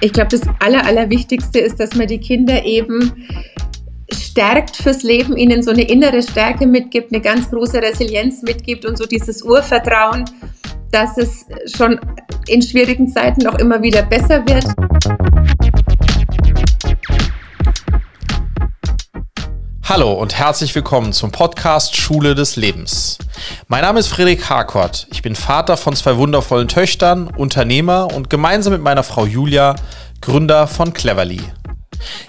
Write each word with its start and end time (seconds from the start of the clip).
Ich 0.00 0.12
glaube, 0.12 0.28
das 0.28 0.42
Aller, 0.60 0.84
Allerwichtigste 0.84 1.60
ist, 1.60 1.80
dass 1.80 1.94
man 1.94 2.06
die 2.06 2.18
Kinder 2.18 2.64
eben 2.64 3.12
stärkt 4.12 4.76
fürs 4.76 5.02
Leben, 5.02 5.36
ihnen 5.36 5.62
so 5.62 5.70
eine 5.70 5.88
innere 5.88 6.22
Stärke 6.22 6.66
mitgibt, 6.66 7.12
eine 7.12 7.22
ganz 7.22 7.48
große 7.50 7.80
Resilienz 7.80 8.42
mitgibt 8.42 8.84
und 8.84 8.98
so 8.98 9.06
dieses 9.06 9.42
Urvertrauen, 9.42 10.24
dass 10.92 11.16
es 11.18 11.46
schon 11.74 11.98
in 12.48 12.60
schwierigen 12.60 13.08
Zeiten 13.08 13.46
auch 13.46 13.58
immer 13.58 13.82
wieder 13.82 14.02
besser 14.02 14.44
wird. 14.46 15.83
Hallo 19.86 20.14
und 20.14 20.34
herzlich 20.34 20.74
willkommen 20.74 21.12
zum 21.12 21.30
Podcast 21.30 21.94
Schule 21.94 22.34
des 22.34 22.56
Lebens. 22.56 23.18
Mein 23.68 23.82
Name 23.82 24.00
ist 24.00 24.08
Friedrich 24.08 24.48
Harkort. 24.48 25.06
Ich 25.12 25.20
bin 25.20 25.36
Vater 25.36 25.76
von 25.76 25.94
zwei 25.94 26.16
wundervollen 26.16 26.68
Töchtern, 26.68 27.28
Unternehmer 27.28 28.08
und 28.14 28.30
gemeinsam 28.30 28.72
mit 28.72 28.80
meiner 28.80 29.02
Frau 29.02 29.26
Julia 29.26 29.76
Gründer 30.22 30.66
von 30.68 30.94
Cleverly. 30.94 31.42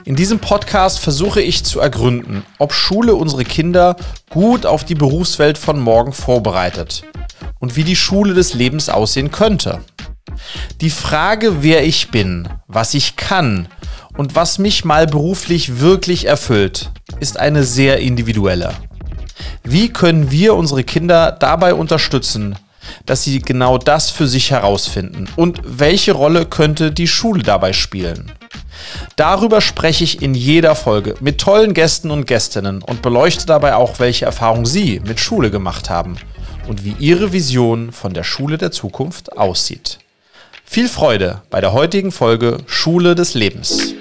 In 0.03 0.17
diesem 0.17 0.39
Podcast 0.39 0.99
versuche 0.99 1.41
ich 1.41 1.63
zu 1.63 1.79
ergründen, 1.79 2.45
ob 2.59 2.73
Schule 2.73 3.15
unsere 3.15 3.45
Kinder 3.45 3.95
gut 4.29 4.65
auf 4.65 4.83
die 4.83 4.95
Berufswelt 4.95 5.57
von 5.57 5.79
morgen 5.79 6.11
vorbereitet 6.11 7.03
und 7.59 7.77
wie 7.77 7.85
die 7.85 7.95
Schule 7.95 8.33
des 8.33 8.53
Lebens 8.53 8.89
aussehen 8.89 9.31
könnte. 9.31 9.79
Die 10.81 10.89
Frage, 10.89 11.63
wer 11.63 11.85
ich 11.85 12.11
bin, 12.11 12.47
was 12.67 12.93
ich 12.93 13.15
kann 13.15 13.67
und 14.17 14.35
was 14.35 14.59
mich 14.59 14.85
mal 14.85 15.07
beruflich 15.07 15.79
wirklich 15.79 16.25
erfüllt, 16.25 16.91
ist 17.19 17.39
eine 17.39 17.63
sehr 17.63 17.99
individuelle. 17.99 18.73
Wie 19.63 19.89
können 19.89 20.31
wir 20.31 20.55
unsere 20.55 20.83
Kinder 20.83 21.31
dabei 21.31 21.73
unterstützen, 21.73 22.55
dass 23.05 23.23
sie 23.23 23.39
genau 23.39 23.77
das 23.77 24.11
für 24.11 24.27
sich 24.27 24.51
herausfinden? 24.51 25.27
Und 25.35 25.59
welche 25.65 26.13
Rolle 26.13 26.45
könnte 26.45 26.91
die 26.91 27.07
Schule 27.07 27.43
dabei 27.43 27.73
spielen? 27.73 28.31
Darüber 29.15 29.61
spreche 29.61 30.03
ich 30.03 30.21
in 30.21 30.35
jeder 30.35 30.75
Folge 30.75 31.15
mit 31.19 31.39
tollen 31.39 31.73
Gästen 31.73 32.11
und 32.11 32.27
Gästinnen 32.27 32.81
und 32.81 33.01
beleuchte 33.01 33.45
dabei 33.45 33.75
auch, 33.75 33.99
welche 33.99 34.25
Erfahrungen 34.25 34.65
Sie 34.65 35.01
mit 35.05 35.19
Schule 35.19 35.49
gemacht 35.49 35.89
haben 35.89 36.17
und 36.67 36.83
wie 36.83 36.95
Ihre 36.99 37.31
Vision 37.31 37.91
von 37.91 38.13
der 38.13 38.23
Schule 38.23 38.57
der 38.57 38.71
Zukunft 38.71 39.37
aussieht. 39.37 39.99
Viel 40.67 40.89
Freude 40.89 41.41
bei 41.51 41.61
der 41.61 41.71
heutigen 41.71 42.11
Folge 42.11 42.57
Schule 42.65 43.15
des 43.15 43.33
Lebens. 43.33 43.93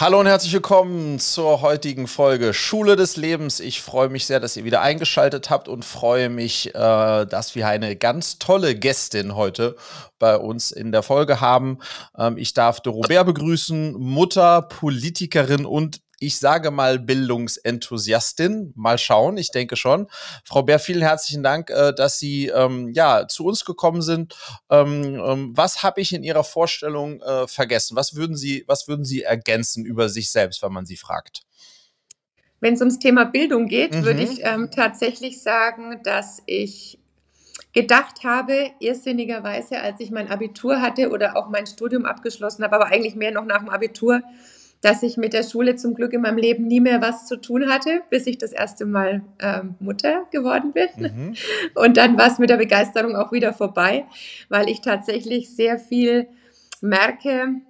Hallo 0.00 0.18
und 0.18 0.26
herzlich 0.26 0.52
willkommen 0.54 1.20
zur 1.20 1.60
heutigen 1.60 2.08
Folge 2.08 2.54
Schule 2.54 2.96
des 2.96 3.16
Lebens. 3.16 3.60
Ich 3.60 3.82
freue 3.82 4.08
mich 4.08 4.24
sehr, 4.24 4.40
dass 4.40 4.56
ihr 4.56 4.64
wieder 4.64 4.80
eingeschaltet 4.80 5.50
habt 5.50 5.68
und 5.68 5.84
freue 5.84 6.30
mich, 6.30 6.74
äh, 6.74 7.26
dass 7.26 7.54
wir 7.54 7.68
eine 7.68 7.94
ganz 7.96 8.38
tolle 8.38 8.74
Gästin 8.74 9.36
heute 9.36 9.76
bei 10.18 10.36
uns 10.36 10.72
in 10.72 10.90
der 10.90 11.02
Folge 11.02 11.40
haben. 11.42 11.78
Ähm, 12.18 12.38
ich 12.38 12.54
darf 12.54 12.80
Dorobert 12.80 13.26
begrüßen, 13.26 13.92
Mutter, 13.92 14.62
Politikerin 14.62 15.66
und 15.66 16.00
ich 16.20 16.38
sage 16.38 16.70
mal 16.70 16.98
Bildungsenthusiastin. 16.98 18.72
Mal 18.76 18.98
schauen, 18.98 19.38
ich 19.38 19.50
denke 19.50 19.74
schon. 19.74 20.06
Frau 20.44 20.62
Bär, 20.62 20.78
vielen 20.78 21.00
herzlichen 21.00 21.42
Dank, 21.42 21.70
äh, 21.70 21.92
dass 21.92 22.18
Sie 22.18 22.48
ähm, 22.48 22.90
ja 22.92 23.26
zu 23.26 23.46
uns 23.46 23.64
gekommen 23.64 24.02
sind. 24.02 24.36
Ähm, 24.70 25.14
ähm, 25.14 25.52
was 25.56 25.82
habe 25.82 26.00
ich 26.02 26.12
in 26.12 26.22
Ihrer 26.22 26.44
Vorstellung 26.44 27.22
äh, 27.22 27.48
vergessen? 27.48 27.96
Was 27.96 28.14
würden 28.14 28.36
Sie, 28.36 28.64
was 28.66 28.86
würden 28.86 29.04
Sie 29.04 29.22
ergänzen 29.22 29.84
über 29.84 30.10
sich 30.10 30.30
selbst, 30.30 30.62
wenn 30.62 30.72
man 30.72 30.84
Sie 30.84 30.96
fragt? 30.96 31.42
Wenn 32.60 32.74
es 32.74 32.80
ums 32.80 32.98
Thema 32.98 33.24
Bildung 33.24 33.66
geht, 33.66 33.94
mhm. 33.94 34.04
würde 34.04 34.22
ich 34.22 34.44
ähm, 34.44 34.70
tatsächlich 34.70 35.42
sagen, 35.42 36.02
dass 36.04 36.42
ich 36.44 36.98
gedacht 37.72 38.24
habe, 38.24 38.72
irrsinnigerweise, 38.80 39.80
als 39.80 40.00
ich 40.00 40.10
mein 40.10 40.28
Abitur 40.28 40.82
hatte 40.82 41.08
oder 41.10 41.36
auch 41.36 41.48
mein 41.48 41.66
Studium 41.66 42.04
abgeschlossen 42.04 42.62
habe, 42.62 42.76
aber 42.76 42.86
eigentlich 42.86 43.14
mehr 43.14 43.30
noch 43.30 43.46
nach 43.46 43.60
dem 43.60 43.70
Abitur, 43.70 44.22
dass 44.80 45.02
ich 45.02 45.16
mit 45.16 45.32
der 45.32 45.42
Schule 45.42 45.76
zum 45.76 45.94
Glück 45.94 46.12
in 46.12 46.22
meinem 46.22 46.38
Leben 46.38 46.66
nie 46.66 46.80
mehr 46.80 47.02
was 47.02 47.26
zu 47.26 47.36
tun 47.36 47.68
hatte, 47.68 48.02
bis 48.08 48.26
ich 48.26 48.38
das 48.38 48.52
erste 48.52 48.86
Mal 48.86 49.22
ähm, 49.40 49.74
Mutter 49.78 50.26
geworden 50.30 50.72
bin. 50.72 50.88
Mhm. 50.96 51.34
Und 51.74 51.96
dann 51.96 52.16
war 52.16 52.28
es 52.28 52.38
mit 52.38 52.50
der 52.50 52.56
Begeisterung 52.56 53.14
auch 53.14 53.32
wieder 53.32 53.52
vorbei, 53.52 54.06
weil 54.48 54.68
ich 54.70 54.80
tatsächlich 54.80 55.54
sehr 55.54 55.78
viel 55.78 56.28
merke, 56.80 57.60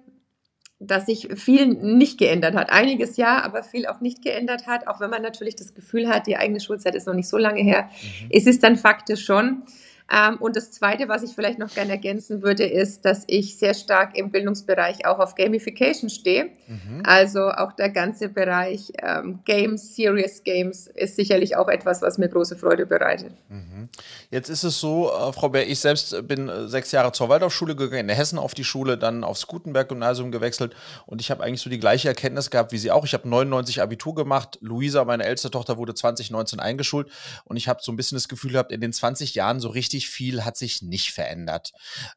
dass 0.79 1.05
sich 1.05 1.27
viel 1.35 1.67
nicht 1.67 2.17
geändert 2.17 2.55
hat. 2.55 2.71
Einiges 2.71 3.17
ja, 3.17 3.43
aber 3.43 3.61
viel 3.61 3.85
auch 3.85 4.01
nicht 4.01 4.23
geändert 4.23 4.65
hat, 4.65 4.87
auch 4.87 4.99
wenn 4.99 5.11
man 5.11 5.21
natürlich 5.21 5.55
das 5.55 5.75
Gefühl 5.75 6.07
hat, 6.07 6.25
die 6.25 6.37
eigene 6.37 6.59
Schulzeit 6.59 6.95
ist 6.95 7.05
noch 7.05 7.13
nicht 7.13 7.29
so 7.29 7.37
lange 7.37 7.61
her. 7.61 7.89
Mhm. 8.23 8.29
Es 8.31 8.47
ist 8.47 8.63
dann 8.63 8.77
faktisch 8.77 9.23
schon. 9.23 9.63
Ähm, 10.11 10.37
und 10.37 10.55
das 10.55 10.71
Zweite, 10.71 11.07
was 11.07 11.23
ich 11.23 11.31
vielleicht 11.31 11.57
noch 11.57 11.73
gerne 11.73 11.91
ergänzen 11.91 12.41
würde, 12.41 12.65
ist, 12.65 13.05
dass 13.05 13.23
ich 13.27 13.57
sehr 13.57 13.73
stark 13.73 14.17
im 14.17 14.29
Bildungsbereich 14.29 15.05
auch 15.05 15.19
auf 15.19 15.35
Gamification 15.35 16.09
stehe. 16.09 16.49
Mhm. 16.67 17.03
Also 17.03 17.49
auch 17.49 17.71
der 17.73 17.89
ganze 17.89 18.27
Bereich 18.27 18.91
ähm, 19.01 19.39
Games, 19.45 19.95
Serious 19.95 20.43
Games 20.43 20.87
ist 20.87 21.15
sicherlich 21.15 21.55
auch 21.55 21.69
etwas, 21.69 22.01
was 22.01 22.17
mir 22.17 22.27
große 22.27 22.57
Freude 22.57 22.85
bereitet. 22.85 23.31
Mhm. 23.49 23.87
Jetzt 24.29 24.49
ist 24.49 24.63
es 24.63 24.79
so, 24.79 25.11
äh, 25.11 25.31
Frau 25.31 25.49
Bär, 25.49 25.67
ich 25.67 25.79
selbst 25.79 26.27
bin 26.27 26.49
äh, 26.49 26.67
sechs 26.67 26.91
Jahre 26.91 27.11
zur 27.13 27.29
Waldorfschule 27.29 27.75
gegangen, 27.75 28.09
in 28.09 28.15
Hessen 28.15 28.37
auf 28.37 28.53
die 28.53 28.63
Schule, 28.63 28.97
dann 28.97 29.23
aufs 29.23 29.47
Gutenberg-Gymnasium 29.47 30.31
gewechselt 30.31 30.75
und 31.05 31.21
ich 31.21 31.31
habe 31.31 31.43
eigentlich 31.43 31.61
so 31.61 31.69
die 31.69 31.79
gleiche 31.79 32.09
Erkenntnis 32.09 32.49
gehabt 32.49 32.71
wie 32.71 32.77
Sie 32.77 32.91
auch. 32.91 33.05
Ich 33.05 33.13
habe 33.13 33.29
99 33.29 33.81
Abitur 33.81 34.15
gemacht, 34.15 34.57
Luisa, 34.61 35.05
meine 35.05 35.23
älteste 35.23 35.51
Tochter, 35.51 35.77
wurde 35.77 35.93
2019 35.93 36.59
eingeschult 36.59 37.07
und 37.45 37.57
ich 37.57 37.67
habe 37.67 37.79
so 37.81 37.91
ein 37.91 37.95
bisschen 37.95 38.17
das 38.17 38.27
Gefühl 38.27 38.51
gehabt, 38.51 38.71
in 38.71 38.81
den 38.81 38.91
20 38.91 39.35
Jahren 39.35 39.59
so 39.59 39.69
richtig 39.69 40.00
richtig 40.01 40.09
viel 40.09 40.45
hat 40.45 40.57
sich 40.57 40.81
nicht 40.81 41.11
verändert. 41.11 41.73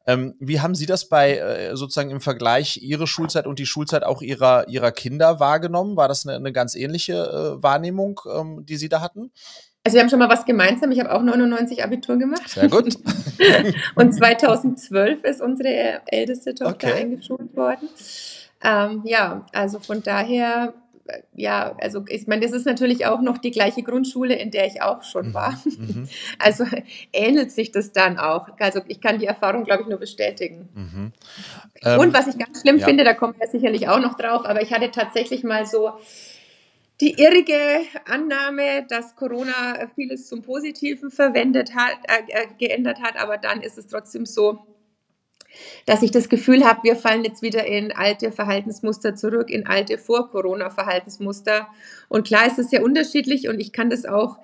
Ähm, 0.07 0.35
wie 0.39 0.59
haben 0.59 0.75
Sie 0.75 0.85
das 0.85 1.09
bei 1.09 1.37
äh, 1.37 1.75
sozusagen 1.75 2.09
im 2.11 2.21
Vergleich 2.21 2.77
Ihre 2.81 3.07
Schulzeit 3.07 3.47
und 3.47 3.59
die 3.59 3.65
Schulzeit 3.65 4.03
auch 4.03 4.21
Ihrer, 4.21 4.67
Ihrer 4.67 4.91
Kinder 4.91 5.39
wahrgenommen? 5.39 5.95
War 5.95 6.07
das 6.07 6.25
eine, 6.25 6.35
eine 6.35 6.51
ganz 6.51 6.75
ähnliche 6.75 7.13
äh, 7.13 7.63
Wahrnehmung, 7.63 8.19
ähm, 8.33 8.65
die 8.65 8.77
Sie 8.77 8.89
da 8.89 9.01
hatten? 9.01 9.31
Also 9.83 9.95
wir 9.95 10.01
haben 10.01 10.09
schon 10.09 10.19
mal 10.19 10.29
was 10.29 10.45
gemeinsam. 10.45 10.91
Ich 10.91 10.99
habe 10.99 11.13
auch 11.13 11.21
99 11.21 11.83
Abitur 11.83 12.17
gemacht. 12.17 12.49
Sehr 12.49 12.69
gut. 12.69 12.95
und 13.95 14.13
2012 14.13 15.23
ist 15.23 15.41
unsere 15.41 16.01
älteste 16.07 16.55
Tochter 16.55 16.87
okay. 16.87 17.01
eingeschult 17.01 17.55
worden. 17.55 17.87
Ähm, 18.63 19.03
ja, 19.05 19.45
also 19.53 19.79
von 19.79 20.01
daher 20.01 20.73
ja, 21.35 21.75
also 21.79 22.03
ich 22.07 22.27
meine, 22.27 22.41
das 22.41 22.51
ist 22.51 22.65
natürlich 22.65 23.05
auch 23.05 23.21
noch 23.21 23.37
die 23.37 23.51
gleiche 23.51 23.83
Grundschule, 23.83 24.35
in 24.35 24.51
der 24.51 24.65
ich 24.65 24.81
auch 24.81 25.03
schon 25.03 25.33
war. 25.33 25.51
Mhm. 25.65 25.85
mhm. 25.85 26.09
Also 26.39 26.65
ähnelt 27.13 27.51
sich 27.51 27.71
das 27.71 27.91
dann 27.91 28.17
auch. 28.17 28.47
Also 28.59 28.81
ich 28.87 29.01
kann 29.01 29.19
die 29.19 29.25
Erfahrung, 29.25 29.63
glaube 29.63 29.83
ich, 29.83 29.89
nur 29.89 29.99
bestätigen. 29.99 30.69
Mhm. 30.73 31.11
Ähm, 31.83 31.99
Und 31.99 32.13
was 32.13 32.27
ich 32.27 32.37
ganz 32.37 32.61
schlimm 32.61 32.77
ja. 32.77 32.85
finde, 32.85 33.03
da 33.03 33.13
kommen 33.13 33.35
wir 33.39 33.47
sicherlich 33.47 33.87
auch 33.87 33.99
noch 33.99 34.15
drauf, 34.15 34.45
aber 34.45 34.61
ich 34.61 34.73
hatte 34.73 34.91
tatsächlich 34.91 35.43
mal 35.43 35.65
so 35.65 35.93
die 37.01 37.19
irrige 37.21 37.81
Annahme, 38.05 38.85
dass 38.87 39.15
Corona 39.15 39.89
vieles 39.95 40.27
zum 40.27 40.41
Positiven 40.41 41.11
verwendet 41.11 41.75
hat, 41.75 41.97
äh, 42.07 42.31
äh 42.31 42.47
geändert 42.57 43.01
hat, 43.01 43.17
aber 43.17 43.37
dann 43.37 43.61
ist 43.61 43.77
es 43.77 43.87
trotzdem 43.87 44.25
so, 44.25 44.59
dass 45.85 46.01
ich 46.01 46.11
das 46.11 46.29
Gefühl 46.29 46.65
habe, 46.65 46.81
wir 46.83 46.95
fallen 46.95 47.23
jetzt 47.23 47.41
wieder 47.41 47.65
in 47.65 47.91
alte 47.91 48.31
Verhaltensmuster 48.31 49.15
zurück, 49.15 49.49
in 49.49 49.67
alte 49.67 49.97
Vor-Corona-Verhaltensmuster. 49.97 51.67
Und 52.09 52.27
klar 52.27 52.47
ist 52.47 52.59
es 52.59 52.69
sehr 52.69 52.83
unterschiedlich 52.83 53.47
und 53.47 53.59
ich 53.59 53.71
kann 53.71 53.89
das 53.89 54.05
auch 54.05 54.37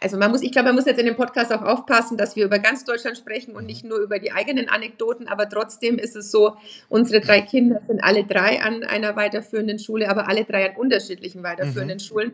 also 0.00 0.18
man 0.18 0.30
muss, 0.30 0.42
ich 0.42 0.52
glaube, 0.52 0.68
man 0.68 0.74
muss 0.74 0.86
jetzt 0.86 0.98
in 0.98 1.06
dem 1.06 1.16
Podcast 1.16 1.52
auch 1.52 1.62
aufpassen, 1.62 2.16
dass 2.16 2.36
wir 2.36 2.44
über 2.44 2.58
ganz 2.58 2.84
Deutschland 2.84 3.16
sprechen 3.16 3.54
und 3.54 3.66
nicht 3.66 3.84
nur 3.84 3.98
über 3.98 4.18
die 4.18 4.32
eigenen 4.32 4.68
Anekdoten, 4.68 5.28
aber 5.28 5.48
trotzdem 5.48 5.98
ist 5.98 6.16
es 6.16 6.30
so, 6.30 6.56
unsere 6.88 7.20
drei 7.20 7.40
Kinder 7.40 7.80
sind 7.86 8.02
alle 8.02 8.24
drei 8.24 8.60
an 8.60 8.82
einer 8.82 9.16
weiterführenden 9.16 9.78
Schule, 9.78 10.08
aber 10.08 10.28
alle 10.28 10.44
drei 10.44 10.68
an 10.68 10.76
unterschiedlichen 10.76 11.42
weiterführenden 11.42 11.98
mhm. 11.98 12.02
Schulen. 12.02 12.32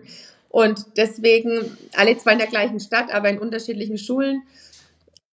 Und 0.48 0.96
deswegen 0.96 1.76
alle 1.94 2.16
zwei 2.16 2.32
in 2.32 2.38
der 2.38 2.48
gleichen 2.48 2.80
Stadt, 2.80 3.12
aber 3.12 3.28
in 3.28 3.38
unterschiedlichen 3.38 3.98
Schulen 3.98 4.42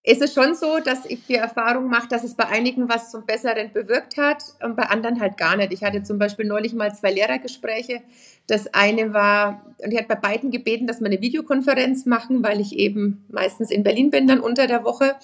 ist 0.08 0.22
es 0.22 0.34
schon 0.34 0.56
so, 0.56 0.80
dass 0.80 1.06
ich 1.06 1.26
die 1.26 1.36
Erfahrung 1.36 1.90
mache, 1.90 2.08
dass 2.08 2.24
es 2.24 2.34
bei 2.34 2.46
einigen 2.46 2.88
was 2.88 3.12
zum 3.12 3.26
Besseren 3.26 3.74
bewirkt 3.74 4.16
hat 4.16 4.42
und 4.64 4.78
bei 4.78 4.84
anderen 4.84 5.20
halt 5.20 5.36
gar 5.38 5.58
nicht. 5.58 5.74
Ich 5.74 5.84
hatte 5.84 6.02
zum 6.02 6.18
Beispiel 6.18 6.46
neulich 6.46 6.72
mal 6.74 6.96
zwei 6.96 7.12
Lehrergespräche. 7.12 8.02
Das 8.48 8.74
eine 8.74 9.14
war, 9.14 9.66
und 9.84 9.92
ich 9.92 9.98
hatte 9.98 10.08
bei 10.08 10.16
beiden 10.16 10.50
gebeten, 10.50 10.88
dass 10.88 11.02
wir 11.02 11.08
eine 11.08 11.20
Videokonferenz 11.20 12.06
machen, 12.06 12.42
weil 12.42 12.62
ich 12.62 12.78
eben 12.78 13.26
meistens 13.28 13.70
in 13.70 13.84
Berlin 13.84 14.10
bin 14.10 14.28
dann 14.28 14.40
unter 14.40 14.66
der 14.66 14.86
Woche. 14.86 15.16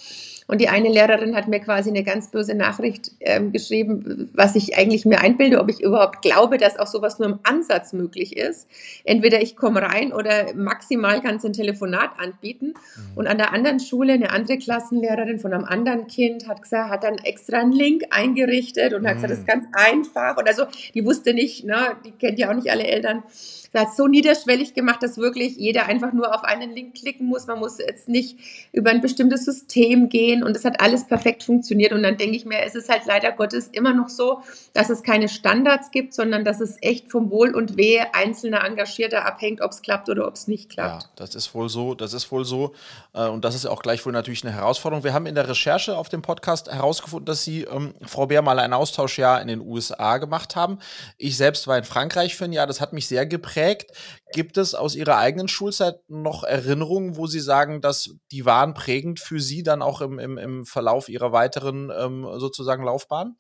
Und 0.47 0.61
die 0.61 0.69
eine 0.69 0.89
Lehrerin 0.89 1.35
hat 1.35 1.47
mir 1.47 1.59
quasi 1.59 1.89
eine 1.89 2.03
ganz 2.03 2.29
böse 2.29 2.55
Nachricht 2.55 3.11
ähm, 3.19 3.51
geschrieben, 3.51 4.29
was 4.33 4.55
ich 4.55 4.77
eigentlich 4.77 5.05
mir 5.05 5.19
einbilde, 5.19 5.59
ob 5.59 5.69
ich 5.69 5.81
überhaupt 5.81 6.21
glaube, 6.21 6.57
dass 6.57 6.77
auch 6.77 6.87
sowas 6.87 7.19
nur 7.19 7.29
im 7.29 7.39
Ansatz 7.43 7.93
möglich 7.93 8.35
ist. 8.35 8.67
Entweder 9.03 9.41
ich 9.41 9.55
komme 9.55 9.81
rein 9.81 10.13
oder 10.13 10.53
maximal 10.53 11.21
kann 11.21 11.37
es 11.37 11.45
ein 11.45 11.53
Telefonat 11.53 12.11
anbieten. 12.17 12.67
Mhm. 12.67 13.17
Und 13.17 13.27
an 13.27 13.37
der 13.37 13.53
anderen 13.53 13.79
Schule 13.79 14.13
eine 14.13 14.31
andere 14.31 14.57
Klassenlehrerin 14.57 15.39
von 15.39 15.53
einem 15.53 15.65
anderen 15.65 16.07
Kind 16.07 16.47
hat 16.47 16.61
gesagt, 16.61 16.89
hat 16.89 17.03
dann 17.03 17.17
extra 17.19 17.59
einen 17.59 17.71
Link 17.71 18.03
eingerichtet 18.09 18.93
und 18.93 19.07
hat 19.07 19.15
gesagt, 19.15 19.31
das 19.31 19.39
ist 19.39 19.47
mhm. 19.47 19.51
ganz 19.51 19.65
einfach. 19.73 20.37
Und 20.37 20.47
also 20.47 20.65
die 20.93 21.05
wusste 21.05 21.33
nicht, 21.33 21.65
ne, 21.65 21.95
die 22.05 22.11
kennt 22.11 22.39
ja 22.39 22.49
auch 22.49 22.55
nicht 22.55 22.71
alle 22.71 22.85
Eltern 22.85 23.23
das 23.73 23.87
hat 23.87 23.95
so 23.95 24.07
niederschwellig 24.07 24.75
gemacht, 24.75 25.01
dass 25.01 25.17
wirklich 25.17 25.57
jeder 25.57 25.87
einfach 25.87 26.13
nur 26.13 26.33
auf 26.33 26.43
einen 26.43 26.75
Link 26.75 26.93
klicken 26.93 27.25
muss. 27.25 27.47
Man 27.47 27.57
muss 27.57 27.79
jetzt 27.79 28.07
nicht 28.07 28.37
über 28.71 28.91
ein 28.91 29.01
bestimmtes 29.01 29.45
System 29.45 30.09
gehen 30.09 30.43
und 30.43 30.55
es 30.55 30.63
hat 30.63 30.79
alles 30.79 31.07
perfekt 31.07 31.43
funktioniert. 31.43 31.91
Und 31.91 32.03
dann 32.03 32.17
denke 32.17 32.35
ich 32.35 32.45
mir, 32.45 32.59
es 32.63 32.75
ist 32.75 32.87
halt 32.87 33.01
leider 33.07 33.31
Gottes 33.31 33.69
immer 33.69 33.93
noch 33.93 34.09
so, 34.09 34.43
dass 34.73 34.91
es 34.91 35.01
keine 35.01 35.27
Standards 35.27 35.89
gibt, 35.89 36.13
sondern 36.13 36.45
dass 36.45 36.61
es 36.61 36.77
echt 36.81 37.09
vom 37.09 37.31
Wohl 37.31 37.55
und 37.55 37.75
Wehe 37.75 38.13
einzelner 38.13 38.63
Engagierter 38.63 39.25
abhängt, 39.25 39.59
ob 39.61 39.71
es 39.71 39.81
klappt 39.81 40.07
oder 40.07 40.27
ob 40.27 40.35
es 40.35 40.47
nicht 40.47 40.69
klappt. 40.69 41.03
Ja, 41.03 41.09
das 41.15 41.33
ist 41.33 41.55
wohl 41.55 41.67
so, 41.67 41.95
das 41.95 42.13
ist 42.13 42.31
wohl 42.31 42.45
so. 42.45 42.73
Äh, 43.13 43.27
und 43.27 43.43
das 43.43 43.55
ist 43.55 43.65
auch 43.65 43.81
gleich 43.81 44.05
wohl 44.05 44.13
natürlich 44.13 44.43
eine 44.43 44.53
Herausforderung. 44.53 45.03
Wir 45.03 45.13
haben 45.13 45.25
in 45.25 45.33
der 45.33 45.49
Recherche 45.49 45.97
auf 45.97 46.09
dem 46.09 46.21
Podcast 46.21 46.71
herausgefunden, 46.71 47.25
dass 47.25 47.43
Sie, 47.43 47.63
ähm, 47.63 47.95
Frau 48.05 48.27
Bär, 48.27 48.43
mal 48.43 48.59
ein 48.59 48.73
Austauschjahr 48.73 49.41
in 49.41 49.47
den 49.47 49.61
USA 49.61 50.19
gemacht 50.19 50.55
haben. 50.55 50.77
Ich 51.17 51.37
selbst 51.37 51.67
war 51.67 51.79
in 51.79 51.85
Frankreich 51.85 52.35
für 52.35 52.45
ein 52.45 52.53
Jahr, 52.53 52.67
das 52.67 52.79
hat 52.79 52.93
mich 52.93 53.07
sehr 53.07 53.25
geprägt 53.25 53.62
geprägt. 53.63 53.91
Gibt 54.33 54.57
es 54.57 54.75
aus 54.75 54.95
Ihrer 54.95 55.17
eigenen 55.17 55.47
Schulzeit 55.47 55.99
noch 56.07 56.43
Erinnerungen, 56.43 57.17
wo 57.17 57.27
Sie 57.27 57.39
sagen, 57.39 57.81
dass 57.81 58.15
die 58.31 58.45
waren 58.45 58.73
prägend 58.73 59.19
für 59.19 59.39
Sie 59.39 59.63
dann 59.63 59.81
auch 59.81 60.01
im, 60.01 60.19
im, 60.19 60.37
im 60.37 60.65
Verlauf 60.65 61.09
Ihrer 61.09 61.31
weiteren 61.31 61.91
ähm, 61.95 62.27
sozusagen 62.37 62.83
Laufbahn? 62.83 63.35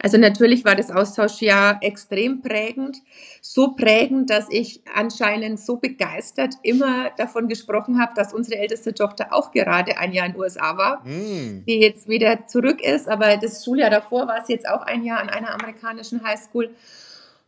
Also 0.00 0.16
natürlich 0.16 0.64
war 0.64 0.76
das 0.76 0.92
Austauschjahr 0.92 1.78
extrem 1.80 2.40
prägend, 2.40 2.98
so 3.42 3.74
prägend, 3.74 4.30
dass 4.30 4.46
ich 4.48 4.84
anscheinend 4.94 5.58
so 5.58 5.78
begeistert 5.78 6.54
immer 6.62 7.10
davon 7.16 7.48
gesprochen 7.48 8.00
habe, 8.00 8.12
dass 8.14 8.32
unsere 8.32 8.60
älteste 8.60 8.94
Tochter 8.94 9.32
auch 9.32 9.50
gerade 9.50 9.98
ein 9.98 10.12
Jahr 10.12 10.26
in 10.26 10.34
den 10.34 10.40
USA 10.40 10.76
war, 10.76 11.04
mm. 11.04 11.64
die 11.66 11.80
jetzt 11.80 12.08
wieder 12.08 12.46
zurück 12.46 12.80
ist, 12.80 13.08
aber 13.08 13.38
das 13.38 13.64
Schuljahr 13.64 13.90
davor 13.90 14.28
war 14.28 14.40
es 14.40 14.48
jetzt 14.48 14.68
auch 14.68 14.82
ein 14.82 15.02
Jahr 15.02 15.18
an 15.18 15.30
einer 15.30 15.52
amerikanischen 15.52 16.22
Highschool. 16.22 16.70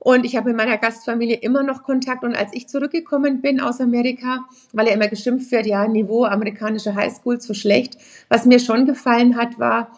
Und 0.02 0.24
ich 0.24 0.34
habe 0.34 0.48
mit 0.48 0.56
meiner 0.56 0.78
Gastfamilie 0.78 1.36
immer 1.36 1.62
noch 1.62 1.82
Kontakt. 1.82 2.24
Und 2.24 2.34
als 2.34 2.52
ich 2.54 2.68
zurückgekommen 2.68 3.42
bin 3.42 3.60
aus 3.60 3.80
Amerika, 3.80 4.46
weil 4.72 4.86
er 4.86 4.94
immer 4.94 5.08
geschimpft 5.08 5.52
wird, 5.52 5.66
ja, 5.66 5.86
Niveau 5.86 6.24
amerikanische 6.24 6.94
Highschool 6.94 7.38
zu 7.38 7.54
schlecht. 7.54 7.98
Was 8.28 8.46
mir 8.46 8.60
schon 8.60 8.86
gefallen 8.86 9.36
hat, 9.36 9.58
war, 9.58 9.92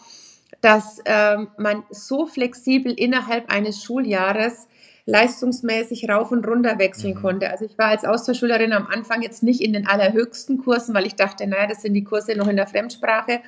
dass 0.61 1.01
ähm, 1.05 1.49
man 1.57 1.85
so 1.91 2.27
flexibel 2.27 2.93
innerhalb 2.93 3.53
eines 3.53 3.83
Schuljahres 3.83 4.67
leistungsmäßig 5.05 6.09
rauf 6.09 6.31
und 6.31 6.47
runter 6.47 6.79
wechseln 6.79 7.15
mhm. 7.15 7.21
konnte. 7.21 7.51
Also 7.51 7.65
ich 7.65 7.77
war 7.77 7.87
als 7.89 8.05
Austauschschülerin 8.05 8.73
am 8.73 8.87
Anfang 8.87 9.23
jetzt 9.23 9.43
nicht 9.43 9.61
in 9.61 9.73
den 9.73 9.87
allerhöchsten 9.87 10.59
Kursen, 10.59 10.95
weil 10.95 11.07
ich 11.07 11.17
dachte, 11.17 11.47
naja, 11.47 11.67
das 11.67 11.83
sind 11.83 11.95
die 11.95 12.05
Kurse 12.05 12.37
noch 12.37 12.47
in 12.47 12.57
der 12.57 12.69
Fremdsprache. 12.69 13.41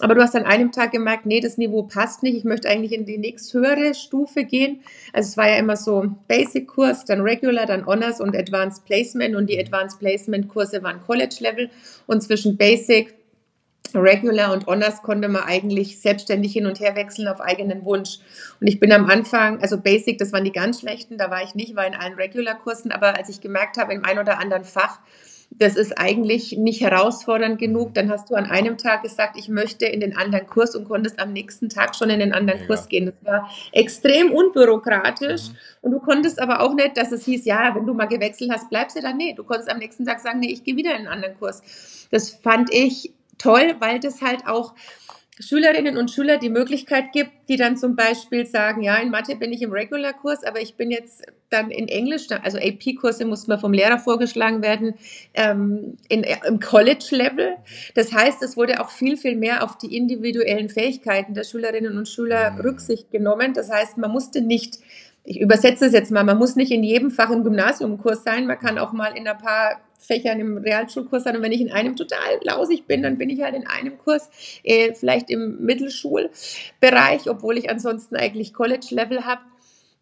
Aber 0.00 0.14
du 0.14 0.22
hast 0.22 0.34
an 0.34 0.44
einem 0.44 0.72
Tag 0.72 0.90
gemerkt, 0.90 1.24
nee, 1.26 1.40
das 1.40 1.58
Niveau 1.58 1.84
passt 1.84 2.22
nicht. 2.22 2.36
Ich 2.36 2.44
möchte 2.44 2.68
eigentlich 2.68 2.92
in 2.92 3.06
die 3.06 3.18
nächsthöhere 3.18 3.94
Stufe 3.94 4.44
gehen. 4.44 4.80
Also 5.12 5.28
es 5.28 5.36
war 5.36 5.48
ja 5.48 5.56
immer 5.56 5.76
so 5.76 6.10
Basic-Kurs, 6.26 7.04
dann 7.04 7.20
Regular, 7.20 7.66
dann 7.66 7.86
Honors 7.86 8.20
und 8.20 8.36
Advanced 8.36 8.84
Placement. 8.84 9.36
Und 9.36 9.48
die 9.48 9.58
Advanced 9.58 10.00
Placement-Kurse 10.00 10.82
waren 10.82 11.00
College-Level. 11.06 11.70
Und 12.06 12.22
zwischen 12.22 12.56
Basic 12.56 13.14
Regular 13.94 14.52
und 14.52 14.66
Honors 14.66 15.02
konnte 15.02 15.28
man 15.28 15.42
eigentlich 15.44 16.00
selbstständig 16.00 16.52
hin 16.52 16.66
und 16.66 16.80
her 16.80 16.96
wechseln 16.96 17.28
auf 17.28 17.40
eigenen 17.40 17.84
Wunsch. 17.84 18.18
Und 18.60 18.66
ich 18.66 18.80
bin 18.80 18.92
am 18.92 19.08
Anfang, 19.08 19.60
also 19.60 19.78
Basic, 19.80 20.18
das 20.18 20.32
waren 20.32 20.44
die 20.44 20.52
ganz 20.52 20.80
schlechten, 20.80 21.18
da 21.18 21.30
war 21.30 21.42
ich 21.42 21.54
nicht, 21.54 21.76
war 21.76 21.86
in 21.86 21.94
allen 21.94 22.14
Regular-Kursen, 22.14 22.92
aber 22.92 23.16
als 23.16 23.28
ich 23.28 23.40
gemerkt 23.40 23.76
habe, 23.76 23.92
im 23.92 24.04
ein 24.04 24.18
oder 24.18 24.38
anderen 24.38 24.64
Fach, 24.64 24.98
das 25.50 25.76
ist 25.76 25.98
eigentlich 25.98 26.56
nicht 26.58 26.80
herausfordernd 26.80 27.58
genug, 27.58 27.94
dann 27.94 28.10
hast 28.10 28.30
du 28.30 28.34
an 28.34 28.46
einem 28.46 28.76
Tag 28.76 29.02
gesagt, 29.02 29.38
ich 29.38 29.48
möchte 29.48 29.86
in 29.86 30.00
den 30.00 30.16
anderen 30.16 30.46
Kurs 30.46 30.74
und 30.74 30.86
konntest 30.86 31.18
am 31.18 31.32
nächsten 31.32 31.68
Tag 31.68 31.94
schon 31.94 32.10
in 32.10 32.18
den 32.18 32.32
anderen 32.32 32.60
Mega. 32.60 32.74
Kurs 32.74 32.88
gehen. 32.88 33.06
Das 33.06 33.14
war 33.24 33.50
extrem 33.72 34.32
unbürokratisch 34.32 35.48
mhm. 35.48 35.56
und 35.82 35.92
du 35.92 36.00
konntest 36.00 36.40
aber 36.40 36.60
auch 36.60 36.74
nicht, 36.74 36.96
dass 36.96 37.12
es 37.12 37.24
hieß, 37.24 37.44
ja, 37.44 37.74
wenn 37.74 37.86
du 37.86 37.94
mal 37.94 38.06
gewechselt 38.06 38.50
hast, 38.52 38.68
bleibst 38.68 38.96
du 38.96 39.00
dann. 39.00 39.16
Nee, 39.16 39.34
du 39.34 39.44
konntest 39.44 39.70
am 39.70 39.78
nächsten 39.78 40.04
Tag 40.04 40.20
sagen, 40.20 40.40
nee, 40.40 40.50
ich 40.50 40.64
gehe 40.64 40.76
wieder 40.76 40.90
in 40.90 40.98
einen 40.98 41.08
anderen 41.08 41.38
Kurs. 41.38 41.62
Das 42.10 42.30
fand 42.30 42.72
ich 42.72 43.12
toll, 43.38 43.76
weil 43.80 44.00
das 44.00 44.22
halt 44.22 44.46
auch 44.46 44.74
Schülerinnen 45.38 45.98
und 45.98 46.10
Schüler 46.10 46.38
die 46.38 46.48
Möglichkeit 46.48 47.12
gibt, 47.12 47.30
die 47.50 47.56
dann 47.56 47.76
zum 47.76 47.94
Beispiel 47.94 48.46
sagen, 48.46 48.82
ja, 48.82 48.96
in 48.96 49.10
Mathe 49.10 49.36
bin 49.36 49.52
ich 49.52 49.60
im 49.60 49.70
Regular-Kurs, 49.70 50.44
aber 50.44 50.62
ich 50.62 50.76
bin 50.76 50.90
jetzt 50.90 51.24
dann 51.50 51.70
in 51.70 51.88
Englisch, 51.88 52.26
also 52.42 52.56
AP-Kurse 52.56 53.26
mussten 53.26 53.52
mir 53.52 53.58
vom 53.58 53.74
Lehrer 53.74 53.98
vorgeschlagen 53.98 54.62
werden, 54.62 54.94
ähm, 55.34 55.98
in, 56.08 56.24
im 56.24 56.58
College-Level. 56.58 57.56
Das 57.94 58.12
heißt, 58.12 58.42
es 58.42 58.56
wurde 58.56 58.80
auch 58.80 58.88
viel, 58.88 59.18
viel 59.18 59.36
mehr 59.36 59.62
auf 59.62 59.76
die 59.76 59.94
individuellen 59.94 60.70
Fähigkeiten 60.70 61.34
der 61.34 61.44
Schülerinnen 61.44 61.98
und 61.98 62.08
Schüler 62.08 62.52
mhm. 62.52 62.60
Rücksicht 62.60 63.10
genommen. 63.10 63.52
Das 63.52 63.70
heißt, 63.70 63.98
man 63.98 64.10
musste 64.10 64.40
nicht 64.40 64.78
ich 65.26 65.40
übersetze 65.40 65.86
es 65.86 65.92
jetzt 65.92 66.12
mal, 66.12 66.22
man 66.22 66.38
muss 66.38 66.54
nicht 66.54 66.70
in 66.70 66.84
jedem 66.84 67.10
Fach 67.10 67.30
im 67.30 67.42
Gymnasiumkurs 67.42 68.22
sein, 68.22 68.46
man 68.46 68.58
kann 68.58 68.78
auch 68.78 68.92
mal 68.92 69.16
in 69.16 69.26
ein 69.26 69.36
paar 69.36 69.80
Fächern 69.98 70.38
im 70.38 70.58
Realschulkurs 70.58 71.24
sein 71.24 71.36
und 71.36 71.42
wenn 71.42 71.52
ich 71.52 71.60
in 71.60 71.72
einem 71.72 71.96
total 71.96 72.38
lausig 72.42 72.86
bin, 72.86 73.02
dann 73.02 73.18
bin 73.18 73.28
ich 73.28 73.42
halt 73.42 73.56
in 73.56 73.66
einem 73.66 73.98
Kurs, 73.98 74.30
äh, 74.62 74.94
vielleicht 74.94 75.28
im 75.30 75.58
Mittelschulbereich, 75.60 77.28
obwohl 77.28 77.58
ich 77.58 77.68
ansonsten 77.68 78.14
eigentlich 78.14 78.54
College-Level 78.54 79.24
habe. 79.24 79.40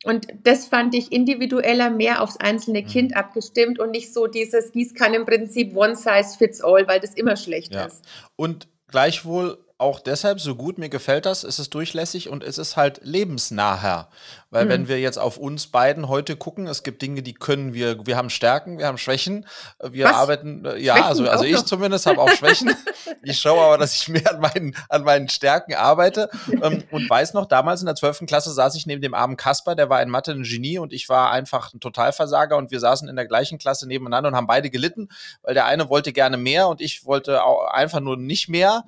Und 0.04 0.26
das 0.42 0.66
fand 0.66 0.94
ich 0.94 1.10
individueller, 1.10 1.88
mehr 1.88 2.20
aufs 2.20 2.36
einzelne 2.36 2.82
mhm. 2.82 2.86
Kind 2.86 3.16
abgestimmt 3.16 3.78
und 3.78 3.92
nicht 3.92 4.12
so 4.12 4.26
dieses 4.26 4.72
Gießkannenprinzip 4.72 5.74
One 5.74 5.96
Size 5.96 6.36
Fits 6.36 6.62
All, 6.62 6.86
weil 6.86 7.00
das 7.00 7.14
immer 7.14 7.36
schlecht 7.36 7.74
ja. 7.74 7.86
ist. 7.86 8.04
Und 8.36 8.68
gleichwohl 8.88 9.63
auch 9.84 10.00
deshalb 10.00 10.40
so 10.40 10.56
gut, 10.56 10.78
mir 10.78 10.88
gefällt 10.88 11.26
das, 11.26 11.44
es 11.44 11.58
ist 11.58 11.74
durchlässig 11.74 12.30
und 12.30 12.42
es 12.42 12.56
ist 12.56 12.76
halt 12.76 13.00
lebensnaher. 13.02 14.08
Weil 14.48 14.64
mhm. 14.64 14.68
wenn 14.70 14.88
wir 14.88 14.98
jetzt 14.98 15.18
auf 15.18 15.36
uns 15.36 15.66
beiden 15.66 16.08
heute 16.08 16.36
gucken, 16.36 16.66
es 16.66 16.84
gibt 16.84 17.02
Dinge, 17.02 17.22
die 17.22 17.34
können 17.34 17.74
wir, 17.74 18.06
wir 18.06 18.16
haben 18.16 18.30
Stärken, 18.30 18.78
wir 18.78 18.86
haben 18.86 18.96
Schwächen, 18.96 19.46
wir 19.82 20.06
Was? 20.06 20.14
arbeiten, 20.14 20.64
äh, 20.64 20.78
ja, 20.78 20.94
Schwächen 20.94 21.08
also, 21.08 21.28
also 21.28 21.44
ich 21.44 21.56
noch. 21.56 21.64
zumindest 21.64 22.06
habe 22.06 22.20
auch 22.20 22.30
Schwächen. 22.30 22.74
ich 23.22 23.38
schaue 23.38 23.62
aber, 23.62 23.76
dass 23.76 23.94
ich 23.94 24.08
mehr 24.08 24.32
an 24.32 24.40
meinen, 24.40 24.76
an 24.88 25.04
meinen 25.04 25.28
Stärken 25.28 25.74
arbeite 25.74 26.30
ähm, 26.62 26.82
und 26.90 27.10
weiß 27.10 27.34
noch, 27.34 27.44
damals 27.44 27.80
in 27.82 27.86
der 27.86 27.94
12. 27.94 28.20
Klasse 28.26 28.52
saß 28.52 28.76
ich 28.76 28.86
neben 28.86 29.02
dem 29.02 29.12
armen 29.12 29.36
Kasper, 29.36 29.74
der 29.74 29.90
war 29.90 30.00
in 30.00 30.08
Mathe 30.08 30.32
ein 30.32 30.44
Genie 30.44 30.78
und 30.78 30.94
ich 30.94 31.10
war 31.10 31.30
einfach 31.30 31.74
ein 31.74 31.80
Totalversager 31.80 32.56
und 32.56 32.70
wir 32.70 32.80
saßen 32.80 33.06
in 33.06 33.16
der 33.16 33.26
gleichen 33.26 33.58
Klasse 33.58 33.86
nebeneinander 33.86 34.28
und 34.28 34.36
haben 34.36 34.46
beide 34.46 34.70
gelitten, 34.70 35.10
weil 35.42 35.52
der 35.52 35.66
eine 35.66 35.90
wollte 35.90 36.14
gerne 36.14 36.38
mehr 36.38 36.68
und 36.68 36.80
ich 36.80 37.04
wollte 37.04 37.44
auch 37.44 37.66
einfach 37.66 38.00
nur 38.00 38.16
nicht 38.16 38.48
mehr 38.48 38.84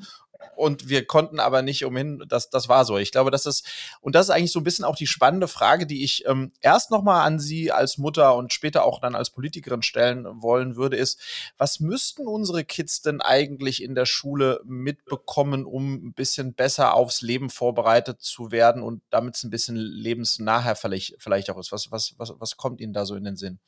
und 0.56 0.88
wir 0.88 1.06
konnten 1.06 1.40
aber 1.40 1.62
nicht 1.62 1.84
umhin, 1.84 2.24
das, 2.28 2.50
das 2.50 2.68
war 2.68 2.84
so. 2.84 2.98
Ich 2.98 3.12
glaube, 3.12 3.30
das 3.30 3.46
ist, 3.46 3.66
und 4.00 4.14
das 4.14 4.26
ist 4.26 4.30
eigentlich 4.30 4.52
so 4.52 4.60
ein 4.60 4.64
bisschen 4.64 4.84
auch 4.84 4.96
die 4.96 5.06
spannende 5.06 5.48
Frage, 5.48 5.86
die 5.86 6.02
ich 6.02 6.26
ähm, 6.26 6.52
erst 6.60 6.90
nochmal 6.90 7.26
an 7.26 7.38
Sie 7.38 7.70
als 7.70 7.98
Mutter 7.98 8.34
und 8.34 8.52
später 8.52 8.84
auch 8.84 9.00
dann 9.00 9.14
als 9.14 9.30
Politikerin 9.30 9.82
stellen 9.82 10.26
wollen 10.42 10.76
würde, 10.76 10.96
ist, 10.96 11.20
was 11.58 11.80
müssten 11.80 12.26
unsere 12.26 12.64
Kids 12.64 13.02
denn 13.02 13.20
eigentlich 13.20 13.82
in 13.82 13.94
der 13.94 14.06
Schule 14.06 14.60
mitbekommen, 14.64 15.64
um 15.64 15.94
ein 15.94 16.12
bisschen 16.12 16.54
besser 16.54 16.94
aufs 16.94 17.22
Leben 17.22 17.50
vorbereitet 17.50 18.20
zu 18.20 18.50
werden 18.50 18.82
und 18.82 19.02
damit 19.10 19.36
es 19.36 19.44
ein 19.44 19.50
bisschen 19.50 19.76
lebensnaher 19.76 20.76
vielleicht, 20.76 21.16
vielleicht 21.18 21.50
auch 21.50 21.58
ist? 21.58 21.72
Was, 21.72 21.90
was, 21.90 22.14
was, 22.18 22.34
was 22.38 22.56
kommt 22.56 22.80
Ihnen 22.80 22.92
da 22.92 23.04
so 23.04 23.14
in 23.14 23.24
den 23.24 23.36
Sinn? 23.36 23.58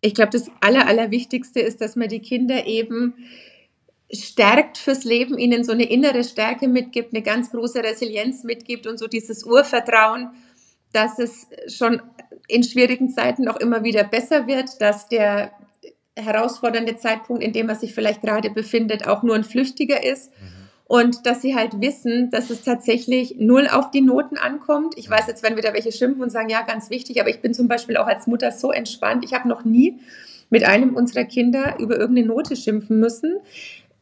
Ich 0.00 0.14
glaube, 0.14 0.30
das 0.30 0.50
Aller, 0.60 0.86
Allerwichtigste 0.86 1.60
ist, 1.60 1.80
dass 1.80 1.96
man 1.96 2.08
die 2.08 2.20
Kinder 2.20 2.66
eben 2.66 3.14
stärkt 4.12 4.78
fürs 4.78 5.04
Leben, 5.04 5.38
ihnen 5.38 5.64
so 5.64 5.72
eine 5.72 5.88
innere 5.88 6.24
Stärke 6.24 6.68
mitgibt, 6.68 7.12
eine 7.12 7.22
ganz 7.22 7.50
große 7.50 7.82
Resilienz 7.82 8.44
mitgibt 8.44 8.86
und 8.86 8.98
so 8.98 9.06
dieses 9.06 9.44
Urvertrauen, 9.44 10.30
dass 10.92 11.18
es 11.18 11.46
schon 11.66 12.00
in 12.46 12.62
schwierigen 12.62 13.10
Zeiten 13.10 13.48
auch 13.48 13.56
immer 13.56 13.84
wieder 13.84 14.04
besser 14.04 14.46
wird, 14.46 14.80
dass 14.80 15.08
der 15.08 15.52
herausfordernde 16.16 16.96
Zeitpunkt, 16.96 17.42
in 17.42 17.52
dem 17.52 17.68
er 17.68 17.76
sich 17.76 17.94
vielleicht 17.94 18.22
gerade 18.22 18.50
befindet, 18.50 19.06
auch 19.06 19.22
nur 19.22 19.34
ein 19.34 19.44
flüchtiger 19.44 20.02
ist. 20.02 20.30
Mhm. 20.30 20.58
Und 20.86 21.26
dass 21.26 21.42
sie 21.42 21.54
halt 21.54 21.82
wissen, 21.82 22.30
dass 22.30 22.48
es 22.48 22.62
tatsächlich 22.62 23.36
null 23.38 23.68
auf 23.70 23.90
die 23.90 24.00
Noten 24.00 24.38
ankommt. 24.38 24.94
Ich 24.96 25.08
weiß 25.08 25.26
jetzt, 25.26 25.42
wenn 25.42 25.56
wieder 25.56 25.74
welche 25.74 25.92
schimpfen 25.92 26.22
und 26.22 26.30
sagen, 26.30 26.48
ja, 26.48 26.62
ganz 26.62 26.88
wichtig, 26.88 27.20
aber 27.20 27.28
ich 27.28 27.42
bin 27.42 27.52
zum 27.52 27.68
Beispiel 27.68 27.98
auch 27.98 28.06
als 28.06 28.26
Mutter 28.26 28.52
so 28.52 28.72
entspannt. 28.72 29.22
Ich 29.22 29.34
habe 29.34 29.46
noch 29.48 29.66
nie 29.66 29.98
mit 30.48 30.64
einem 30.64 30.96
unserer 30.96 31.24
Kinder 31.24 31.76
über 31.78 31.98
irgendeine 31.98 32.28
Note 32.28 32.56
schimpfen 32.56 32.98
müssen. 32.98 33.36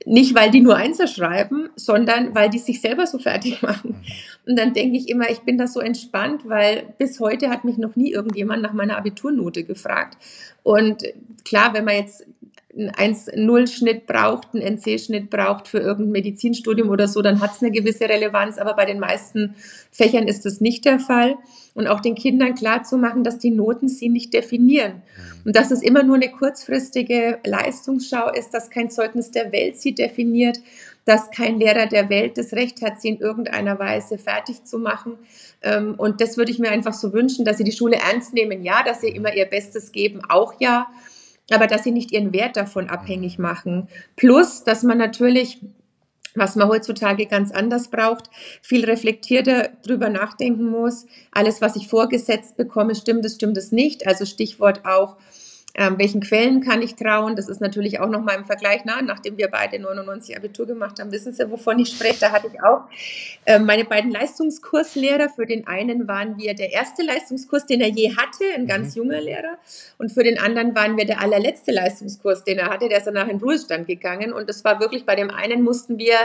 Nicht, 0.09 0.37
weil 0.37 0.53
die 0.53 0.61
nur 0.61 0.77
Einser 0.77 1.09
schreiben, 1.09 1.69
sondern 1.75 2.33
weil 2.33 2.49
die 2.49 2.61
sich 2.61 2.81
selber 2.81 3.09
so 3.09 3.19
fertig 3.19 3.61
machen. 3.63 3.91
Mhm. 3.91 4.51
Und 4.51 4.57
dann 4.57 4.73
denke 4.73 4.97
ich 4.97 5.09
immer, 5.09 5.29
ich 5.29 5.41
bin 5.41 5.59
da 5.59 5.67
so 5.67 5.81
entspannt, 5.81 6.49
weil 6.49 6.95
bis 6.97 7.19
heute 7.19 7.51
hat 7.51 7.65
mich 7.65 7.77
noch 7.77 7.97
nie 7.97 8.13
irgendjemand 8.13 8.63
nach 8.63 8.73
meiner 8.73 8.97
Abiturnote 8.97 9.65
gefragt. 9.65 10.17
Und 10.63 11.03
klar, 11.45 11.75
wenn 11.75 11.85
man 11.85 11.97
jetzt 11.97 12.25
einen 12.77 12.91
1-0-Schnitt 12.91 14.07
braucht, 14.07 14.55
einen 14.55 14.77
NC-Schnitt 14.77 15.31
braucht 15.31 15.69
für 15.69 15.79
irgendein 15.79 16.13
Medizinstudium 16.13 16.91
oder 16.91 17.09
so, 17.09 17.23
dann 17.23 17.41
hat 17.41 17.53
es 17.55 17.63
eine 17.63 17.71
gewisse 17.71 18.09
Relevanz, 18.09 18.59
aber 18.59 18.75
bei 18.75 18.85
den 18.85 18.99
meisten 18.99 19.55
Fächern 19.91 20.29
ist 20.29 20.45
das 20.45 20.61
nicht 20.61 20.85
der 20.85 20.99
Fall. 20.99 21.37
Und 21.75 21.87
auch 21.87 22.01
den 22.01 22.15
Kindern 22.15 22.55
klarzumachen, 22.55 23.23
dass 23.23 23.39
die 23.39 23.51
Noten 23.51 23.89
sie 23.89 24.09
nicht 24.09 24.33
definieren. 24.33 25.03
Und 25.45 25.57
dass 25.57 25.71
es 25.71 25.83
immer 25.83 26.03
nur 26.03 26.17
eine 26.17 26.31
kurzfristige 26.31 27.39
Leistungsschau 27.45 28.31
ist, 28.33 28.55
dass 28.55 28.71
kein 28.71 28.91
Zeugnis 28.91 29.31
der 29.31 29.53
Welt 29.53 29.77
sie 29.77 29.95
definiert, 29.95 30.59
dass 31.05 31.31
kein 31.31 31.61
Lehrer 31.61 31.87
der 31.87 32.09
Welt 32.09 32.37
das 32.37 32.53
Recht 32.53 32.83
hat, 32.83 33.01
sie 33.01 33.09
in 33.11 33.19
irgendeiner 33.19 33.79
Weise 33.79 34.19
fertig 34.19 34.65
zu 34.65 34.79
machen. 34.79 35.19
Ähm, 35.63 35.95
und 35.97 36.21
das 36.21 36.37
würde 36.37 36.51
ich 36.51 36.59
mir 36.59 36.71
einfach 36.71 36.95
so 36.95 37.13
wünschen, 37.13 37.45
dass 37.45 37.59
sie 37.59 37.65
die 37.65 37.73
Schule 37.73 37.97
ernst 37.97 38.35
nehmen, 38.35 38.63
ja, 38.63 38.83
dass 38.83 39.03
sie 39.03 39.09
immer 39.09 39.35
ihr 39.35 39.47
Bestes 39.47 39.93
geben, 39.93 40.23
auch 40.29 40.55
ja, 40.59 40.89
aber 41.51 41.67
dass 41.67 41.85
sie 41.85 41.93
nicht 41.93 42.13
ihren 42.13 42.33
Wert 42.33 42.57
davon 42.57 42.89
abhängig 42.89 43.39
machen. 43.39 43.89
Plus, 44.17 44.65
dass 44.65 44.83
man 44.83 44.99
natürlich 44.99 45.61
was 46.37 46.55
man 46.55 46.69
heutzutage 46.69 47.27
ganz 47.27 47.51
anders 47.51 47.89
braucht, 47.89 48.31
viel 48.63 48.85
reflektierter 48.85 49.71
drüber 49.83 50.11
nachdenken 50.11 50.71
muss. 50.71 51.07
Alles, 51.33 51.61
was 51.61 51.77
ich 51.77 51.89
vorgesetzt 51.89 52.57
bekomme, 52.57 52.95
stimmt 52.95 53.25
es, 53.25 53.37
stimmt 53.37 53.57
es 53.57 53.73
nicht. 53.73 54.07
Also 54.07 54.27
Stichwort 54.27 54.85
auch 54.85 55.17
ähm, 55.79 55.99
welchen 55.99 56.21
Quellen 56.23 56.63
kann 56.63 56.81
ich 56.81 56.95
trauen? 56.95 57.37
Das 57.37 57.49
ist 57.49 57.61
natürlich 57.61 58.01
auch 58.01 58.09
nochmal 58.09 58.37
im 58.37 58.47
Vergleich, 58.47 58.83
na, 58.85 59.03
nachdem 59.03 59.37
wir 59.37 59.49
beide 59.49 59.79
99 59.79 60.37
Abitur 60.37 60.67
gemacht 60.67 60.99
haben, 60.99 61.13
wissen 61.13 61.35
Sie, 61.35 61.51
wovon 61.51 61.79
ich 61.79 61.91
spreche. 61.91 62.21
Da 62.21 62.33
hatte 62.33 62.49
ich 62.53 62.63
auch 62.63 62.83
äh, 63.45 63.59
meine 63.59 63.85
beiden 63.85 64.11
Leistungskurslehrer. 64.11 65.29
Für 65.29 65.45
den 65.45 65.67
einen 65.67 66.09
waren 66.09 66.39
wir 66.39 66.55
der 66.55 66.73
erste 66.73 67.03
Leistungskurs, 67.03 67.67
den 67.67 67.83
er 67.83 67.89
je 67.89 68.17
hatte, 68.17 68.45
ein 68.55 68.67
ganz 68.67 68.97
mhm. 68.97 69.03
junger 69.03 69.21
Lehrer. 69.21 69.59
Und 69.99 70.11
für 70.13 70.23
den 70.23 70.39
anderen 70.39 70.75
waren 70.75 70.97
wir 70.97 71.05
der 71.05 71.21
allerletzte 71.21 71.73
Leistungskurs, 71.73 72.45
den 72.45 72.59
er 72.59 72.71
hatte. 72.71 72.89
Der 72.89 72.99
ist 72.99 73.07
danach 73.07 73.29
in 73.29 73.39
Ruhestand 73.39 73.87
gegangen. 73.87 74.33
Und 74.33 74.49
das 74.49 74.65
war 74.65 74.81
wirklich, 74.81 75.05
bei 75.05 75.15
dem 75.15 75.31
einen 75.31 75.63
mussten 75.63 75.99
wir 75.99 76.17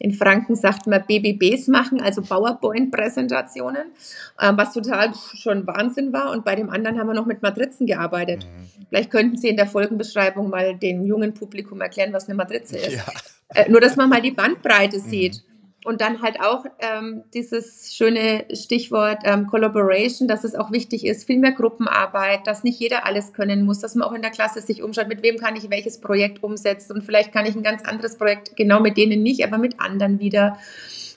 in 0.00 0.14
Franken 0.14 0.56
sagt 0.56 0.86
man 0.86 1.04
BBBs 1.06 1.68
machen, 1.68 2.00
also 2.00 2.22
PowerPoint-Präsentationen, 2.22 3.92
äh, 4.38 4.52
was 4.56 4.72
total 4.72 5.12
schon 5.34 5.66
Wahnsinn 5.66 6.14
war. 6.14 6.30
Und 6.32 6.42
bei 6.42 6.56
dem 6.56 6.70
anderen 6.70 6.98
haben 6.98 7.06
wir 7.06 7.14
noch 7.14 7.26
mit 7.26 7.42
Matrizen 7.42 7.86
gearbeitet. 7.86 8.46
Mhm. 8.46 8.86
Vielleicht 8.88 9.10
könnten 9.10 9.36
Sie 9.36 9.48
in 9.48 9.56
der 9.56 9.66
Folgenbeschreibung 9.66 10.48
mal 10.48 10.74
dem 10.74 11.04
jungen 11.04 11.34
Publikum 11.34 11.82
erklären, 11.82 12.14
was 12.14 12.28
eine 12.28 12.34
Matrize 12.34 12.78
ist. 12.78 12.96
Ja. 12.96 13.04
Äh, 13.54 13.70
nur, 13.70 13.82
dass 13.82 13.96
man 13.96 14.08
mal 14.08 14.22
die 14.22 14.30
Bandbreite 14.30 14.96
mhm. 14.96 15.02
sieht. 15.02 15.42
Und 15.84 16.02
dann 16.02 16.20
halt 16.20 16.40
auch 16.40 16.66
ähm, 16.78 17.24
dieses 17.32 17.94
schöne 17.94 18.44
Stichwort 18.52 19.20
ähm, 19.24 19.46
Collaboration, 19.46 20.28
dass 20.28 20.44
es 20.44 20.54
auch 20.54 20.70
wichtig 20.72 21.06
ist, 21.06 21.24
viel 21.24 21.38
mehr 21.38 21.52
Gruppenarbeit, 21.52 22.46
dass 22.46 22.64
nicht 22.64 22.78
jeder 22.78 23.06
alles 23.06 23.32
können 23.32 23.64
muss, 23.64 23.78
dass 23.78 23.94
man 23.94 24.06
auch 24.06 24.12
in 24.12 24.20
der 24.20 24.30
Klasse 24.30 24.60
sich 24.60 24.82
umschaut, 24.82 25.08
mit 25.08 25.22
wem 25.22 25.38
kann 25.38 25.56
ich 25.56 25.70
welches 25.70 25.98
Projekt 25.98 26.42
umsetzen 26.42 26.92
und 26.92 27.02
vielleicht 27.02 27.32
kann 27.32 27.46
ich 27.46 27.56
ein 27.56 27.62
ganz 27.62 27.82
anderes 27.82 28.18
Projekt 28.18 28.56
genau 28.56 28.80
mit 28.80 28.98
denen 28.98 29.22
nicht, 29.22 29.42
aber 29.42 29.56
mit 29.56 29.80
anderen 29.80 30.20
wieder. 30.20 30.58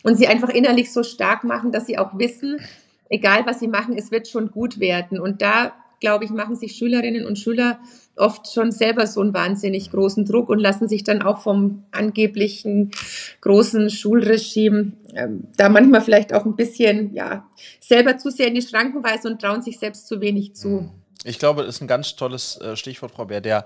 Und 0.03 0.15
sie 0.15 0.27
einfach 0.27 0.49
innerlich 0.49 0.93
so 0.93 1.03
stark 1.03 1.43
machen, 1.43 1.73
dass 1.73 1.85
sie 1.85 1.97
auch 1.97 2.17
wissen, 2.17 2.61
egal 3.09 3.45
was 3.45 3.59
sie 3.59 3.67
machen, 3.67 3.97
es 3.97 4.11
wird 4.11 4.27
schon 4.27 4.51
gut 4.51 4.79
werden. 4.79 5.19
Und 5.19 5.41
da, 5.41 5.73
glaube 6.03 6.25
ich, 6.25 6.31
machen 6.31 6.57
sich 6.57 6.75
Schülerinnen 6.75 7.25
und 7.25 7.39
Schüler 7.39 7.79
oft 8.17 8.51
schon 8.51 8.73
selber 8.73 9.07
so 9.07 9.21
einen 9.21 9.33
wahnsinnig 9.33 9.89
großen 9.89 10.25
Druck 10.25 10.49
und 10.49 10.59
lassen 10.59 10.89
sich 10.89 11.05
dann 11.05 11.21
auch 11.21 11.39
vom 11.39 11.85
angeblichen 11.91 12.91
großen 13.39 13.89
Schulregime 13.89 14.91
ähm, 15.15 15.47
da 15.55 15.69
manchmal 15.69 16.01
vielleicht 16.01 16.33
auch 16.33 16.45
ein 16.45 16.57
bisschen 16.57 17.15
ja 17.15 17.49
selber 17.79 18.17
zu 18.17 18.31
sehr 18.31 18.47
in 18.47 18.55
die 18.55 18.61
Schranken 18.61 19.01
weisen 19.01 19.31
und 19.31 19.41
trauen 19.41 19.61
sich 19.61 19.79
selbst 19.79 20.07
zu 20.07 20.19
wenig 20.19 20.55
zu. 20.55 20.67
Mhm. 20.67 20.91
Ich 21.23 21.39
glaube, 21.39 21.63
das 21.63 21.75
ist 21.75 21.81
ein 21.81 21.87
ganz 21.87 22.17
tolles 22.17 22.59
äh, 22.59 22.75
Stichwort, 22.75 23.11
Frau 23.11 23.25
Bär, 23.25 23.39
der 23.39 23.65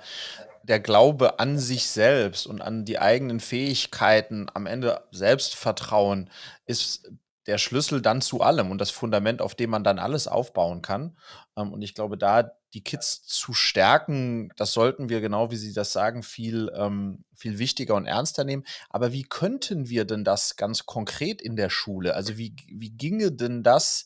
der 0.62 0.80
Glaube 0.80 1.40
an 1.40 1.58
sich 1.58 1.88
selbst 1.88 2.46
und 2.46 2.62
an 2.62 2.86
die 2.86 3.00
eigenen 3.00 3.40
Fähigkeiten, 3.40 4.48
am 4.54 4.66
Ende 4.66 5.02
Selbstvertrauen, 5.12 6.30
ist 6.66 7.10
der 7.48 7.58
Schlüssel 7.58 8.02
dann 8.02 8.22
zu 8.22 8.42
allem 8.42 8.72
und 8.72 8.80
das 8.80 8.92
Fundament, 8.92 9.42
auf 9.42 9.56
dem 9.56 9.70
man 9.70 9.84
dann 9.84 10.00
alles 10.00 10.28
aufbauen 10.28 10.82
kann. 10.82 11.18
Ähm, 11.56 11.72
und 11.72 11.82
ich 11.82 11.96
glaube, 11.96 12.18
da 12.18 12.52
die 12.74 12.84
Kids 12.84 13.24
zu 13.24 13.54
stärken, 13.54 14.52
das 14.58 14.74
sollten 14.74 15.08
wir, 15.08 15.22
genau 15.22 15.50
wie 15.50 15.56
Sie 15.56 15.74
das 15.74 15.94
sagen, 15.94 16.22
viel, 16.22 16.70
ähm, 16.76 17.24
viel 17.34 17.58
wichtiger 17.58 17.96
und 17.96 18.06
ernster 18.06 18.44
nehmen. 18.44 18.66
Aber 18.90 19.14
wie 19.14 19.24
könnten 19.24 19.88
wir 19.88 20.04
denn 20.04 20.26
das 20.26 20.58
ganz 20.58 20.86
konkret 20.86 21.42
in 21.42 21.56
der 21.56 21.70
Schule? 21.70 22.14
Also 22.14 22.38
wie, 22.38 22.54
wie 22.68 22.92
ginge 22.92 23.32
denn 23.32 23.64
das 23.64 24.06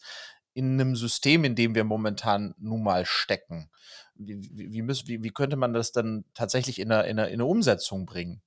in 0.53 0.79
einem 0.79 0.95
System, 0.95 1.43
in 1.43 1.55
dem 1.55 1.74
wir 1.74 1.83
momentan 1.83 2.53
nun 2.60 2.83
mal 2.83 3.05
stecken? 3.05 3.71
Wie, 4.13 4.38
wie, 4.53 4.81
müssen, 4.83 5.07
wie, 5.07 5.24
wie 5.24 5.31
könnte 5.31 5.55
man 5.55 5.74
das 5.74 5.91
dann 5.91 6.25
tatsächlich 6.36 6.77
in 6.77 6.91
eine, 6.91 7.10
in 7.10 7.17
eine, 7.17 7.29
in 7.29 7.33
eine 7.36 7.45
Umsetzung 7.45 8.05
bringen? 8.05 8.43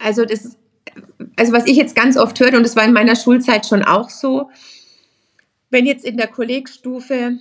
Also 0.00 0.24
das 0.24 0.58
also 1.36 1.52
was 1.52 1.66
ich 1.66 1.76
jetzt 1.76 1.94
ganz 1.94 2.16
oft 2.16 2.38
höre, 2.40 2.54
und 2.56 2.62
das 2.62 2.76
war 2.76 2.84
in 2.84 2.92
meiner 2.92 3.16
Schulzeit 3.16 3.66
schon 3.66 3.82
auch 3.82 4.10
so, 4.10 4.50
wenn 5.70 5.86
jetzt 5.86 6.04
in 6.04 6.16
der 6.16 6.28
Kollegstufe 6.28 7.38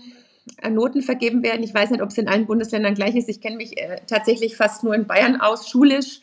äh, 0.62 0.70
Noten 0.70 1.02
vergeben 1.02 1.44
werden, 1.44 1.64
ich 1.64 1.74
weiß 1.74 1.90
nicht, 1.92 2.02
ob 2.02 2.10
es 2.10 2.18
in 2.18 2.28
allen 2.28 2.46
Bundesländern 2.46 2.96
gleich 2.96 3.16
ist, 3.16 3.30
ich 3.30 3.42
kenne 3.42 3.58
mich 3.58 3.78
äh, 3.78 3.98
tatsächlich 4.08 4.56
fast 4.56 4.84
nur 4.84 4.96
in 4.96 5.06
Bayern 5.06 5.42
aus, 5.42 5.70
schulisch 5.70 6.22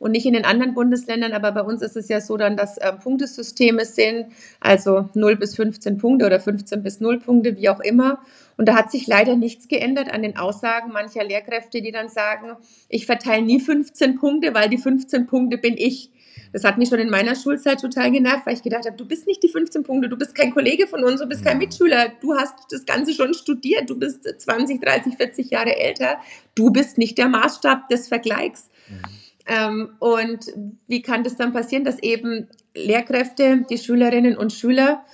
und 0.00 0.12
nicht 0.12 0.24
in 0.24 0.32
den 0.32 0.46
anderen 0.46 0.72
Bundesländern, 0.72 1.32
aber 1.32 1.52
bei 1.52 1.60
uns 1.60 1.82
ist 1.82 1.94
es 1.94 2.08
ja 2.08 2.22
so 2.22 2.38
dann, 2.38 2.56
dass 2.56 2.78
äh, 2.78 2.90
Punktesysteme 2.94 3.84
sind, 3.84 4.26
also 4.58 5.10
0 5.12 5.36
bis 5.36 5.54
15 5.54 5.98
Punkte 5.98 6.24
oder 6.24 6.40
15 6.40 6.82
bis 6.82 7.00
0 7.00 7.20
Punkte, 7.20 7.56
wie 7.58 7.68
auch 7.68 7.80
immer. 7.80 8.20
Und 8.56 8.66
da 8.66 8.74
hat 8.74 8.90
sich 8.90 9.06
leider 9.06 9.36
nichts 9.36 9.68
geändert 9.68 10.10
an 10.10 10.22
den 10.22 10.38
Aussagen 10.38 10.92
mancher 10.92 11.22
Lehrkräfte, 11.22 11.82
die 11.82 11.92
dann 11.92 12.08
sagen, 12.08 12.56
ich 12.88 13.04
verteile 13.04 13.42
nie 13.42 13.60
15 13.60 14.18
Punkte, 14.18 14.54
weil 14.54 14.70
die 14.70 14.78
15 14.78 15.26
Punkte 15.26 15.58
bin 15.58 15.76
ich. 15.76 16.10
Das 16.52 16.64
hat 16.64 16.78
mich 16.78 16.88
schon 16.88 16.98
in 16.98 17.10
meiner 17.10 17.36
Schulzeit 17.36 17.80
total 17.80 18.10
genervt, 18.10 18.46
weil 18.46 18.54
ich 18.54 18.62
gedacht 18.62 18.86
habe, 18.86 18.96
du 18.96 19.06
bist 19.06 19.26
nicht 19.26 19.42
die 19.42 19.48
15 19.48 19.82
Punkte, 19.84 20.08
du 20.08 20.16
bist 20.16 20.34
kein 20.34 20.52
Kollege 20.52 20.86
von 20.86 21.04
uns, 21.04 21.20
du 21.20 21.26
bist 21.26 21.44
kein 21.44 21.58
Mitschüler, 21.58 22.12
du 22.20 22.34
hast 22.34 22.54
das 22.70 22.84
Ganze 22.84 23.14
schon 23.14 23.34
studiert, 23.34 23.88
du 23.88 23.98
bist 23.98 24.24
20, 24.24 24.80
30, 24.80 25.16
40 25.16 25.50
Jahre 25.50 25.76
älter, 25.76 26.18
du 26.54 26.70
bist 26.70 26.98
nicht 26.98 27.18
der 27.18 27.28
Maßstab 27.28 27.88
des 27.88 28.08
Vergleichs. 28.08 28.68
Mhm. 28.88 29.20
Ähm, 29.46 29.88
und 29.98 30.46
wie 30.86 31.02
kann 31.02 31.24
das 31.24 31.36
dann 31.36 31.52
passieren, 31.52 31.84
dass 31.84 31.98
eben 32.00 32.48
Lehrkräfte, 32.74 33.64
die 33.68 33.78
Schülerinnen 33.78 34.36
und 34.36 34.52
Schüler 34.52 35.04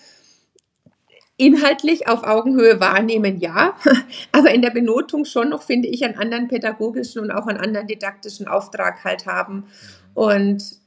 inhaltlich 1.38 2.08
auf 2.08 2.24
Augenhöhe 2.24 2.80
wahrnehmen, 2.80 3.38
ja, 3.38 3.76
aber 4.32 4.52
in 4.52 4.62
der 4.62 4.70
Benotung 4.70 5.24
schon 5.24 5.50
noch, 5.50 5.62
finde 5.62 5.88
ich, 5.88 6.04
einen 6.04 6.16
anderen 6.16 6.48
pädagogischen 6.48 7.20
und 7.20 7.30
auch 7.30 7.46
einen 7.46 7.58
anderen 7.58 7.86
didaktischen 7.86 8.48
Auftrag 8.48 9.04
halt 9.04 9.26
haben. 9.26 9.54
Mhm. 9.56 9.64
Und 10.14 10.85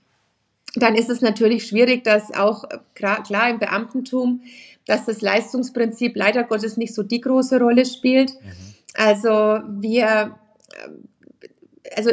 dann 0.75 0.95
ist 0.95 1.09
es 1.09 1.21
natürlich 1.21 1.67
schwierig, 1.67 2.03
dass 2.03 2.33
auch 2.33 2.63
klar, 2.93 3.23
klar, 3.23 3.49
im 3.49 3.59
Beamtentum, 3.59 4.41
dass 4.85 5.05
das 5.05 5.21
Leistungsprinzip 5.21 6.15
leider 6.15 6.43
Gottes 6.43 6.77
nicht 6.77 6.93
so 6.93 7.03
die 7.03 7.21
große 7.21 7.59
Rolle 7.59 7.85
spielt. 7.85 8.33
Mhm. 8.33 8.51
Also 8.95 9.61
wir, 9.67 10.35
äh, 10.73 11.95
also 11.95 12.11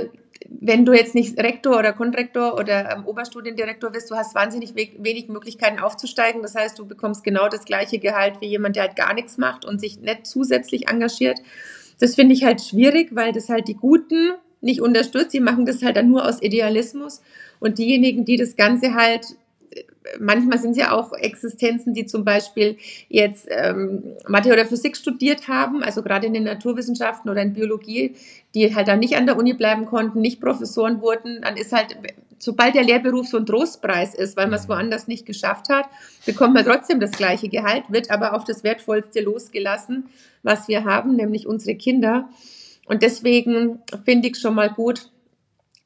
wenn 0.48 0.84
du 0.84 0.92
jetzt 0.92 1.14
nicht 1.14 1.38
Rektor 1.38 1.78
oder 1.78 1.92
Konrektor 1.92 2.54
oder 2.54 2.92
ähm, 2.92 3.06
Oberstudiendirektor 3.06 3.90
bist, 3.90 4.10
du 4.10 4.14
hast 4.14 4.34
wahnsinnig 4.34 4.74
wenig 4.74 5.28
Möglichkeiten 5.28 5.78
aufzusteigen. 5.78 6.42
Das 6.42 6.54
heißt, 6.54 6.78
du 6.78 6.86
bekommst 6.86 7.24
genau 7.24 7.48
das 7.48 7.64
gleiche 7.64 7.98
Gehalt 7.98 8.40
wie 8.40 8.46
jemand, 8.46 8.76
der 8.76 8.84
halt 8.84 8.96
gar 8.96 9.14
nichts 9.14 9.38
macht 9.38 9.64
und 9.64 9.80
sich 9.80 9.98
nicht 10.00 10.26
zusätzlich 10.26 10.88
engagiert. 10.88 11.40
Das 11.98 12.14
finde 12.14 12.34
ich 12.34 12.44
halt 12.44 12.60
schwierig, 12.62 13.14
weil 13.14 13.32
das 13.32 13.48
halt 13.48 13.68
die 13.68 13.76
Guten 13.76 14.34
nicht 14.66 14.82
unterstützt. 14.82 15.30
Sie 15.30 15.40
machen 15.40 15.64
das 15.64 15.82
halt 15.82 15.96
dann 15.96 16.10
nur 16.10 16.28
aus 16.28 16.42
Idealismus. 16.42 17.22
Und 17.58 17.78
diejenigen, 17.78 18.26
die 18.26 18.36
das 18.36 18.56
Ganze 18.56 18.94
halt 18.94 19.36
manchmal 20.18 20.58
sind 20.58 20.72
es 20.72 20.76
ja 20.76 20.92
auch 20.92 21.12
Existenzen, 21.12 21.94
die 21.94 22.06
zum 22.06 22.24
Beispiel 22.24 22.76
jetzt 23.08 23.48
ähm, 23.50 24.02
Mathe 24.28 24.52
oder 24.52 24.66
Physik 24.66 24.96
studiert 24.96 25.48
haben, 25.48 25.82
also 25.82 26.02
gerade 26.02 26.26
in 26.26 26.34
den 26.34 26.44
Naturwissenschaften 26.44 27.30
oder 27.30 27.42
in 27.42 27.54
Biologie, 27.54 28.14
die 28.54 28.74
halt 28.74 28.88
dann 28.88 29.00
nicht 29.00 29.16
an 29.16 29.26
der 29.26 29.36
Uni 29.36 29.52
bleiben 29.52 29.86
konnten, 29.86 30.20
nicht 30.20 30.40
Professoren 30.40 31.00
wurden, 31.00 31.42
dann 31.42 31.56
ist 31.56 31.72
halt, 31.72 31.96
sobald 32.38 32.74
der 32.74 32.84
Lehrberuf 32.84 33.26
so 33.26 33.38
ein 33.38 33.46
Trostpreis 33.46 34.14
ist, 34.14 34.36
weil 34.36 34.46
man 34.46 34.58
es 34.58 34.68
woanders 34.68 35.08
nicht 35.08 35.26
geschafft 35.26 35.68
hat, 35.68 35.86
bekommt 36.24 36.54
man 36.54 36.64
trotzdem 36.64 37.00
das 37.00 37.12
gleiche 37.12 37.48
Gehalt, 37.48 37.84
wird 37.88 38.10
aber 38.10 38.34
auf 38.34 38.44
das 38.44 38.64
Wertvollste 38.64 39.20
losgelassen, 39.20 40.06
was 40.42 40.68
wir 40.68 40.84
haben, 40.84 41.16
nämlich 41.16 41.46
unsere 41.46 41.76
Kinder. 41.76 42.28
Und 42.86 43.02
deswegen 43.02 43.80
finde 44.04 44.28
ich 44.28 44.38
schon 44.38 44.54
mal 44.54 44.70
gut, 44.70 45.10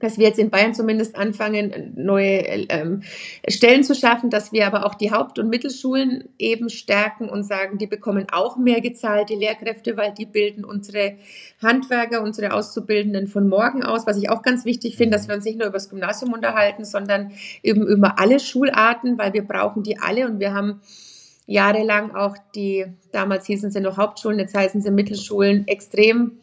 dass 0.00 0.18
wir 0.18 0.26
jetzt 0.26 0.38
in 0.38 0.50
Bayern 0.50 0.74
zumindest 0.74 1.14
anfangen, 1.16 1.92
neue 1.94 2.38
ähm, 2.70 3.02
Stellen 3.46 3.84
zu 3.84 3.94
schaffen, 3.94 4.30
dass 4.30 4.50
wir 4.50 4.66
aber 4.66 4.86
auch 4.86 4.94
die 4.94 5.12
Haupt- 5.12 5.38
und 5.38 5.50
Mittelschulen 5.50 6.30
eben 6.38 6.70
stärken 6.70 7.28
und 7.28 7.44
sagen, 7.44 7.78
die 7.78 7.86
bekommen 7.86 8.26
auch 8.32 8.56
mehr 8.56 8.80
gezahlt, 8.80 9.28
die 9.28 9.34
Lehrkräfte, 9.34 9.96
weil 9.96 10.12
die 10.12 10.26
bilden 10.26 10.64
unsere 10.64 11.16
Handwerker, 11.62 12.22
unsere 12.22 12.54
Auszubildenden 12.54 13.28
von 13.28 13.48
morgen 13.48 13.82
aus, 13.82 14.06
was 14.06 14.16
ich 14.16 14.30
auch 14.30 14.42
ganz 14.42 14.64
wichtig 14.64 14.96
finde, 14.96 15.16
dass 15.16 15.28
wir 15.28 15.34
uns 15.34 15.44
nicht 15.44 15.58
nur 15.58 15.68
über 15.68 15.76
das 15.76 15.90
Gymnasium 15.90 16.32
unterhalten, 16.32 16.84
sondern 16.84 17.32
eben 17.62 17.86
über 17.86 18.18
alle 18.18 18.40
Schularten, 18.40 19.18
weil 19.18 19.34
wir 19.34 19.46
brauchen 19.46 19.82
die 19.82 19.98
alle. 19.98 20.26
Und 20.26 20.40
wir 20.40 20.54
haben 20.54 20.80
jahrelang 21.46 22.14
auch 22.14 22.36
die, 22.54 22.86
damals 23.12 23.44
hießen 23.46 23.70
sie 23.70 23.80
noch 23.80 23.98
Hauptschulen, 23.98 24.38
jetzt 24.38 24.54
heißen 24.54 24.80
sie 24.80 24.90
Mittelschulen, 24.90 25.68
extrem 25.68 26.38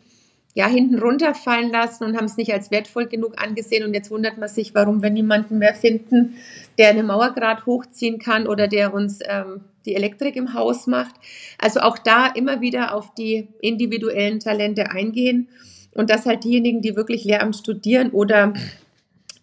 ja, 0.58 0.66
hinten 0.66 0.98
runterfallen 0.98 1.72
lassen 1.72 2.04
und 2.04 2.18
haben 2.18 2.26
es 2.26 2.36
nicht 2.36 2.52
als 2.52 2.72
wertvoll 2.72 3.06
genug 3.06 3.40
angesehen. 3.40 3.84
Und 3.84 3.94
jetzt 3.94 4.10
wundert 4.10 4.40
man 4.40 4.50
sich, 4.50 4.74
warum 4.74 5.04
wir 5.04 5.12
niemanden 5.12 5.60
mehr 5.60 5.76
finden, 5.76 6.34
der 6.80 6.90
eine 6.90 7.04
Mauer 7.04 7.36
gerade 7.36 7.64
hochziehen 7.68 8.18
kann 8.18 8.48
oder 8.48 8.68
der 8.68 8.92
uns 8.92 9.20
ähm, 9.24 9.62
die 9.86 9.94
Elektrik 9.94 10.36
im 10.36 10.56
Haus 10.56 10.88
macht. 10.88 11.14
Also 11.60 11.82
auch 11.82 12.00
da 12.00 12.26
immer 12.26 12.60
wieder 12.60 12.96
auf 12.96 13.14
die 13.14 13.50
individuellen 13.62 14.40
Talente 14.40 14.90
eingehen 14.90 15.48
und 15.94 16.10
dass 16.10 16.26
halt 16.26 16.44
diejenigen, 16.44 16.82
die 16.82 16.96
wirklich 16.96 17.24
Lehramt 17.24 17.56
studieren 17.56 18.10
oder 18.10 18.54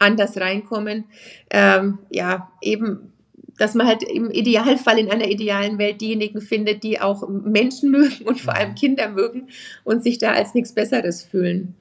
anders 0.01 0.37
reinkommen, 0.37 1.05
ähm, 1.51 1.99
ja, 2.11 2.51
eben 2.61 3.13
dass 3.59 3.75
man 3.75 3.87
halt 3.87 4.03
im 4.03 4.31
Idealfall 4.31 4.99
in 4.99 5.11
einer 5.11 5.29
idealen 5.29 5.79
Welt 5.79 6.01
diejenigen 6.01 6.41
findet, 6.41 6.83
die 6.83 7.01
auch 7.01 7.29
Menschen 7.29 7.91
mögen 7.91 8.25
und 8.27 8.41
vor 8.41 8.55
allem 8.55 8.71
mhm. 8.71 8.75
Kinder 8.77 9.09
mögen 9.09 9.49
und 9.85 10.03
sich 10.03 10.19
da 10.19 10.33
als 10.33 10.55
nichts 10.55 10.73
Besseres 10.73 11.23
fühlen. 11.23 11.75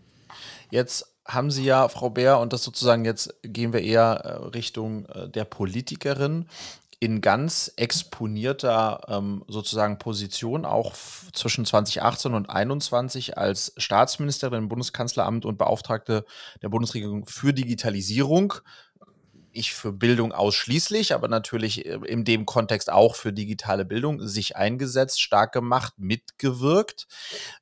Jetzt 0.70 1.08
haben 1.26 1.52
Sie 1.52 1.64
ja, 1.64 1.88
Frau 1.88 2.10
Bär, 2.10 2.40
und 2.40 2.52
das 2.52 2.64
sozusagen 2.64 3.06
jetzt 3.06 3.34
gehen 3.44 3.74
wir 3.74 3.82
eher 3.82 4.22
äh, 4.24 4.46
Richtung 4.48 5.06
äh, 5.06 5.30
der 5.30 5.46
Politikerin, 5.46 6.48
in 7.04 7.20
ganz 7.20 7.70
exponierter 7.76 9.02
ähm, 9.10 9.44
sozusagen 9.50 10.00
Position 10.00 10.64
auch 10.64 10.94
zwischen 11.34 11.66
2018 11.66 12.34
und 12.34 12.46
2021 12.46 13.38
als 13.38 13.74
Staatsministerin 13.76 14.60
im 14.60 14.70
Bundeskanzleramt 14.70 15.44
und 15.44 15.58
Beauftragte 15.58 16.24
der 16.62 16.70
Bundesregierung 16.70 17.26
für 17.26 17.54
Digitalisierung 17.54 18.54
ich 19.54 19.74
für 19.74 19.94
Bildung 19.94 20.32
ausschließlich, 20.32 21.14
aber 21.14 21.28
natürlich 21.28 21.86
äh, 21.86 22.00
in 22.06 22.26
dem 22.26 22.46
Kontext 22.46 22.92
auch 22.92 23.16
für 23.16 23.32
digitale 23.32 23.86
Bildung 23.86 24.26
sich 24.28 24.56
eingesetzt, 24.56 25.22
stark 25.22 25.52
gemacht, 25.54 25.94
mitgewirkt. 25.98 27.08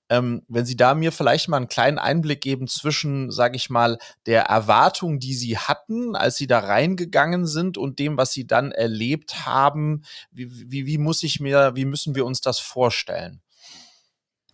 Ähm, 0.09 0.43
wenn 0.47 0.65
Sie 0.65 0.75
da 0.75 0.95
mir 0.95 1.11
vielleicht 1.11 1.49
mal 1.49 1.57
einen 1.57 1.67
kleinen 1.67 1.99
Einblick 1.99 2.41
geben 2.41 2.67
zwischen, 2.67 3.31
sage 3.31 3.55
ich 3.55 3.69
mal, 3.69 3.97
der 4.25 4.43
Erwartung, 4.43 5.19
die 5.19 5.33
Sie 5.33 5.57
hatten, 5.57 6.15
als 6.15 6.37
Sie 6.37 6.47
da 6.47 6.59
reingegangen 6.59 7.45
sind 7.45 7.77
und 7.77 7.99
dem, 7.99 8.17
was 8.17 8.31
Sie 8.31 8.47
dann 8.47 8.71
erlebt 8.71 9.45
haben, 9.45 10.03
wie, 10.31 10.49
wie, 10.71 10.85
wie 10.85 10.97
muss 10.97 11.23
ich 11.23 11.39
mir, 11.39 11.75
wie 11.75 11.85
müssen 11.85 12.15
wir 12.15 12.25
uns 12.25 12.41
das 12.41 12.59
vorstellen? 12.59 13.41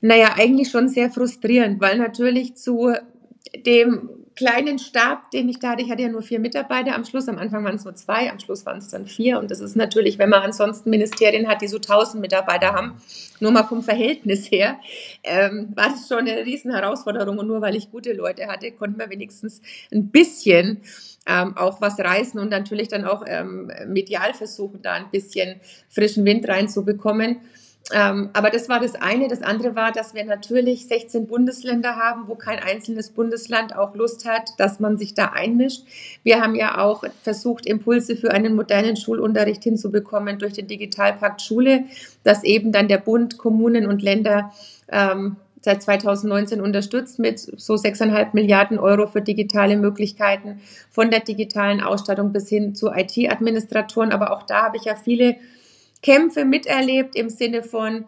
Naja, 0.01 0.36
eigentlich 0.36 0.70
schon 0.70 0.89
sehr 0.89 1.10
frustrierend, 1.10 1.82
weil 1.82 1.98
natürlich 1.98 2.56
zu 2.56 2.94
dem 3.65 4.26
kleinen 4.38 4.79
Stab, 4.79 5.32
den 5.32 5.50
ich 5.50 5.60
da 5.60 5.72
hatte, 5.72 5.82
ich 5.82 5.91
hatte 5.91 6.03
ja 6.03 6.10
nur 6.10 6.22
vier 6.22 6.39
Mitarbeiter. 6.39 6.96
Am 6.96 7.03
Schluss, 7.03 7.27
am 7.27 7.38
Anfang 7.38 7.65
waren 7.65 7.75
es 7.75 7.84
nur 7.84 7.96
zwei, 7.96 8.32
am 8.32 8.39
Schluss 8.39 8.65
waren 8.65 8.77
es 8.77 8.88
dann 8.88 9.08
vier. 9.08 9.39
Und 9.39 9.51
das 9.51 9.60
ist 9.60 9.75
natürlich, 9.75 10.20
wenn 10.20 10.29
man 10.29 10.44
ansonsten 10.44 10.89
Ministerien 10.91 11.50
hat, 11.50 11.62
die 11.62 11.67
so 11.67 11.79
tausend 11.79 12.22
Mitarbeiter 12.22 12.74
haben, 12.74 13.01
nur 13.39 13.51
mal 13.51 13.63
vom 13.63 13.84
Verhältnis 13.84 14.50
her, 14.50 14.79
ähm, 15.24 15.74
war 15.75 15.89
das 15.89 16.08
schon 16.08 16.20
eine 16.20 16.46
riesen 16.46 16.72
Herausforderung 16.72 17.39
und 17.39 17.48
nur 17.48 17.62
weil 17.62 17.75
ich 17.75 17.91
gute 17.91 18.13
Leute 18.13 18.48
hatte, 18.48 18.72
konnten 18.72 19.00
wir 19.00 19.10
wenigstens 19.10 19.62
ein 19.91 20.10
bisschen 20.10 20.82
ähm, 21.25 21.58
auch 21.58 21.82
was 21.82 22.00
reißen 22.00 22.39
und 22.39 22.50
natürlich 22.50 22.88
dann 22.88 23.06
auch 23.06 23.24
ähm, 23.27 23.72
medial 23.88 24.34
versuchen, 24.34 24.82
da 24.82 24.94
ein 24.94 25.10
bisschen 25.12 25.60
frischen 25.89 26.24
Wind 26.25 26.48
reinzubekommen. 26.48 27.41
Ähm, 27.94 28.29
aber 28.34 28.50
das 28.50 28.67
war 28.67 28.79
das 28.82 28.96
eine. 28.96 29.27
Das 29.29 29.41
andere 29.41 29.75
war, 29.75 29.91
dass 29.91 30.13
wir 30.13 30.25
natürlich 30.25 30.88
16 30.88 31.25
Bundesländer 31.25 31.96
haben, 31.96 32.27
wo 32.27 32.36
kein 32.36 32.60
einzelnes 32.60 33.10
Bundesland 33.12 33.75
auch 33.75 33.96
Lust 33.96 34.25
hat, 34.25 34.51
dass 34.58 34.79
man 34.79 34.98
sich 34.98 35.13
da 35.13 35.27
einmischt. 35.27 35.84
Wir 36.24 36.41
haben 36.41 36.56
ja 36.56 36.79
auch 36.79 37.03
versucht, 37.24 37.65
Impulse 37.65 38.17
für 38.17 38.32
einen 38.32 38.56
modernen 38.56 38.98
Schulunterricht 38.98 39.63
hinzubekommen 39.63 40.38
durch 40.38 40.53
den 40.53 40.67
Digitalpakt 40.67 41.41
Schule, 41.41 41.86
dass 42.24 42.44
eben 42.44 42.74
dann 42.74 42.89
der 42.89 42.98
Bund, 42.98 43.38
Kommunen 43.38 43.88
und 43.88 44.01
Länder 44.01 44.51
ähm, 44.89 45.38
seit 45.62 45.82
2019 45.82 46.62
unterstützt 46.62 47.20
mit 47.20 47.39
so 47.39 47.75
6,5 47.75 48.29
Milliarden 48.34 48.79
Euro 48.79 49.08
für 49.08 49.22
digitale 49.22 49.77
Möglichkeiten 49.77 50.62
von 50.89 51.10
der 51.10 51.22
digitalen 51.22 51.82
Ausstattung 51.82 52.34
bis 52.34 52.50
hin 52.50 52.75
zu 52.75 52.91
IT-Administratoren. 52.91 54.12
Aber 54.12 54.32
auch 54.32 54.44
da 54.44 54.63
habe 54.63 54.77
ich 54.77 54.84
ja 54.84 54.96
viele 54.96 55.38
Kämpfe 56.01 56.46
miterlebt 56.46 57.16
im 57.16 57.30
Sinne 57.30 57.63
von 57.63 58.06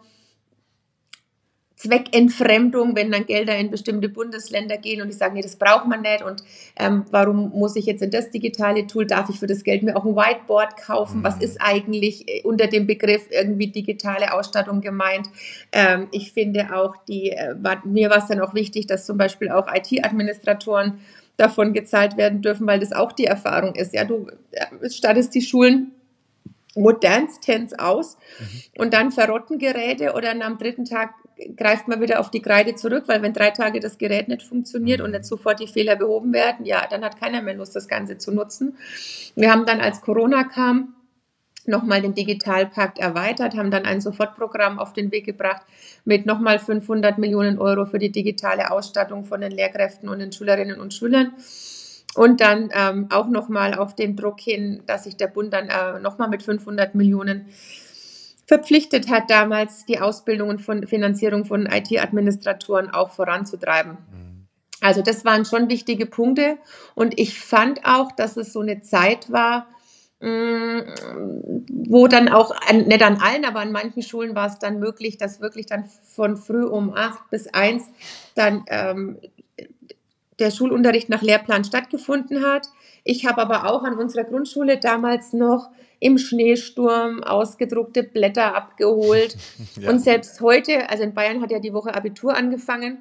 Zweckentfremdung, 1.80 2.94
wenn 2.94 3.10
dann 3.10 3.24
Gelder 3.24 3.56
in 3.56 3.70
bestimmte 3.70 4.10
Bundesländer 4.10 4.76
gehen 4.76 5.00
und 5.00 5.08
die 5.08 5.14
sagen, 5.14 5.32
nee, 5.32 5.40
das 5.40 5.56
braucht 5.56 5.86
man 5.86 6.02
nicht 6.02 6.22
und 6.22 6.42
ähm, 6.78 7.06
warum 7.10 7.52
muss 7.54 7.74
ich 7.74 7.86
jetzt 7.86 8.02
in 8.02 8.10
das 8.10 8.30
digitale 8.30 8.86
Tool, 8.86 9.06
darf 9.06 9.30
ich 9.30 9.38
für 9.38 9.46
das 9.46 9.64
Geld 9.64 9.82
mir 9.82 9.96
auch 9.96 10.04
ein 10.04 10.14
Whiteboard 10.14 10.76
kaufen? 10.76 11.24
Was 11.24 11.36
mhm. 11.36 11.42
ist 11.42 11.56
eigentlich 11.58 12.28
äh, 12.28 12.42
unter 12.42 12.66
dem 12.66 12.86
Begriff 12.86 13.28
irgendwie 13.30 13.68
digitale 13.68 14.34
Ausstattung 14.34 14.82
gemeint? 14.82 15.30
Ähm, 15.72 16.08
ich 16.12 16.32
finde 16.32 16.76
auch, 16.76 16.96
die, 17.08 17.30
äh, 17.30 17.54
war, 17.58 17.80
mir 17.86 18.10
war 18.10 18.18
es 18.18 18.26
dann 18.26 18.40
auch 18.40 18.52
wichtig, 18.52 18.86
dass 18.86 19.06
zum 19.06 19.16
Beispiel 19.16 19.48
auch 19.48 19.66
IT-Administratoren 19.72 21.00
davon 21.38 21.72
gezahlt 21.72 22.18
werden 22.18 22.42
dürfen, 22.42 22.66
weil 22.66 22.80
das 22.80 22.92
auch 22.92 23.12
die 23.12 23.24
Erfahrung 23.24 23.74
ist. 23.74 23.94
Ja, 23.94 24.04
du 24.04 24.26
äh, 24.50 24.90
stattest 24.90 25.34
die 25.34 25.40
Schulen 25.40 25.92
modernstens 26.76 27.78
aus 27.78 28.16
mhm. 28.38 28.82
und 28.82 28.94
dann 28.94 29.10
verrotten 29.10 29.58
Geräte 29.58 30.12
oder 30.12 30.30
am 30.30 30.58
dritten 30.58 30.84
Tag 30.84 31.10
greift 31.56 31.88
man 31.88 32.00
wieder 32.00 32.20
auf 32.20 32.30
die 32.30 32.42
Kreide 32.42 32.74
zurück, 32.74 33.04
weil 33.06 33.22
wenn 33.22 33.32
drei 33.32 33.50
Tage 33.50 33.80
das 33.80 33.98
Gerät 33.98 34.28
nicht 34.28 34.42
funktioniert 34.42 35.00
mhm. 35.00 35.06
und 35.06 35.10
nicht 35.12 35.24
sofort 35.24 35.60
die 35.60 35.66
Fehler 35.66 35.96
behoben 35.96 36.32
werden, 36.32 36.66
ja, 36.66 36.86
dann 36.88 37.04
hat 37.04 37.18
keiner 37.18 37.42
mehr 37.42 37.54
Lust, 37.54 37.74
das 37.74 37.88
Ganze 37.88 38.18
zu 38.18 38.32
nutzen. 38.32 38.76
Wir 39.34 39.50
haben 39.50 39.66
dann, 39.66 39.80
als 39.80 40.00
Corona 40.00 40.44
kam, 40.44 40.94
nochmal 41.66 42.02
den 42.02 42.14
Digitalpakt 42.14 42.98
erweitert, 42.98 43.56
haben 43.56 43.70
dann 43.70 43.84
ein 43.84 44.00
Sofortprogramm 44.00 44.78
auf 44.78 44.92
den 44.92 45.12
Weg 45.12 45.26
gebracht 45.26 45.62
mit 46.04 46.26
nochmal 46.26 46.58
500 46.58 47.18
Millionen 47.18 47.58
Euro 47.58 47.86
für 47.86 47.98
die 47.98 48.12
digitale 48.12 48.70
Ausstattung 48.70 49.24
von 49.24 49.40
den 49.40 49.52
Lehrkräften 49.52 50.08
und 50.08 50.18
den 50.18 50.32
Schülerinnen 50.32 50.80
und 50.80 50.94
Schülern. 50.94 51.32
Und 52.14 52.40
dann 52.40 52.70
ähm, 52.72 53.06
auch 53.10 53.28
nochmal 53.28 53.74
auf 53.74 53.94
den 53.94 54.16
Druck 54.16 54.40
hin, 54.40 54.82
dass 54.86 55.04
sich 55.04 55.16
der 55.16 55.28
Bund 55.28 55.52
dann 55.52 55.68
äh, 55.68 56.00
nochmal 56.00 56.28
mit 56.28 56.42
500 56.42 56.94
Millionen 56.94 57.46
verpflichtet 58.46 59.08
hat, 59.08 59.30
damals 59.30 59.86
die 59.86 60.00
Ausbildung 60.00 60.48
und 60.48 60.60
von 60.60 60.86
Finanzierung 60.88 61.44
von 61.44 61.66
IT-Administratoren 61.66 62.90
auch 62.90 63.10
voranzutreiben. 63.10 63.92
Mhm. 63.92 64.30
Also 64.80 65.02
das 65.02 65.24
waren 65.24 65.44
schon 65.44 65.68
wichtige 65.68 66.06
Punkte. 66.06 66.58
Und 66.94 67.18
ich 67.20 67.38
fand 67.38 67.84
auch, 67.84 68.12
dass 68.12 68.36
es 68.36 68.52
so 68.52 68.60
eine 68.60 68.80
Zeit 68.82 69.30
war, 69.30 69.68
mm, 70.20 70.80
wo 71.86 72.08
dann 72.08 72.28
auch, 72.28 72.52
nicht 72.72 73.02
an 73.02 73.20
allen, 73.20 73.44
aber 73.44 73.60
an 73.60 73.72
manchen 73.72 74.02
Schulen 74.02 74.34
war 74.34 74.48
es 74.48 74.58
dann 74.58 74.80
möglich, 74.80 75.16
dass 75.18 75.40
wirklich 75.40 75.66
dann 75.66 75.84
von 75.84 76.36
früh 76.36 76.64
um 76.64 76.92
acht 76.94 77.30
bis 77.30 77.46
eins 77.48 77.84
dann 78.34 78.64
ähm, 78.68 79.18
der 80.40 80.50
Schulunterricht 80.50 81.08
nach 81.08 81.22
Lehrplan 81.22 81.64
stattgefunden 81.64 82.44
hat. 82.44 82.68
Ich 83.04 83.26
habe 83.26 83.40
aber 83.42 83.70
auch 83.70 83.82
an 83.82 83.98
unserer 83.98 84.24
Grundschule 84.24 84.78
damals 84.78 85.32
noch 85.32 85.70
im 86.00 86.18
Schneesturm 86.18 87.22
ausgedruckte 87.22 88.02
Blätter 88.02 88.54
abgeholt. 88.56 89.36
Ja. 89.80 89.90
Und 89.90 90.00
selbst 90.00 90.40
heute, 90.40 90.90
also 90.90 91.04
in 91.04 91.14
Bayern 91.14 91.40
hat 91.40 91.50
ja 91.50 91.58
die 91.58 91.72
Woche 91.72 91.94
Abitur 91.94 92.36
angefangen. 92.36 92.98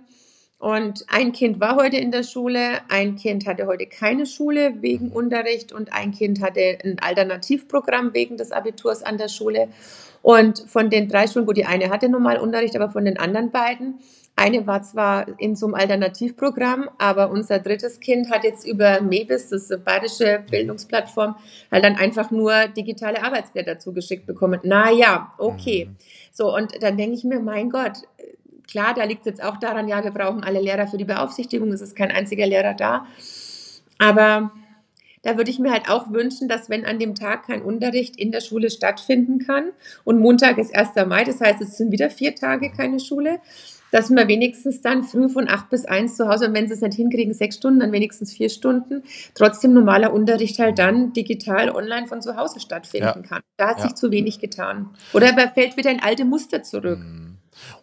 Und 0.59 1.05
ein 1.07 1.31
Kind 1.31 1.59
war 1.59 1.77
heute 1.77 1.97
in 1.97 2.11
der 2.11 2.23
Schule, 2.23 2.79
ein 2.89 3.15
Kind 3.15 3.47
hatte 3.47 3.65
heute 3.65 3.85
keine 3.85 4.25
Schule 4.25 4.81
wegen 4.81 5.09
Unterricht 5.09 5.71
und 5.71 5.93
ein 5.93 6.11
Kind 6.11 6.41
hatte 6.41 6.77
ein 6.83 6.99
Alternativprogramm 6.99 8.13
wegen 8.13 8.37
des 8.37 8.51
Abiturs 8.51 9.01
an 9.03 9.17
der 9.17 9.29
Schule. 9.29 9.69
Und 10.21 10.59
von 10.67 10.89
den 10.89 11.07
drei 11.07 11.27
Schulen, 11.27 11.47
wo 11.47 11.53
die 11.53 11.65
eine 11.65 11.89
hatte 11.89 12.09
normal 12.09 12.39
Unterricht, 12.39 12.75
aber 12.75 12.89
von 12.89 13.05
den 13.05 13.17
anderen 13.17 13.51
beiden 13.51 13.99
eine 14.39 14.65
war 14.65 14.81
zwar 14.81 15.27
in 15.39 15.55
so 15.55 15.67
einem 15.67 15.75
Alternativprogramm, 15.75 16.89
aber 16.97 17.29
unser 17.29 17.59
drittes 17.59 17.99
Kind 17.99 18.31
hat 18.31 18.43
jetzt 18.43 18.65
über 18.65 19.01
MEBIS, 19.01 19.49
das 19.49 19.63
ist 19.63 19.71
eine 19.71 19.81
bayerische 19.81 20.43
Bildungsplattform, 20.49 21.35
halt 21.71 21.83
dann 21.83 21.95
einfach 21.95 22.31
nur 22.31 22.67
digitale 22.69 23.21
Arbeitsblätter 23.21 23.79
zugeschickt 23.79 24.25
bekommen. 24.25 24.59
Na 24.63 24.91
ja, 24.91 25.33
okay. 25.37 25.89
Mhm. 25.89 25.95
So, 26.31 26.55
und 26.55 26.81
dann 26.81 26.97
denke 26.97 27.15
ich 27.15 27.23
mir, 27.23 27.39
mein 27.39 27.69
Gott, 27.69 28.03
klar, 28.67 28.93
da 28.93 29.03
liegt 29.03 29.21
es 29.21 29.25
jetzt 29.25 29.43
auch 29.43 29.57
daran, 29.57 29.87
ja, 29.87 30.03
wir 30.03 30.11
brauchen 30.11 30.43
alle 30.43 30.61
Lehrer 30.61 30.87
für 30.87 30.97
die 30.97 31.05
Beaufsichtigung, 31.05 31.71
es 31.71 31.81
ist 31.81 31.95
kein 31.95 32.11
einziger 32.11 32.47
Lehrer 32.47 32.73
da. 32.73 33.05
Aber 33.97 34.51
da 35.23 35.35
würde 35.35 35.51
ich 35.51 35.59
mir 35.59 35.71
halt 35.71 35.89
auch 35.89 36.11
wünschen, 36.11 36.47
dass 36.47 36.69
wenn 36.69 36.85
an 36.85 36.97
dem 36.97 37.13
Tag 37.13 37.47
kein 37.47 37.61
Unterricht 37.61 38.15
in 38.15 38.31
der 38.31 38.39
Schule 38.39 38.69
stattfinden 38.69 39.39
kann 39.39 39.71
und 40.05 40.19
Montag 40.19 40.57
ist 40.57 40.73
1. 40.73 40.91
Mai, 41.07 41.25
das 41.25 41.41
heißt, 41.41 41.61
es 41.61 41.77
sind 41.77 41.91
wieder 41.91 42.09
vier 42.09 42.35
Tage 42.35 42.71
keine 42.71 42.99
Schule, 43.01 43.39
dass 43.91 44.09
wir 44.09 44.27
wenigstens 44.27 44.81
dann 44.81 45.03
früh 45.03 45.29
von 45.29 45.49
acht 45.49 45.69
bis 45.69 45.85
eins 45.85 46.15
zu 46.15 46.27
Hause, 46.27 46.47
und 46.47 46.53
wenn 46.53 46.67
sie 46.67 46.73
es 46.73 46.81
nicht 46.81 46.95
hinkriegen, 46.95 47.33
sechs 47.33 47.57
Stunden, 47.57 47.79
dann 47.79 47.91
wenigstens 47.91 48.33
vier 48.33 48.49
Stunden, 48.49 49.03
trotzdem 49.35 49.73
normaler 49.73 50.13
Unterricht 50.13 50.59
halt 50.59 50.79
dann 50.79 51.13
digital 51.13 51.69
online 51.69 52.07
von 52.07 52.21
zu 52.21 52.35
Hause 52.35 52.59
stattfinden 52.59 53.05
ja. 53.05 53.21
kann. 53.21 53.41
Da 53.57 53.69
hat 53.69 53.77
ja. 53.77 53.83
sich 53.83 53.95
zu 53.95 54.11
wenig 54.11 54.39
getan. 54.39 54.89
Oder 55.13 55.27
er 55.37 55.49
fällt 55.51 55.77
wieder 55.77 55.91
in 55.91 56.01
alte 56.01 56.25
Muster 56.25 56.63
zurück. 56.63 56.99
Mhm. 56.99 57.28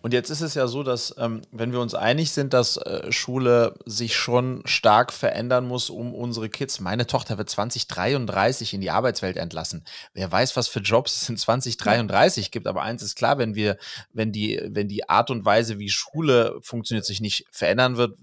Und 0.02 0.12
jetzt 0.12 0.30
ist 0.30 0.40
es 0.40 0.54
ja 0.54 0.66
so, 0.66 0.82
dass 0.82 1.14
ähm, 1.18 1.42
wenn 1.50 1.72
wir 1.72 1.80
uns 1.80 1.94
einig 1.94 2.32
sind, 2.32 2.52
dass 2.52 2.76
äh, 2.76 3.10
Schule 3.12 3.74
sich 3.84 4.16
schon 4.16 4.62
stark 4.64 5.12
verändern 5.12 5.66
muss, 5.66 5.90
um 5.90 6.14
unsere 6.14 6.48
Kids, 6.48 6.80
meine 6.80 7.06
Tochter 7.06 7.38
wird 7.38 7.50
2033 7.50 8.74
in 8.74 8.80
die 8.80 8.90
Arbeitswelt 8.90 9.36
entlassen. 9.36 9.84
Wer 10.14 10.30
weiß, 10.30 10.56
was 10.56 10.68
für 10.68 10.80
Jobs 10.80 11.22
es 11.22 11.28
in 11.28 11.36
2033 11.36 12.50
gibt, 12.50 12.66
aber 12.66 12.82
eins 12.82 13.02
ist 13.02 13.16
klar, 13.16 13.38
wenn 13.38 13.54
wir, 13.54 13.76
wenn 14.12 14.32
die, 14.32 14.60
wenn 14.66 14.88
die 14.88 15.08
Art 15.08 15.30
und 15.30 15.44
Weise, 15.44 15.78
wie 15.78 15.88
Schule 15.88 16.58
funktioniert, 16.62 17.04
sich 17.04 17.20
nicht 17.20 17.46
verändern 17.50 17.96
wird, 17.96 18.16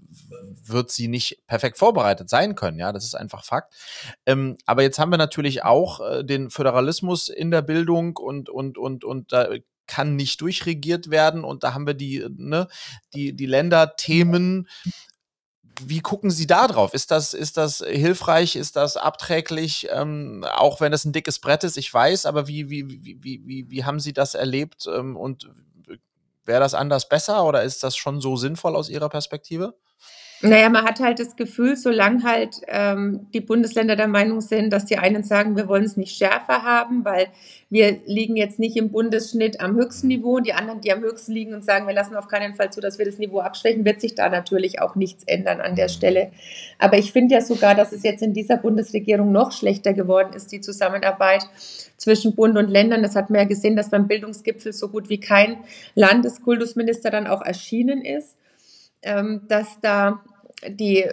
wird 0.64 0.90
sie 0.90 1.08
nicht 1.08 1.46
perfekt 1.46 1.78
vorbereitet 1.78 2.28
sein 2.28 2.54
können. 2.54 2.78
Ja, 2.78 2.92
das 2.92 3.04
ist 3.04 3.14
einfach 3.14 3.44
Fakt. 3.44 3.74
Ähm, 4.26 4.56
aber 4.66 4.82
jetzt 4.82 4.98
haben 4.98 5.10
wir 5.10 5.18
natürlich 5.18 5.64
auch 5.64 6.00
äh, 6.00 6.24
den 6.24 6.50
Föderalismus 6.50 7.28
in 7.28 7.50
der 7.50 7.62
Bildung 7.62 8.16
und, 8.16 8.48
und, 8.48 8.78
und, 8.78 9.04
und 9.04 9.32
da 9.32 9.48
kann 9.86 10.16
nicht 10.16 10.40
durchregiert 10.40 11.10
werden 11.10 11.44
und 11.44 11.64
da 11.64 11.74
haben 11.74 11.86
wir 11.86 11.94
die, 11.94 12.26
ne, 12.36 12.68
die, 13.14 13.34
die 13.34 13.46
Länderthemen. 13.46 14.68
Wie 15.82 16.00
gucken 16.00 16.30
Sie 16.30 16.46
da 16.46 16.68
drauf? 16.68 16.94
Ist 16.94 17.10
das, 17.10 17.34
ist 17.34 17.56
das 17.56 17.78
hilfreich? 17.78 18.54
Ist 18.54 18.76
das 18.76 18.96
abträglich? 18.96 19.88
Ähm, 19.90 20.44
auch 20.54 20.80
wenn 20.80 20.92
es 20.92 21.04
ein 21.04 21.12
dickes 21.12 21.40
Brett 21.40 21.64
ist, 21.64 21.76
ich 21.76 21.92
weiß, 21.92 22.26
aber 22.26 22.46
wie, 22.46 22.70
wie, 22.70 22.88
wie, 22.88 23.42
wie, 23.44 23.70
wie, 23.70 23.84
haben 23.84 23.98
Sie 23.98 24.12
das 24.12 24.34
erlebt? 24.34 24.86
Ähm, 24.86 25.16
und 25.16 25.50
wäre 26.44 26.60
das 26.60 26.74
anders 26.74 27.08
besser 27.08 27.44
oder 27.44 27.62
ist 27.62 27.82
das 27.82 27.96
schon 27.96 28.20
so 28.20 28.36
sinnvoll 28.36 28.76
aus 28.76 28.88
Ihrer 28.88 29.08
Perspektive? 29.08 29.74
Naja, 30.46 30.68
man 30.68 30.84
hat 30.84 31.00
halt 31.00 31.20
das 31.20 31.36
Gefühl, 31.36 31.74
solange 31.74 32.22
halt 32.22 32.60
ähm, 32.68 33.28
die 33.32 33.40
Bundesländer 33.40 33.96
der 33.96 34.08
Meinung 34.08 34.42
sind, 34.42 34.70
dass 34.74 34.84
die 34.84 34.98
einen 34.98 35.22
sagen, 35.22 35.56
wir 35.56 35.68
wollen 35.68 35.84
es 35.84 35.96
nicht 35.96 36.14
schärfer 36.14 36.62
haben, 36.62 37.02
weil 37.02 37.28
wir 37.70 38.00
liegen 38.04 38.36
jetzt 38.36 38.58
nicht 38.58 38.76
im 38.76 38.90
Bundesschnitt 38.90 39.60
am 39.60 39.74
höchsten 39.74 40.08
Niveau 40.08 40.40
die 40.40 40.52
anderen, 40.52 40.82
die 40.82 40.92
am 40.92 41.00
höchsten 41.00 41.32
liegen 41.32 41.54
und 41.54 41.64
sagen, 41.64 41.86
wir 41.86 41.94
lassen 41.94 42.14
auf 42.14 42.28
keinen 42.28 42.54
Fall 42.54 42.70
zu, 42.70 42.82
dass 42.82 42.98
wir 42.98 43.06
das 43.06 43.16
Niveau 43.16 43.40
abschwächen, 43.40 43.86
wird 43.86 44.02
sich 44.02 44.16
da 44.16 44.28
natürlich 44.28 44.82
auch 44.82 44.96
nichts 44.96 45.24
ändern 45.24 45.62
an 45.62 45.76
der 45.76 45.88
Stelle. 45.88 46.30
Aber 46.78 46.98
ich 46.98 47.12
finde 47.12 47.36
ja 47.36 47.40
sogar, 47.40 47.74
dass 47.74 47.92
es 47.92 48.02
jetzt 48.02 48.22
in 48.22 48.34
dieser 48.34 48.58
Bundesregierung 48.58 49.32
noch 49.32 49.50
schlechter 49.50 49.94
geworden 49.94 50.34
ist, 50.34 50.52
die 50.52 50.60
Zusammenarbeit 50.60 51.48
zwischen 51.96 52.34
Bund 52.34 52.58
und 52.58 52.68
Ländern. 52.68 53.02
Das 53.02 53.16
hat 53.16 53.30
man 53.30 53.40
ja 53.40 53.46
gesehen, 53.46 53.76
dass 53.76 53.88
beim 53.88 54.08
Bildungsgipfel 54.08 54.74
so 54.74 54.88
gut 54.88 55.08
wie 55.08 55.20
kein 55.20 55.56
Landeskultusminister 55.94 57.10
dann 57.10 57.26
auch 57.26 57.40
erschienen 57.40 58.02
ist 58.02 58.36
ähm, 59.04 59.42
dass 59.48 59.80
da 59.80 60.22
die 60.68 61.02
äh, 61.02 61.12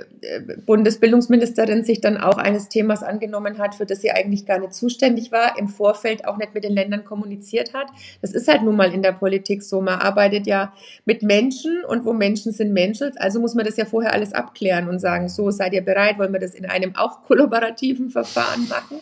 Bundesbildungsministerin 0.66 1.84
sich 1.84 2.02
dann 2.02 2.18
auch 2.18 2.38
eines 2.38 2.70
Themas 2.70 3.04
angenommen 3.04 3.58
hat, 3.58 3.76
für 3.76 3.86
das 3.86 4.02
sie 4.02 4.12
eigentlich 4.12 4.46
gar 4.46 4.60
nicht 4.60 4.74
zuständig 4.74 5.32
war, 5.32 5.58
im 5.58 5.68
Vorfeld 5.68 6.26
auch 6.26 6.38
nicht 6.38 6.54
mit 6.54 6.64
den 6.64 6.74
Ländern 6.74 7.04
kommuniziert 7.04 7.74
hat. 7.74 7.88
Das 8.22 8.34
ist 8.34 8.48
halt 8.48 8.64
nun 8.64 8.76
mal 8.76 8.94
in 8.94 9.04
der 9.04 9.12
Politik 9.12 9.64
so. 9.64 9.82
Man 9.82 10.00
arbeitet 10.00 10.48
ja 10.48 10.74
mit 11.06 11.24
Menschen 11.24 11.84
und 11.86 12.06
wo 12.06 12.14
Menschen 12.14 12.52
sind 12.52 12.74
Menschen, 12.74 13.12
also 13.18 13.40
muss 13.40 13.56
man 13.56 13.66
das 13.66 13.78
ja 13.78 13.86
vorher 13.86 14.14
alles 14.14 14.34
abklären 14.34 14.88
und 14.88 15.00
sagen, 15.00 15.28
so 15.28 15.52
seid 15.52 15.74
ihr 15.74 15.84
bereit, 15.84 16.18
wollen 16.18 16.34
wir 16.34 16.40
das 16.40 16.56
in 16.56 16.66
einem 16.66 16.96
auch 16.96 17.24
kollaborativen 17.24 18.10
Verfahren 18.10 18.68
machen. 18.68 19.00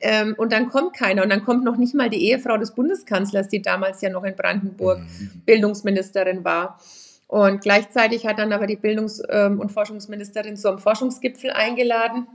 Ähm, 0.00 0.34
und 0.38 0.52
dann 0.52 0.68
kommt 0.68 0.94
keiner 0.94 1.24
und 1.24 1.30
dann 1.30 1.44
kommt 1.44 1.64
noch 1.64 1.76
nicht 1.76 1.94
mal 1.94 2.08
die 2.08 2.22
Ehefrau 2.24 2.56
des 2.56 2.72
Bundeskanzlers, 2.72 3.48
die 3.48 3.62
damals 3.62 4.00
ja 4.00 4.10
noch 4.10 4.22
in 4.22 4.36
Brandenburg 4.36 5.00
mhm. 5.00 5.42
Bildungsministerin 5.44 6.44
war. 6.44 6.78
Und 7.28 7.60
gleichzeitig 7.60 8.26
hat 8.26 8.38
dann 8.38 8.52
aber 8.52 8.66
die 8.66 8.76
Bildungs- 8.76 9.22
ähm, 9.30 9.60
und 9.60 9.70
Forschungsministerin 9.70 10.56
zu 10.56 10.68
einem 10.68 10.78
Forschungsgipfel 10.78 11.50
eingeladen, 11.50 12.26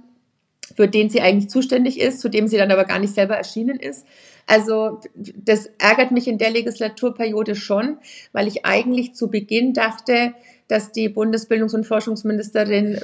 für 0.75 0.87
den 0.87 1.09
sie 1.09 1.19
eigentlich 1.19 1.49
zuständig 1.49 1.99
ist, 1.99 2.21
zu 2.21 2.29
dem 2.29 2.47
sie 2.47 2.57
dann 2.57 2.71
aber 2.71 2.85
gar 2.85 2.99
nicht 2.99 3.13
selber 3.13 3.35
erschienen 3.35 3.79
ist. 3.79 4.05
Also 4.45 4.99
das 5.15 5.69
ärgert 5.79 6.11
mich 6.11 6.27
in 6.27 6.37
der 6.37 6.51
Legislaturperiode 6.51 7.55
schon, 7.55 7.97
weil 8.33 8.47
ich 8.47 8.65
eigentlich 8.65 9.15
zu 9.15 9.29
Beginn 9.29 9.73
dachte, 9.73 10.33
dass 10.67 10.91
die 10.91 11.09
Bundesbildungs- 11.09 11.75
und 11.75 11.85
Forschungsministerin 11.85 12.99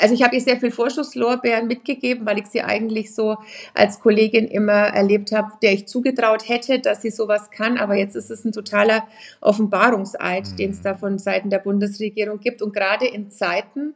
also 0.00 0.14
ich 0.14 0.22
habe 0.22 0.36
ihr 0.36 0.40
sehr 0.40 0.58
viel 0.58 0.70
Vorschusslorbeeren 0.70 1.66
mitgegeben, 1.66 2.24
weil 2.24 2.38
ich 2.38 2.46
sie 2.46 2.62
eigentlich 2.62 3.14
so 3.14 3.36
als 3.74 4.00
Kollegin 4.00 4.46
immer 4.46 4.72
erlebt 4.72 5.32
habe, 5.32 5.52
der 5.60 5.72
ich 5.72 5.88
zugetraut 5.88 6.48
hätte, 6.48 6.78
dass 6.78 7.02
sie 7.02 7.10
sowas 7.10 7.50
kann. 7.50 7.78
Aber 7.78 7.96
jetzt 7.96 8.14
ist 8.14 8.30
es 8.30 8.44
ein 8.44 8.52
totaler 8.52 9.08
Offenbarungseid, 9.40 10.52
mhm. 10.52 10.56
den 10.56 10.70
es 10.70 10.82
da 10.82 10.94
von 10.94 11.18
Seiten 11.18 11.50
der 11.50 11.58
Bundesregierung 11.58 12.38
gibt. 12.38 12.62
Und 12.62 12.72
gerade 12.72 13.06
in 13.06 13.32
Zeiten, 13.32 13.94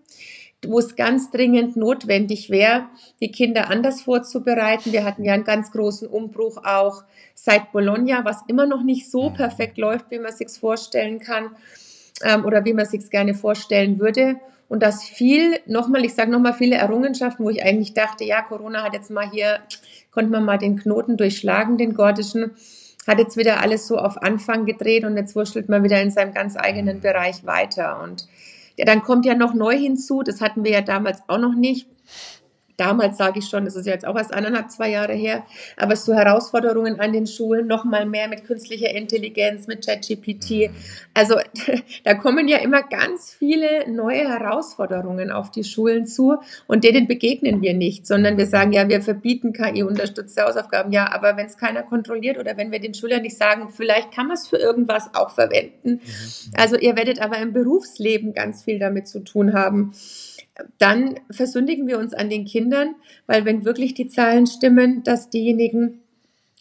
wo 0.66 0.80
es 0.80 0.96
ganz 0.96 1.30
dringend 1.30 1.76
notwendig 1.76 2.50
wäre, 2.50 2.86
die 3.20 3.30
Kinder 3.30 3.70
anders 3.70 4.02
vorzubereiten. 4.02 4.92
Wir 4.92 5.04
hatten 5.04 5.24
ja 5.24 5.34
einen 5.34 5.44
ganz 5.44 5.70
großen 5.70 6.08
Umbruch 6.08 6.64
auch 6.64 7.04
seit 7.34 7.70
Bologna, 7.70 8.24
was 8.24 8.42
immer 8.48 8.66
noch 8.66 8.82
nicht 8.82 9.08
so 9.08 9.30
mhm. 9.30 9.34
perfekt 9.34 9.78
läuft, 9.78 10.10
wie 10.10 10.18
man 10.18 10.32
sich 10.32 10.48
vorstellen 10.48 11.20
kann 11.20 11.50
ähm, 12.24 12.44
oder 12.44 12.64
wie 12.64 12.72
man 12.72 12.86
sich 12.86 13.08
gerne 13.08 13.34
vorstellen 13.34 14.00
würde 14.00 14.40
und 14.72 14.82
dass 14.82 15.04
viel, 15.04 15.60
nochmal, 15.66 16.02
ich 16.02 16.14
sage 16.14 16.30
nochmal, 16.30 16.54
viele 16.54 16.76
Errungenschaften, 16.76 17.44
wo 17.44 17.50
ich 17.50 17.62
eigentlich 17.62 17.92
dachte, 17.92 18.24
ja, 18.24 18.40
Corona 18.40 18.82
hat 18.82 18.94
jetzt 18.94 19.10
mal 19.10 19.28
hier, 19.30 19.58
konnte 20.10 20.30
man 20.30 20.46
mal 20.46 20.56
den 20.56 20.78
Knoten 20.78 21.18
durchschlagen, 21.18 21.76
den 21.76 21.92
gordischen, 21.92 22.52
hat 23.06 23.18
jetzt 23.18 23.36
wieder 23.36 23.60
alles 23.60 23.86
so 23.86 23.98
auf 23.98 24.22
Anfang 24.22 24.64
gedreht 24.64 25.04
und 25.04 25.18
jetzt 25.18 25.36
wurschtelt 25.36 25.68
man 25.68 25.84
wieder 25.84 26.00
in 26.00 26.10
seinem 26.10 26.32
ganz 26.32 26.56
eigenen 26.56 27.00
Bereich 27.00 27.44
weiter. 27.44 28.02
Und 28.02 28.26
ja, 28.78 28.86
dann 28.86 29.02
kommt 29.02 29.26
ja 29.26 29.34
noch 29.34 29.52
neu 29.52 29.76
hinzu, 29.76 30.22
das 30.22 30.40
hatten 30.40 30.64
wir 30.64 30.70
ja 30.70 30.80
damals 30.80 31.18
auch 31.26 31.36
noch 31.36 31.54
nicht, 31.54 31.86
damals 32.76 33.18
sage 33.18 33.38
ich 33.38 33.46
schon, 33.46 33.64
das 33.64 33.76
ist 33.76 33.86
jetzt 33.86 34.06
auch 34.06 34.16
erst 34.16 34.32
eineinhalb, 34.32 34.70
zwei 34.70 34.90
Jahre 34.90 35.12
her, 35.12 35.44
aber 35.76 35.96
so 35.96 36.14
Herausforderungen 36.14 37.00
an 37.00 37.12
den 37.12 37.26
Schulen, 37.26 37.66
noch 37.66 37.84
mal 37.84 38.06
mehr 38.06 38.28
mit 38.28 38.44
künstlicher 38.44 38.90
Intelligenz, 38.90 39.66
mit 39.66 39.86
ChatGPT. 39.86 40.50
Mhm. 40.50 40.74
Also 41.14 41.36
da 42.04 42.14
kommen 42.14 42.48
ja 42.48 42.58
immer 42.58 42.82
ganz 42.82 43.32
viele 43.32 43.90
neue 43.90 44.28
Herausforderungen 44.28 45.30
auf 45.30 45.50
die 45.50 45.64
Schulen 45.64 46.06
zu 46.06 46.36
und 46.66 46.84
denen 46.84 47.06
begegnen 47.06 47.62
wir 47.62 47.74
nicht, 47.74 48.06
sondern 48.06 48.36
wir 48.36 48.46
sagen, 48.46 48.72
ja, 48.72 48.88
wir 48.88 49.02
verbieten 49.02 49.52
KI-unterstützte 49.52 50.42
Hausaufgaben. 50.42 50.92
Ja, 50.92 51.12
aber 51.12 51.36
wenn 51.36 51.46
es 51.46 51.56
keiner 51.56 51.82
kontrolliert 51.82 52.38
oder 52.38 52.56
wenn 52.56 52.72
wir 52.72 52.80
den 52.80 52.94
Schülern 52.94 53.22
nicht 53.22 53.36
sagen, 53.36 53.68
vielleicht 53.68 54.12
kann 54.12 54.26
man 54.26 54.36
es 54.36 54.48
für 54.48 54.56
irgendwas 54.56 55.14
auch 55.14 55.30
verwenden. 55.30 55.92
Mhm. 55.92 56.00
Also 56.54 56.76
ihr 56.76 56.96
werdet 56.96 57.20
aber 57.20 57.38
im 57.38 57.52
Berufsleben 57.52 58.34
ganz 58.34 58.64
viel 58.64 58.78
damit 58.78 59.08
zu 59.08 59.20
tun 59.20 59.52
haben 59.52 59.92
dann 60.78 61.20
versündigen 61.30 61.86
wir 61.86 61.98
uns 61.98 62.14
an 62.14 62.30
den 62.30 62.44
Kindern, 62.44 62.94
weil 63.26 63.44
wenn 63.44 63.64
wirklich 63.64 63.94
die 63.94 64.08
Zahlen 64.08 64.46
stimmen, 64.46 65.02
dass 65.02 65.30
diejenigen, 65.30 66.00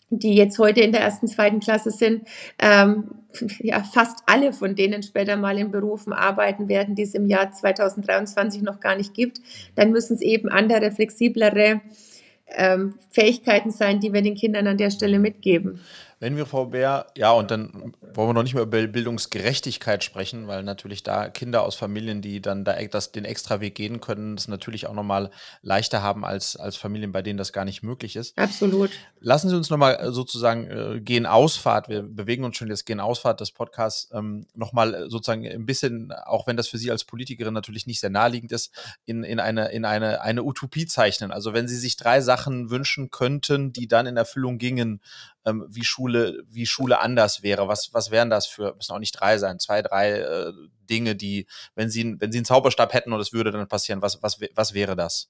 die 0.09 0.35
jetzt 0.35 0.59
heute 0.59 0.81
in 0.81 0.91
der 0.91 1.01
ersten, 1.01 1.27
zweiten 1.27 1.59
Klasse 1.59 1.91
sind, 1.91 2.27
ähm, 2.59 3.11
ja, 3.59 3.83
fast 3.83 4.23
alle 4.25 4.53
von 4.53 4.75
denen 4.75 5.03
später 5.03 5.37
mal 5.37 5.57
in 5.57 5.71
Berufen 5.71 6.13
arbeiten 6.13 6.67
werden, 6.67 6.95
die 6.95 7.03
es 7.03 7.13
im 7.13 7.27
Jahr 7.27 7.51
2023 7.51 8.61
noch 8.61 8.79
gar 8.79 8.95
nicht 8.95 9.13
gibt, 9.13 9.39
dann 9.75 9.91
müssen 9.91 10.15
es 10.15 10.21
eben 10.21 10.49
andere, 10.49 10.91
flexiblere 10.91 11.81
ähm, 12.47 12.95
Fähigkeiten 13.09 13.71
sein, 13.71 13.99
die 13.99 14.13
wir 14.13 14.21
den 14.21 14.35
Kindern 14.35 14.67
an 14.67 14.77
der 14.77 14.91
Stelle 14.91 15.19
mitgeben. 15.19 15.79
Wenn 16.21 16.37
wir, 16.37 16.45
Frau 16.45 16.67
Bär, 16.67 17.07
ja, 17.17 17.31
und 17.31 17.49
dann 17.49 17.95
wollen 18.13 18.29
wir 18.29 18.33
noch 18.33 18.43
nicht 18.43 18.53
mehr 18.53 18.61
über 18.61 18.85
Bildungsgerechtigkeit 18.85 20.03
sprechen, 20.03 20.45
weil 20.45 20.61
natürlich 20.61 21.01
da 21.01 21.29
Kinder 21.29 21.63
aus 21.63 21.73
Familien, 21.73 22.21
die 22.21 22.43
dann 22.43 22.63
da 22.63 22.75
das, 22.83 23.11
den 23.11 23.25
extra 23.25 23.59
Weg 23.59 23.73
gehen 23.73 24.01
können, 24.01 24.35
das 24.35 24.47
natürlich 24.47 24.85
auch 24.85 24.93
nochmal 24.93 25.31
leichter 25.63 26.03
haben 26.03 26.23
als, 26.23 26.55
als 26.55 26.75
Familien, 26.75 27.11
bei 27.11 27.23
denen 27.23 27.39
das 27.39 27.53
gar 27.53 27.65
nicht 27.65 27.81
möglich 27.81 28.15
ist. 28.15 28.37
Absolut. 28.37 28.91
Lassen 29.19 29.49
Sie 29.49 29.55
uns 29.55 29.71
nochmal 29.71 29.95
äh, 29.95 30.11
sozusagen 30.11 30.69
äh, 30.69 31.01
gehen 31.01 31.25
Ausfahrt, 31.25 31.89
wir 31.89 32.03
bewegen 32.03 32.43
uns 32.43 32.55
schon 32.55 32.67
jetzt 32.67 32.85
gehen 32.85 32.99
Ausfahrt 32.99 33.41
des 33.41 33.49
Podcasts, 33.49 34.11
ähm, 34.13 34.45
nochmal 34.53 34.93
äh, 34.93 35.09
sozusagen 35.09 35.47
ein 35.47 35.65
bisschen, 35.65 36.11
auch 36.11 36.45
wenn 36.45 36.55
das 36.55 36.67
für 36.67 36.77
Sie 36.77 36.91
als 36.91 37.03
Politikerin 37.03 37.55
natürlich 37.55 37.87
nicht 37.87 37.99
sehr 37.99 38.11
naheliegend 38.11 38.51
ist, 38.51 38.71
in, 39.05 39.23
in, 39.23 39.39
eine, 39.39 39.69
in 39.71 39.85
eine, 39.85 40.21
eine 40.21 40.43
Utopie 40.43 40.85
zeichnen. 40.85 41.31
Also 41.31 41.53
wenn 41.53 41.67
Sie 41.67 41.77
sich 41.77 41.97
drei 41.97 42.21
Sachen 42.21 42.69
wünschen 42.69 43.09
könnten, 43.09 43.73
die 43.73 43.87
dann 43.87 44.05
in 44.05 44.17
Erfüllung 44.17 44.59
gingen, 44.59 45.01
ähm, 45.45 45.65
wie 45.67 45.83
Schule, 45.83 46.10
wie 46.47 46.65
Schule 46.65 46.99
anders 46.99 47.43
wäre. 47.43 47.67
Was, 47.67 47.93
was 47.93 48.11
wären 48.11 48.29
das 48.29 48.47
für, 48.47 48.75
müssen 48.75 48.93
auch 48.93 48.99
nicht 48.99 49.13
drei 49.13 49.37
sein, 49.37 49.59
zwei, 49.59 49.81
drei 49.81 50.19
äh, 50.19 50.53
Dinge, 50.89 51.15
die, 51.15 51.47
wenn 51.75 51.89
sie, 51.89 52.15
wenn 52.19 52.31
sie 52.31 52.39
einen 52.39 52.45
Zauberstab 52.45 52.93
hätten 52.93 53.13
und 53.13 53.19
es 53.19 53.33
würde 53.33 53.51
dann 53.51 53.67
passieren, 53.67 54.01
was, 54.01 54.21
was, 54.21 54.39
was 54.55 54.73
wäre 54.73 54.95
das? 54.95 55.29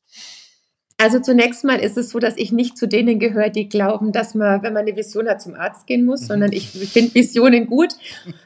Also 1.01 1.19
zunächst 1.19 1.63
mal 1.63 1.79
ist 1.79 1.97
es 1.97 2.11
so, 2.11 2.19
dass 2.19 2.37
ich 2.37 2.51
nicht 2.51 2.77
zu 2.77 2.87
denen 2.87 3.17
gehöre, 3.17 3.49
die 3.49 3.67
glauben, 3.67 4.11
dass 4.11 4.35
man, 4.35 4.61
wenn 4.61 4.73
man 4.73 4.83
eine 4.83 4.95
Vision 4.95 5.27
hat, 5.27 5.41
zum 5.41 5.55
Arzt 5.55 5.87
gehen 5.87 6.05
muss, 6.05 6.21
mhm. 6.21 6.25
sondern 6.25 6.51
ich 6.51 6.69
finde 6.69 7.15
Visionen 7.15 7.67
gut. 7.67 7.93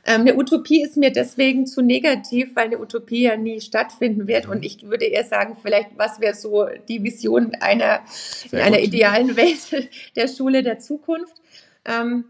Ähm, 0.07 0.21
eine 0.21 0.35
Utopie 0.37 0.83
ist 0.83 0.97
mir 0.97 1.11
deswegen 1.11 1.65
zu 1.65 1.81
negativ, 1.81 2.55
weil 2.55 2.65
eine 2.65 2.79
Utopie 2.79 3.23
ja 3.23 3.35
nie 3.35 3.59
stattfinden 3.59 4.27
wird. 4.27 4.47
Und 4.47 4.63
ich 4.63 4.83
würde 4.83 5.05
eher 5.05 5.23
sagen, 5.23 5.57
vielleicht, 5.59 5.97
was 5.97 6.19
wäre 6.19 6.35
so 6.35 6.67
die 6.87 7.03
Vision 7.03 7.55
einer, 7.59 8.01
einer 8.51 8.79
idealen 8.79 9.35
Welt 9.35 9.89
der 10.15 10.27
Schule 10.27 10.61
der 10.61 10.77
Zukunft? 10.77 11.41
Ähm, 11.85 12.25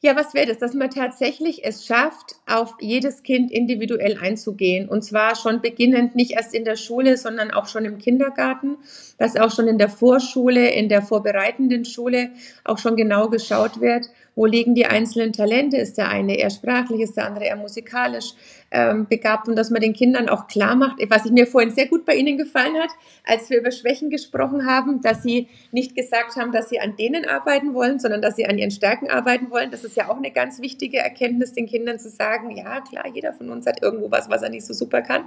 ja, 0.00 0.14
was 0.14 0.32
wäre 0.32 0.46
das? 0.46 0.58
Dass 0.58 0.74
man 0.74 0.90
tatsächlich 0.90 1.64
es 1.64 1.84
schafft, 1.84 2.36
auf 2.46 2.76
jedes 2.80 3.24
Kind 3.24 3.50
individuell 3.50 4.16
einzugehen. 4.16 4.88
Und 4.88 5.02
zwar 5.02 5.34
schon 5.34 5.60
beginnend 5.60 6.14
nicht 6.14 6.32
erst 6.32 6.54
in 6.54 6.64
der 6.64 6.76
Schule, 6.76 7.16
sondern 7.16 7.50
auch 7.50 7.66
schon 7.66 7.84
im 7.84 7.98
Kindergarten, 7.98 8.76
dass 9.18 9.36
auch 9.36 9.50
schon 9.50 9.66
in 9.66 9.76
der 9.76 9.88
Vorschule, 9.88 10.70
in 10.70 10.88
der 10.88 11.02
vorbereitenden 11.02 11.84
Schule 11.84 12.30
auch 12.62 12.78
schon 12.78 12.94
genau 12.94 13.28
geschaut 13.28 13.80
wird, 13.80 14.08
wo 14.38 14.46
liegen 14.46 14.76
die 14.76 14.86
einzelnen 14.86 15.32
Talente? 15.32 15.76
Ist 15.78 15.98
der 15.98 16.10
eine 16.10 16.38
eher 16.38 16.50
sprachlich, 16.50 17.00
ist 17.00 17.16
der 17.16 17.26
andere 17.26 17.46
eher 17.46 17.56
musikalisch 17.56 18.34
ähm, 18.70 19.08
begabt? 19.08 19.48
Und 19.48 19.56
dass 19.56 19.70
man 19.70 19.82
den 19.82 19.94
Kindern 19.94 20.28
auch 20.28 20.46
klar 20.46 20.76
macht, 20.76 20.98
was 21.10 21.26
ich 21.26 21.32
mir 21.32 21.44
vorhin 21.48 21.72
sehr 21.72 21.88
gut 21.88 22.06
bei 22.06 22.14
Ihnen 22.14 22.38
gefallen 22.38 22.76
hat, 22.76 22.90
als 23.24 23.50
wir 23.50 23.58
über 23.58 23.72
Schwächen 23.72 24.10
gesprochen 24.10 24.64
haben, 24.64 25.00
dass 25.02 25.24
Sie 25.24 25.48
nicht 25.72 25.96
gesagt 25.96 26.36
haben, 26.36 26.52
dass 26.52 26.68
Sie 26.68 26.78
an 26.78 26.94
denen 26.94 27.24
arbeiten 27.24 27.74
wollen, 27.74 27.98
sondern 27.98 28.22
dass 28.22 28.36
Sie 28.36 28.46
an 28.46 28.58
Ihren 28.58 28.70
Stärken 28.70 29.10
arbeiten 29.10 29.50
wollen. 29.50 29.72
Das 29.72 29.82
ist 29.82 29.96
ja 29.96 30.08
auch 30.08 30.18
eine 30.18 30.30
ganz 30.30 30.62
wichtige 30.62 30.98
Erkenntnis, 30.98 31.52
den 31.52 31.66
Kindern 31.66 31.98
zu 31.98 32.08
sagen, 32.08 32.52
ja 32.52 32.80
klar, 32.80 33.06
jeder 33.12 33.32
von 33.32 33.50
uns 33.50 33.66
hat 33.66 33.82
irgendwo 33.82 34.12
was, 34.12 34.30
was 34.30 34.42
er 34.42 34.50
nicht 34.50 34.66
so 34.66 34.72
super 34.72 35.02
kann. 35.02 35.24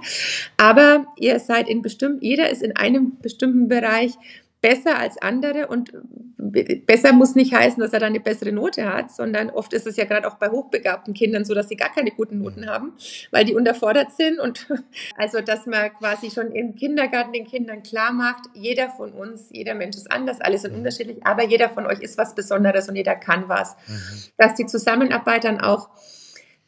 Aber 0.56 1.04
ihr 1.18 1.38
seid 1.38 1.68
in 1.68 1.82
bestimmt, 1.82 2.22
jeder 2.22 2.48
ist 2.48 2.62
in 2.62 2.76
einem 2.76 3.18
bestimmten 3.20 3.68
Bereich 3.68 4.14
besser 4.62 4.96
als 4.96 5.20
andere 5.20 5.66
und 5.66 5.92
besser 6.38 7.12
muss 7.12 7.34
nicht 7.34 7.52
heißen, 7.52 7.80
dass 7.80 7.92
er 7.92 8.00
dann 8.00 8.10
eine 8.10 8.20
bessere 8.20 8.52
Note 8.52 8.90
hat, 8.92 9.10
sondern 9.10 9.50
oft 9.50 9.72
ist 9.72 9.86
es 9.86 9.96
ja 9.96 10.04
gerade 10.04 10.26
auch 10.26 10.36
bei 10.36 10.50
hochbegabten 10.50 11.14
Kindern 11.14 11.44
so, 11.44 11.52
dass 11.52 11.68
sie 11.68 11.76
gar 11.76 11.92
keine 11.92 12.12
guten 12.12 12.38
Noten 12.38 12.66
haben, 12.66 12.92
weil 13.30 13.44
die 13.44 13.54
unterfordert 13.54 14.12
sind 14.12 14.38
und 14.38 14.68
also, 15.16 15.40
dass 15.40 15.66
man 15.66 15.92
quasi 15.98 16.30
schon 16.30 16.52
im 16.52 16.76
Kindergarten 16.76 17.32
den 17.32 17.46
Kindern 17.46 17.82
klar 17.82 18.12
macht, 18.12 18.44
jeder 18.54 18.88
von 18.90 19.12
uns, 19.12 19.48
jeder 19.50 19.74
Mensch 19.74 19.96
ist 19.96 20.10
anders, 20.10 20.40
alle 20.40 20.58
sind 20.58 20.74
unterschiedlich, 20.74 21.18
aber 21.24 21.44
jeder 21.44 21.68
von 21.68 21.86
euch 21.86 22.00
ist 22.00 22.16
was 22.16 22.34
Besonderes 22.34 22.88
und 22.88 22.96
jeder 22.96 23.16
kann 23.16 23.48
was. 23.48 23.76
Mhm. 23.86 24.32
Dass 24.38 24.54
die 24.54 24.66
Zusammenarbeit 24.66 25.44
dann 25.44 25.60
auch 25.60 25.90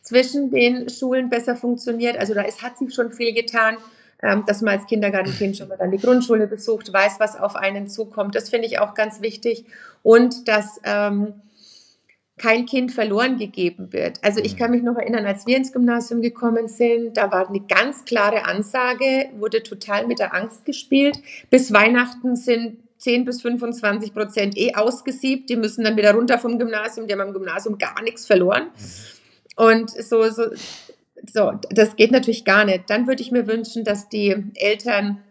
zwischen 0.02 0.50
den 0.50 0.88
Schulen 0.90 1.30
besser 1.30 1.56
funktioniert, 1.56 2.18
also 2.18 2.34
da 2.34 2.42
ist, 2.42 2.62
hat 2.62 2.76
sich 2.76 2.92
schon 2.92 3.12
viel 3.12 3.32
getan 3.32 3.76
dass 4.20 4.62
man 4.62 4.78
als 4.78 4.86
Kindergartenkind 4.86 5.56
schon 5.56 5.68
mal 5.68 5.76
dann 5.76 5.90
die 5.90 5.98
Grundschule 5.98 6.46
besucht, 6.46 6.92
weiß, 6.92 7.20
was 7.20 7.36
auf 7.36 7.56
einen 7.56 7.88
zukommt. 7.88 8.34
Das 8.34 8.48
finde 8.48 8.66
ich 8.66 8.78
auch 8.78 8.94
ganz 8.94 9.20
wichtig. 9.20 9.66
Und 10.02 10.48
dass 10.48 10.80
ähm, 10.84 11.34
kein 12.36 12.66
Kind 12.66 12.90
verloren 12.90 13.38
gegeben 13.38 13.92
wird. 13.92 14.18
Also 14.22 14.40
ich 14.40 14.56
kann 14.56 14.72
mich 14.72 14.82
noch 14.82 14.96
erinnern, 14.96 15.24
als 15.24 15.46
wir 15.46 15.56
ins 15.56 15.72
Gymnasium 15.72 16.20
gekommen 16.20 16.68
sind, 16.68 17.16
da 17.16 17.30
war 17.30 17.48
eine 17.48 17.60
ganz 17.60 18.04
klare 18.04 18.44
Ansage, 18.44 19.28
wurde 19.38 19.62
total 19.62 20.06
mit 20.06 20.18
der 20.18 20.34
Angst 20.34 20.64
gespielt. 20.64 21.18
Bis 21.50 21.72
Weihnachten 21.72 22.34
sind 22.34 22.78
10 22.98 23.24
bis 23.24 23.42
25 23.42 24.12
Prozent 24.12 24.56
eh 24.56 24.74
ausgesiebt. 24.74 25.48
Die 25.48 25.56
müssen 25.56 25.84
dann 25.84 25.96
wieder 25.96 26.14
runter 26.14 26.38
vom 26.38 26.58
Gymnasium. 26.58 27.06
Die 27.06 27.12
haben 27.12 27.20
am 27.20 27.32
Gymnasium 27.32 27.78
gar 27.78 28.02
nichts 28.02 28.26
verloren. 28.26 28.64
Mhm. 28.64 29.14
Und 29.56 29.90
so, 29.90 30.28
so 30.30 30.46
so, 31.32 31.52
das 31.70 31.96
geht 31.96 32.12
natürlich 32.12 32.44
gar 32.44 32.64
nicht. 32.64 32.88
Dann 32.88 33.06
würde 33.06 33.22
ich 33.22 33.30
mir 33.30 33.46
wünschen, 33.46 33.84
dass 33.84 34.08
die 34.08 34.34
Eltern, 34.54 35.22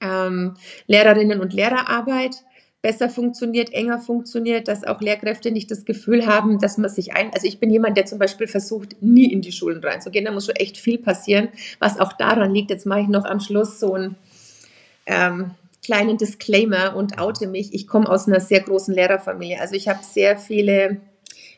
ähm, 0.00 0.54
Lehrerinnen 0.86 1.40
und 1.40 1.52
Lehrerarbeit 1.52 2.44
besser 2.84 3.08
funktioniert, 3.08 3.72
enger 3.72 3.98
funktioniert, 3.98 4.68
dass 4.68 4.84
auch 4.84 5.00
Lehrkräfte 5.00 5.50
nicht 5.50 5.70
das 5.70 5.86
Gefühl 5.86 6.26
haben, 6.26 6.58
dass 6.58 6.76
man 6.76 6.90
sich 6.90 7.14
ein, 7.14 7.32
also 7.32 7.46
ich 7.46 7.58
bin 7.58 7.70
jemand, 7.70 7.96
der 7.96 8.04
zum 8.04 8.18
Beispiel 8.18 8.46
versucht, 8.46 9.00
nie 9.00 9.32
in 9.32 9.40
die 9.40 9.52
Schulen 9.52 9.82
reinzugehen. 9.82 10.26
Da 10.26 10.32
muss 10.32 10.44
schon 10.44 10.56
echt 10.56 10.76
viel 10.76 10.98
passieren, 10.98 11.48
was 11.78 11.98
auch 11.98 12.12
daran 12.12 12.52
liegt. 12.52 12.70
Jetzt 12.70 12.84
mache 12.84 13.00
ich 13.00 13.08
noch 13.08 13.24
am 13.24 13.40
Schluss 13.40 13.80
so 13.80 13.94
einen 13.94 14.16
ähm, 15.06 15.52
kleinen 15.82 16.18
Disclaimer 16.18 16.94
und 16.94 17.18
oute 17.18 17.46
mich. 17.46 17.72
Ich 17.72 17.86
komme 17.86 18.06
aus 18.06 18.28
einer 18.28 18.40
sehr 18.40 18.60
großen 18.60 18.94
Lehrerfamilie. 18.94 19.60
Also 19.60 19.76
ich 19.76 19.88
habe 19.88 20.00
sehr 20.02 20.36
viele 20.36 21.00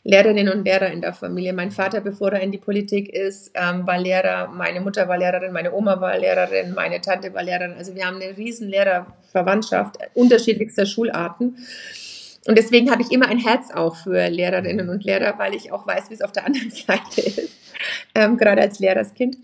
Lehrerinnen 0.07 0.49
und 0.49 0.65
Lehrer 0.65 0.93
in 0.93 1.01
der 1.01 1.13
Familie. 1.13 1.53
Mein 1.53 1.73
Vater, 1.73 2.01
bevor 2.01 2.33
er 2.33 2.41
in 2.41 2.53
die 2.53 2.59
Politik 2.59 3.13
ist, 3.13 3.51
ähm, 3.55 3.85
war 3.89 3.99
Lehrer, 3.99 4.47
meine 4.47 4.81
Mutter 4.81 5.09
war 5.09 5.19
Lehrerin, 5.19 5.53
meine 5.53 5.75
Oma 5.75 6.01
war 6.01 6.17
Lehrerin, 6.17 6.75
meine 6.75 7.01
Tante 7.01 7.35
war 7.35 7.43
Lehrerin. 7.43 7.75
Also 7.77 7.93
wir 7.97 8.07
haben 8.07 8.21
eine 8.21 8.37
riesen 8.37 8.69
Lehrerverwandtschaft 8.69 9.99
unterschiedlichster 10.15 10.87
Schularten. 10.87 11.57
Und 12.47 12.57
deswegen 12.57 12.93
habe 12.93 13.03
ich 13.03 13.11
immer 13.11 13.27
ein 13.27 13.41
Herz 13.41 13.73
auch 13.75 13.97
für 13.97 14.29
Lehrerinnen 14.29 14.89
und 14.91 15.03
Lehrer, 15.03 15.37
weil 15.39 15.57
ich 15.57 15.73
auch 15.73 15.85
weiß, 15.85 16.09
wie 16.11 16.15
es 16.15 16.23
auf 16.23 16.31
der 16.31 16.47
anderen 16.47 16.71
Seite 16.87 17.23
ist, 17.23 17.51
ähm, 18.15 18.37
gerade 18.37 18.63
als 18.63 18.79
Lehrerskind 18.79 19.37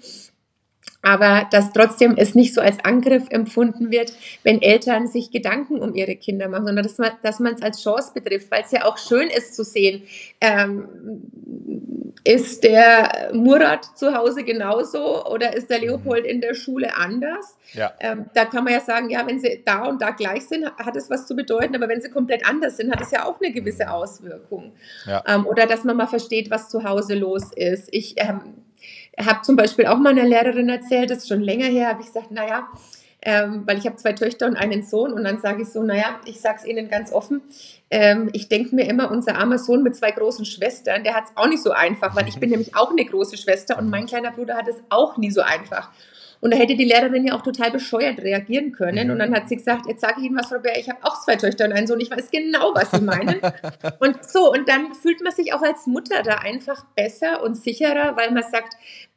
aber 1.02 1.46
dass 1.50 1.72
trotzdem 1.72 2.14
es 2.16 2.34
nicht 2.34 2.54
so 2.54 2.60
als 2.60 2.82
Angriff 2.84 3.24
empfunden 3.28 3.90
wird, 3.90 4.12
wenn 4.42 4.62
Eltern 4.62 5.06
sich 5.06 5.30
Gedanken 5.30 5.80
um 5.80 5.94
ihre 5.94 6.16
Kinder 6.16 6.48
machen, 6.48 6.66
sondern 6.66 6.84
dass 6.84 6.98
man 6.98 7.10
dass 7.22 7.38
man 7.38 7.54
es 7.54 7.62
als 7.62 7.82
Chance 7.82 8.12
betrifft, 8.14 8.50
weil 8.50 8.62
es 8.62 8.70
ja 8.70 8.84
auch 8.86 8.96
schön 8.96 9.28
ist 9.28 9.54
zu 9.54 9.64
sehen, 9.64 10.02
ähm, 10.40 10.88
ist 12.24 12.62
der 12.62 13.30
Murat 13.34 13.84
zu 13.96 14.14
Hause 14.14 14.44
genauso 14.44 15.26
oder 15.26 15.54
ist 15.54 15.68
der. 15.68 15.82
Leopold 15.82 16.24
in 16.24 16.40
der 16.40 16.54
Schule 16.54 16.96
anders? 16.96 17.56
Ja. 17.72 17.92
Ähm, 18.00 18.26
da 18.34 18.44
kann 18.44 18.64
man 18.64 18.72
ja 18.72 18.80
sagen, 18.80 19.10
ja, 19.10 19.26
wenn 19.26 19.40
sie 19.40 19.62
da 19.64 19.86
und 19.86 20.00
da 20.00 20.10
gleich 20.10 20.46
sind, 20.46 20.66
hat 20.78 20.96
es 20.96 21.10
was 21.10 21.26
zu 21.26 21.34
bedeuten, 21.34 21.74
aber 21.74 21.88
wenn 21.88 22.00
sie 22.00 22.10
komplett 22.10 22.46
anders 22.46 22.76
sind, 22.76 22.90
hat 22.92 23.00
es 23.00 23.10
ja 23.10 23.24
auch 23.26 23.40
eine 23.40 23.52
gewisse 23.52 23.90
Auswirkung. 23.90 24.72
Ja. 25.06 25.22
Ähm, 25.26 25.46
oder 25.46 25.66
dass 25.66 25.84
man 25.84 25.96
mal 25.96 26.06
versteht, 26.06 26.50
was 26.50 26.68
zu 26.68 26.84
Hause 26.84 27.14
los 27.14 27.52
ist. 27.54 27.88
Ich 27.90 28.14
ähm, 28.18 28.40
habe 29.18 29.42
zum 29.42 29.56
Beispiel 29.56 29.86
auch 29.86 29.98
meiner 29.98 30.24
Lehrerin 30.24 30.68
erzählt, 30.68 31.10
das 31.10 31.18
ist 31.18 31.28
schon 31.28 31.42
länger 31.42 31.66
her, 31.66 31.88
habe 31.88 32.00
ich 32.00 32.06
gesagt, 32.06 32.30
naja, 32.30 32.68
ähm, 33.24 33.62
weil 33.66 33.78
ich 33.78 33.86
habe 33.86 33.96
zwei 33.96 34.12
Töchter 34.12 34.46
und 34.46 34.56
einen 34.56 34.82
Sohn 34.82 35.12
und 35.12 35.22
dann 35.24 35.40
sage 35.40 35.62
ich 35.62 35.68
so, 35.68 35.82
naja, 35.82 36.20
ich 36.24 36.40
sage 36.40 36.58
es 36.60 36.64
Ihnen 36.64 36.88
ganz 36.88 37.12
offen, 37.12 37.42
ähm, 37.90 38.30
ich 38.32 38.48
denke 38.48 38.74
mir 38.74 38.88
immer, 38.88 39.10
unser 39.10 39.36
armer 39.36 39.58
Sohn 39.58 39.82
mit 39.82 39.94
zwei 39.94 40.10
großen 40.10 40.44
Schwestern, 40.44 41.04
der 41.04 41.14
hat 41.14 41.24
es 41.26 41.36
auch 41.36 41.46
nicht 41.46 41.62
so 41.62 41.70
einfach, 41.70 42.16
weil 42.16 42.28
ich 42.28 42.40
bin 42.40 42.50
nämlich 42.50 42.74
auch 42.74 42.90
eine 42.90 43.04
große 43.04 43.36
Schwester 43.36 43.78
und 43.78 43.90
mein 43.90 44.06
kleiner 44.06 44.32
Bruder 44.32 44.56
hat 44.56 44.68
es 44.68 44.76
auch 44.88 45.16
nie 45.16 45.30
so 45.30 45.42
einfach. 45.42 45.90
Und 46.42 46.52
da 46.52 46.56
hätte 46.56 46.74
die 46.74 46.84
Lehrerin 46.84 47.24
ja 47.24 47.36
auch 47.36 47.42
total 47.42 47.70
bescheuert 47.70 48.18
reagieren 48.18 48.72
können. 48.72 49.12
Und 49.12 49.20
dann 49.20 49.32
hat 49.32 49.48
sie 49.48 49.54
gesagt, 49.54 49.86
jetzt 49.86 50.00
sage 50.00 50.14
ich 50.18 50.26
Ihnen 50.26 50.36
was, 50.36 50.48
Frau 50.48 50.58
Bär, 50.58 50.76
ich 50.76 50.90
habe 50.90 50.98
auch 51.02 51.22
zwei 51.22 51.36
Töchter 51.36 51.66
und 51.66 51.72
einen 51.72 51.86
Sohn, 51.86 52.00
ich 52.00 52.10
weiß 52.10 52.32
genau, 52.32 52.72
was 52.74 52.90
Sie 52.90 53.00
meinen. 53.00 53.40
und 54.00 54.24
so, 54.24 54.52
und 54.52 54.68
dann 54.68 54.92
fühlt 54.92 55.22
man 55.22 55.32
sich 55.32 55.54
auch 55.54 55.62
als 55.62 55.86
Mutter 55.86 56.24
da 56.24 56.38
einfach 56.38 56.84
besser 56.96 57.44
und 57.44 57.56
sicherer, 57.56 58.16
weil 58.16 58.32
man 58.32 58.42
sagt, 58.42 58.74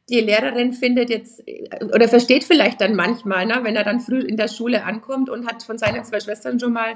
die 0.07 0.19
Lehrerin 0.19 0.73
findet 0.73 1.09
jetzt 1.09 1.43
oder 1.91 2.07
versteht 2.07 2.43
vielleicht 2.43 2.79
dann 2.79 2.93
manchmal, 2.93 3.47
ne, 3.47 3.59
wenn 3.63 3.75
er 3.75 3.83
dann 3.83 4.01
früh 4.01 4.19
in 4.19 4.37
der 4.37 4.47
Schule 4.47 4.83
ankommt 4.83 5.27
und 5.27 5.47
hat 5.47 5.63
von 5.63 5.79
seinen 5.79 6.05
zwei 6.05 6.19
Schwestern 6.19 6.59
schon 6.59 6.73
mal, 6.73 6.95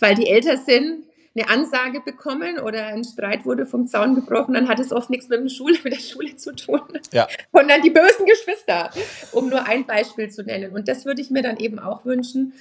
weil 0.00 0.16
die 0.16 0.26
älter 0.26 0.56
sind, 0.56 1.04
eine 1.34 1.48
Ansage 1.48 2.00
bekommen 2.00 2.58
oder 2.58 2.86
ein 2.86 3.04
Streit 3.04 3.44
wurde 3.44 3.64
vom 3.64 3.86
Zaun 3.86 4.14
gebrochen, 4.14 4.54
dann 4.54 4.68
hat 4.68 4.80
es 4.80 4.92
oft 4.92 5.10
nichts 5.10 5.28
mit, 5.28 5.40
dem 5.40 5.48
Schule, 5.48 5.78
mit 5.84 5.92
der 5.92 6.00
Schule 6.00 6.36
zu 6.36 6.54
tun, 6.54 6.82
ja. 7.12 7.28
sondern 7.52 7.82
die 7.82 7.90
bösen 7.90 8.26
Geschwister, 8.26 8.90
um 9.32 9.48
nur 9.48 9.66
ein 9.66 9.86
Beispiel 9.86 10.30
zu 10.30 10.42
nennen. 10.42 10.72
Und 10.72 10.88
das 10.88 11.04
würde 11.04 11.20
ich 11.20 11.30
mir 11.30 11.42
dann 11.42 11.56
eben 11.58 11.78
auch 11.78 12.04
wünschen. 12.04 12.54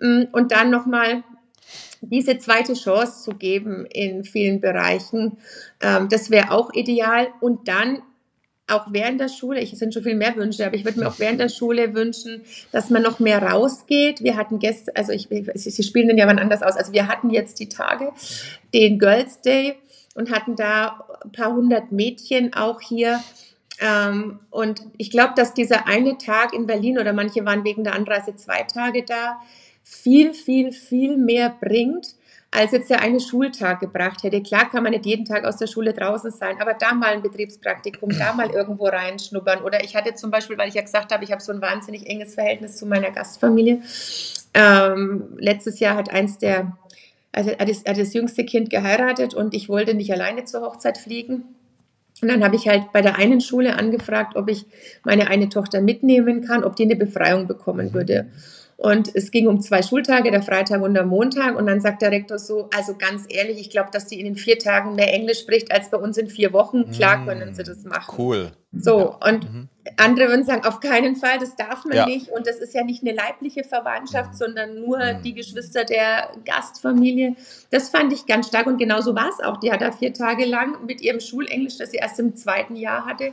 Mm, 0.00 0.24
und 0.32 0.52
dann 0.52 0.70
nochmal 0.70 1.22
diese 2.02 2.38
zweite 2.38 2.74
Chance 2.74 3.22
zu 3.22 3.32
geben 3.32 3.86
in 3.86 4.24
vielen 4.24 4.60
Bereichen, 4.60 5.38
ähm, 5.80 6.08
das 6.08 6.30
wäre 6.30 6.50
auch 6.50 6.72
ideal. 6.74 7.28
Und 7.40 7.68
dann 7.68 8.02
auch 8.70 8.86
während 8.90 9.20
der 9.20 9.28
Schule, 9.28 9.60
ich 9.60 9.76
sind 9.76 9.94
schon 9.94 10.02
viel 10.02 10.14
mehr 10.14 10.36
Wünsche, 10.36 10.64
aber 10.64 10.74
ich 10.74 10.84
würde 10.84 11.00
mir 11.00 11.08
auch 11.08 11.18
während 11.18 11.40
der 11.40 11.48
Schule 11.48 11.94
wünschen, 11.94 12.42
dass 12.72 12.90
man 12.90 13.02
noch 13.02 13.18
mehr 13.18 13.42
rausgeht. 13.42 14.22
Wir 14.22 14.36
hatten 14.36 14.58
gestern, 14.58 14.96
also 14.96 15.12
ich, 15.12 15.28
Sie 15.54 15.82
spielen 15.82 16.08
den 16.08 16.18
ja 16.18 16.26
wann 16.26 16.38
anders 16.38 16.62
aus. 16.62 16.76
Also 16.76 16.92
wir 16.92 17.08
hatten 17.08 17.30
jetzt 17.30 17.60
die 17.60 17.68
Tage, 17.68 18.12
den 18.72 18.98
Girls 18.98 19.40
Day 19.40 19.74
und 20.14 20.30
hatten 20.30 20.56
da 20.56 21.04
ein 21.24 21.32
paar 21.32 21.54
hundert 21.54 21.92
Mädchen 21.92 22.54
auch 22.54 22.80
hier. 22.80 23.22
Ähm, 23.80 24.40
und 24.50 24.82
ich 24.98 25.10
glaube, 25.10 25.32
dass 25.36 25.54
dieser 25.54 25.86
eine 25.86 26.18
Tag 26.18 26.52
in 26.52 26.66
Berlin 26.66 26.98
oder 26.98 27.12
manche 27.12 27.44
waren 27.44 27.64
wegen 27.64 27.84
der 27.84 27.94
Anreise 27.94 28.36
zwei 28.36 28.62
Tage 28.62 29.04
da, 29.04 29.40
viel, 29.82 30.34
viel, 30.34 30.72
viel 30.72 31.16
mehr 31.16 31.54
bringt, 31.60 32.14
als 32.52 32.72
jetzt 32.72 32.90
der 32.90 33.00
eine 33.00 33.20
Schultag 33.20 33.80
gebracht 33.80 34.22
hätte. 34.24 34.42
Klar 34.42 34.68
kann 34.70 34.82
man 34.82 34.92
nicht 34.92 35.06
jeden 35.06 35.24
Tag 35.24 35.44
aus 35.44 35.56
der 35.56 35.68
Schule 35.68 35.92
draußen 35.92 36.32
sein, 36.32 36.56
aber 36.60 36.74
da 36.74 36.94
mal 36.94 37.12
ein 37.12 37.22
Betriebspraktikum, 37.22 38.10
da 38.18 38.32
mal 38.32 38.50
irgendwo 38.50 38.86
reinschnuppern. 38.86 39.62
Oder 39.62 39.84
ich 39.84 39.94
hatte 39.94 40.14
zum 40.14 40.32
Beispiel, 40.32 40.58
weil 40.58 40.68
ich 40.68 40.74
ja 40.74 40.82
gesagt 40.82 41.12
habe, 41.12 41.22
ich 41.22 41.30
habe 41.30 41.40
so 41.40 41.52
ein 41.52 41.62
wahnsinnig 41.62 42.08
enges 42.08 42.34
Verhältnis 42.34 42.76
zu 42.76 42.86
meiner 42.86 43.12
Gastfamilie. 43.12 43.82
Ähm, 44.52 45.36
letztes 45.38 45.78
Jahr 45.78 45.94
hat 45.96 46.10
eins 46.10 46.38
der, 46.38 46.76
also 47.30 47.50
hat 47.50 47.68
das, 47.68 47.84
hat 47.84 47.98
das 47.98 48.14
jüngste 48.14 48.44
Kind 48.44 48.68
geheiratet 48.68 49.32
und 49.32 49.54
ich 49.54 49.68
wollte 49.68 49.94
nicht 49.94 50.12
alleine 50.12 50.44
zur 50.44 50.62
Hochzeit 50.62 50.98
fliegen. 50.98 51.44
Und 52.20 52.28
dann 52.28 52.42
habe 52.42 52.56
ich 52.56 52.68
halt 52.68 52.92
bei 52.92 53.00
der 53.00 53.16
einen 53.16 53.40
Schule 53.40 53.78
angefragt, 53.78 54.36
ob 54.36 54.50
ich 54.50 54.66
meine 55.04 55.28
eine 55.28 55.48
Tochter 55.48 55.80
mitnehmen 55.80 56.44
kann, 56.44 56.64
ob 56.64 56.74
die 56.74 56.82
eine 56.82 56.96
Befreiung 56.96 57.46
bekommen 57.46 57.94
würde. 57.94 58.26
Und 58.82 59.14
es 59.14 59.30
ging 59.30 59.46
um 59.46 59.60
zwei 59.60 59.82
Schultage, 59.82 60.30
der 60.30 60.40
Freitag 60.40 60.80
und 60.80 60.94
der 60.94 61.04
Montag. 61.04 61.54
Und 61.54 61.66
dann 61.66 61.82
sagt 61.82 62.00
der 62.00 62.10
Rektor 62.10 62.38
so, 62.38 62.70
also 62.74 62.94
ganz 62.96 63.26
ehrlich, 63.28 63.60
ich 63.60 63.68
glaube, 63.68 63.90
dass 63.92 64.06
die 64.06 64.18
in 64.18 64.24
den 64.24 64.36
vier 64.36 64.58
Tagen 64.58 64.94
mehr 64.94 65.12
Englisch 65.12 65.40
spricht 65.40 65.70
als 65.70 65.90
bei 65.90 65.98
uns 65.98 66.16
in 66.16 66.28
vier 66.28 66.54
Wochen. 66.54 66.90
Klar 66.90 67.18
mm, 67.18 67.26
können 67.26 67.54
sie 67.54 67.62
das 67.62 67.84
machen. 67.84 68.14
Cool. 68.16 68.52
So, 68.72 69.16
und 69.20 69.52
mhm. 69.52 69.68
Andere 69.98 70.28
würden 70.28 70.46
sagen, 70.46 70.64
auf 70.64 70.80
keinen 70.80 71.14
Fall, 71.16 71.38
das 71.38 71.56
darf 71.56 71.84
man 71.84 71.94
ja. 71.94 72.06
nicht. 72.06 72.30
Und 72.30 72.46
das 72.46 72.56
ist 72.56 72.72
ja 72.72 72.82
nicht 72.82 73.02
eine 73.02 73.12
leibliche 73.12 73.64
Verwandtschaft, 73.64 74.34
sondern 74.34 74.80
nur 74.80 74.96
mhm. 74.96 75.22
die 75.24 75.34
Geschwister 75.34 75.84
der 75.84 76.30
Gastfamilie. 76.46 77.36
Das 77.70 77.90
fand 77.90 78.14
ich 78.14 78.24
ganz 78.24 78.48
stark 78.48 78.66
und 78.66 78.78
genauso 78.78 79.14
war 79.14 79.28
es 79.28 79.44
auch. 79.44 79.58
Die 79.58 79.70
hat 79.70 79.82
da 79.82 79.92
vier 79.92 80.14
Tage 80.14 80.46
lang 80.46 80.86
mit 80.86 81.02
ihrem 81.02 81.20
Schulenglisch, 81.20 81.76
das 81.76 81.90
sie 81.90 81.98
erst 81.98 82.18
im 82.18 82.34
zweiten 82.34 82.76
Jahr 82.76 83.04
hatte, 83.04 83.32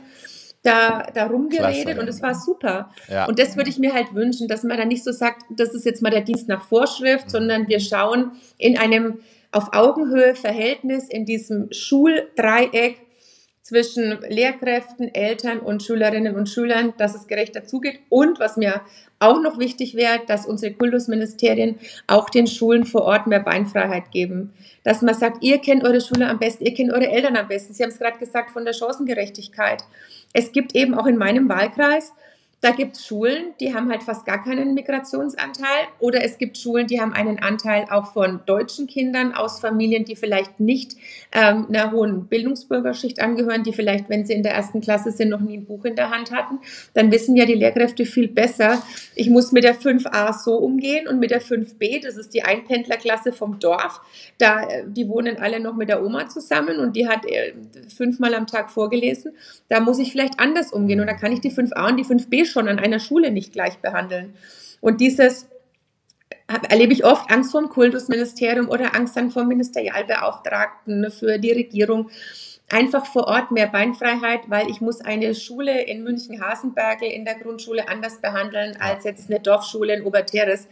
da, 0.62 1.06
da 1.14 1.26
rumgeredet 1.26 1.84
Klasse. 1.84 2.00
und 2.00 2.08
es 2.08 2.22
war 2.22 2.34
super. 2.34 2.90
Ja. 3.08 3.26
Und 3.26 3.38
das 3.38 3.56
würde 3.56 3.70
ich 3.70 3.78
mir 3.78 3.94
halt 3.94 4.14
wünschen, 4.14 4.48
dass 4.48 4.64
man 4.64 4.76
dann 4.76 4.88
nicht 4.88 5.04
so 5.04 5.12
sagt, 5.12 5.42
das 5.50 5.74
ist 5.74 5.84
jetzt 5.86 6.02
mal 6.02 6.10
der 6.10 6.22
Dienst 6.22 6.48
nach 6.48 6.64
Vorschrift, 6.64 7.26
mhm. 7.26 7.30
sondern 7.30 7.68
wir 7.68 7.80
schauen 7.80 8.32
in 8.58 8.76
einem 8.76 9.20
auf 9.52 9.72
Augenhöhe 9.72 10.34
Verhältnis 10.34 11.08
in 11.08 11.24
diesem 11.24 11.72
Schuldreieck 11.72 13.00
zwischen 13.68 14.18
Lehrkräften, 14.26 15.14
Eltern 15.14 15.60
und 15.60 15.82
Schülerinnen 15.82 16.34
und 16.34 16.48
Schülern, 16.48 16.94
dass 16.96 17.14
es 17.14 17.26
gerecht 17.26 17.54
dazugeht. 17.54 18.00
Und 18.08 18.40
was 18.40 18.56
mir 18.56 18.80
auch 19.18 19.42
noch 19.42 19.58
wichtig 19.58 19.94
wäre, 19.94 20.20
dass 20.26 20.46
unsere 20.46 20.72
Kultusministerien 20.72 21.78
auch 22.06 22.30
den 22.30 22.46
Schulen 22.46 22.84
vor 22.84 23.02
Ort 23.02 23.26
mehr 23.26 23.40
Beinfreiheit 23.40 24.10
geben. 24.10 24.54
Dass 24.84 25.02
man 25.02 25.14
sagt, 25.14 25.42
ihr 25.42 25.58
kennt 25.58 25.84
eure 25.84 26.00
Schule 26.00 26.28
am 26.28 26.38
besten, 26.38 26.64
ihr 26.64 26.72
kennt 26.72 26.92
eure 26.92 27.08
Eltern 27.08 27.36
am 27.36 27.48
besten. 27.48 27.74
Sie 27.74 27.82
haben 27.82 27.90
es 27.90 27.98
gerade 27.98 28.18
gesagt 28.18 28.52
von 28.52 28.64
der 28.64 28.72
Chancengerechtigkeit. 28.72 29.84
Es 30.32 30.52
gibt 30.52 30.74
eben 30.74 30.94
auch 30.94 31.06
in 31.06 31.16
meinem 31.16 31.48
Wahlkreis 31.48 32.12
da 32.60 32.72
gibt 32.72 32.96
es 32.96 33.06
Schulen, 33.06 33.54
die 33.60 33.72
haben 33.72 33.88
halt 33.88 34.02
fast 34.02 34.26
gar 34.26 34.42
keinen 34.42 34.74
Migrationsanteil. 34.74 35.86
Oder 36.00 36.24
es 36.24 36.38
gibt 36.38 36.58
Schulen, 36.58 36.88
die 36.88 37.00
haben 37.00 37.12
einen 37.12 37.38
Anteil 37.38 37.86
auch 37.88 38.12
von 38.12 38.40
deutschen 38.46 38.88
Kindern 38.88 39.32
aus 39.32 39.60
Familien, 39.60 40.04
die 40.04 40.16
vielleicht 40.16 40.58
nicht 40.58 40.96
ähm, 41.30 41.66
einer 41.68 41.92
hohen 41.92 42.26
Bildungsbürgerschicht 42.26 43.20
angehören, 43.20 43.62
die 43.62 43.72
vielleicht, 43.72 44.08
wenn 44.08 44.26
sie 44.26 44.32
in 44.32 44.42
der 44.42 44.54
ersten 44.54 44.80
Klasse 44.80 45.12
sind, 45.12 45.28
noch 45.28 45.40
nie 45.40 45.56
ein 45.56 45.66
Buch 45.66 45.84
in 45.84 45.94
der 45.94 46.10
Hand 46.10 46.32
hatten. 46.32 46.58
Dann 46.94 47.12
wissen 47.12 47.36
ja 47.36 47.44
die 47.44 47.54
Lehrkräfte 47.54 48.04
viel 48.04 48.26
besser, 48.26 48.82
ich 49.14 49.30
muss 49.30 49.52
mit 49.52 49.62
der 49.62 49.76
5a 49.76 50.32
so 50.32 50.56
umgehen 50.56 51.06
und 51.06 51.20
mit 51.20 51.30
der 51.30 51.42
5b, 51.42 52.02
das 52.02 52.16
ist 52.16 52.34
die 52.34 52.42
Einpendlerklasse 52.42 53.32
vom 53.32 53.60
Dorf, 53.60 54.00
da, 54.38 54.62
äh, 54.68 54.84
die 54.86 55.08
wohnen 55.08 55.36
alle 55.38 55.60
noch 55.60 55.76
mit 55.76 55.88
der 55.88 56.04
Oma 56.04 56.28
zusammen 56.28 56.80
und 56.80 56.96
die 56.96 57.08
hat 57.08 57.24
äh, 57.24 57.52
fünfmal 57.94 58.34
am 58.34 58.46
Tag 58.46 58.70
vorgelesen, 58.70 59.32
da 59.68 59.80
muss 59.80 59.98
ich 59.98 60.10
vielleicht 60.10 60.40
anders 60.40 60.72
umgehen 60.72 61.00
und 61.00 61.06
da 61.06 61.14
kann 61.14 61.32
ich 61.32 61.40
die 61.40 61.52
5a 61.52 61.88
und 61.88 61.96
die 61.96 62.04
5b 62.04 62.47
schon 62.50 62.68
an 62.68 62.78
einer 62.78 63.00
Schule 63.00 63.30
nicht 63.30 63.52
gleich 63.52 63.78
behandeln. 63.78 64.34
Und 64.80 65.00
dieses 65.00 65.48
erlebe 66.68 66.92
ich 66.92 67.04
oft 67.04 67.30
Angst 67.30 67.52
vor 67.52 67.60
dem 67.60 67.68
Kultusministerium 67.68 68.68
oder 68.68 68.94
Angst 68.94 69.16
dann 69.16 69.30
vom 69.30 69.48
Ministerialbeauftragten 69.48 71.10
für 71.10 71.38
die 71.38 71.52
Regierung. 71.52 72.10
Einfach 72.70 73.06
vor 73.06 73.26
Ort 73.26 73.50
mehr 73.50 73.66
Beinfreiheit, 73.66 74.40
weil 74.48 74.68
ich 74.68 74.80
muss 74.80 75.00
eine 75.00 75.34
Schule 75.34 75.82
in 75.82 76.02
München-Hasenbergel 76.04 77.10
in 77.10 77.24
der 77.24 77.36
Grundschule 77.36 77.88
anders 77.88 78.20
behandeln 78.20 78.76
als 78.78 79.04
jetzt 79.04 79.30
eine 79.30 79.40
Dorfschule 79.40 79.94
in 79.94 80.04
Oberteres. 80.04 80.68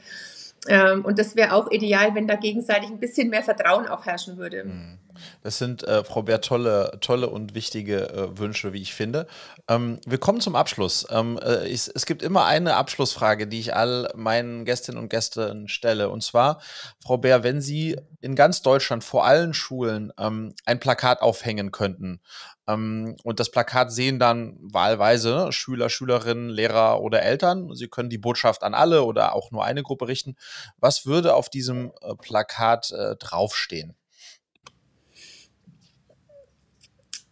Ähm, 0.68 1.04
und 1.04 1.18
das 1.18 1.36
wäre 1.36 1.54
auch 1.54 1.70
ideal, 1.70 2.14
wenn 2.14 2.26
da 2.26 2.36
gegenseitig 2.36 2.90
ein 2.90 3.00
bisschen 3.00 3.30
mehr 3.30 3.42
Vertrauen 3.42 3.86
auch 3.86 4.04
herrschen 4.04 4.36
würde. 4.36 4.64
Mhm. 4.64 4.98
Das 5.42 5.58
sind, 5.58 5.82
äh, 5.84 6.04
Frau 6.04 6.22
Bär, 6.22 6.40
tolle, 6.40 6.98
tolle 7.00 7.28
und 7.28 7.54
wichtige 7.54 8.08
äh, 8.10 8.38
Wünsche, 8.38 8.72
wie 8.72 8.82
ich 8.82 8.94
finde. 8.94 9.26
Ähm, 9.68 10.00
wir 10.06 10.18
kommen 10.18 10.40
zum 10.40 10.56
Abschluss. 10.56 11.06
Ähm, 11.10 11.38
äh, 11.42 11.66
ich, 11.66 11.90
es 11.94 12.06
gibt 12.06 12.22
immer 12.22 12.44
eine 12.44 12.76
Abschlussfrage, 12.76 13.46
die 13.46 13.60
ich 13.60 13.74
all 13.74 14.10
meinen 14.14 14.64
Gästinnen 14.64 15.00
und 15.00 15.08
Gästen 15.08 15.68
stelle. 15.68 16.08
Und 16.08 16.22
zwar, 16.22 16.60
Frau 17.02 17.18
Bär, 17.18 17.42
wenn 17.42 17.60
Sie 17.60 17.96
in 18.20 18.34
ganz 18.34 18.62
Deutschland 18.62 19.04
vor 19.04 19.24
allen 19.24 19.54
Schulen 19.54 20.12
ähm, 20.18 20.54
ein 20.64 20.80
Plakat 20.80 21.22
aufhängen 21.22 21.72
könnten, 21.72 22.20
ähm, 22.68 23.16
und 23.22 23.40
das 23.40 23.50
Plakat 23.50 23.92
sehen 23.92 24.18
dann 24.18 24.56
wahlweise 24.60 25.36
ne, 25.36 25.52
Schüler, 25.52 25.88
Schülerinnen, 25.88 26.48
Lehrer 26.48 27.00
oder 27.00 27.22
Eltern. 27.22 27.74
Sie 27.74 27.88
können 27.88 28.10
die 28.10 28.18
Botschaft 28.18 28.62
an 28.62 28.74
alle 28.74 29.04
oder 29.04 29.34
auch 29.34 29.50
nur 29.50 29.64
eine 29.64 29.82
Gruppe 29.82 30.08
richten. 30.08 30.36
Was 30.78 31.06
würde 31.06 31.34
auf 31.34 31.48
diesem 31.48 31.92
äh, 32.02 32.14
Plakat 32.16 32.90
äh, 32.90 33.16
draufstehen? 33.16 33.94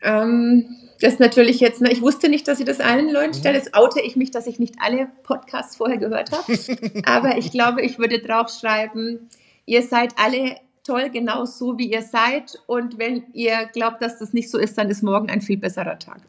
Ähm, 0.05 0.77
das 1.01 1.19
natürlich 1.19 1.61
jetzt, 1.61 1.81
ne, 1.81 1.91
ich 1.91 2.03
wusste 2.03 2.29
nicht, 2.29 2.47
dass 2.49 2.61
ich 2.61 2.67
das 2.67 2.81
allen 2.81 3.11
Leuten 3.11 3.31
mhm. 3.31 3.41
stelle. 3.41 3.59
Jetzt 3.59 3.75
oute 3.75 4.01
ich 4.01 4.17
mich, 4.17 4.31
dass 4.31 4.47
ich 4.47 4.59
nicht 4.59 4.77
alle 4.81 5.09
Podcasts 5.23 5.77
vorher 5.77 5.99
gehört 5.99 6.31
habe. 6.33 6.59
Aber 7.07 7.37
ich 7.37 7.51
glaube, 7.51 7.83
ich 7.83 7.99
würde 7.99 8.21
draufschreiben, 8.21 9.29
ihr 9.67 9.83
seid 9.83 10.15
alle 10.17 10.57
toll, 10.85 11.11
genau 11.11 11.47
so, 11.47 11.79
wie 11.79 11.91
ihr 11.91 12.03
seid. 12.03 12.59
Und 12.67 12.99
wenn 12.99 13.25
ihr 13.33 13.67
glaubt, 13.73 14.03
dass 14.03 14.19
das 14.19 14.33
nicht 14.33 14.51
so 14.51 14.59
ist, 14.59 14.77
dann 14.79 14.91
ist 14.91 15.03
morgen 15.03 15.31
ein 15.31 15.41
viel 15.41 15.57
besserer 15.57 15.99
Tag. 15.99 16.21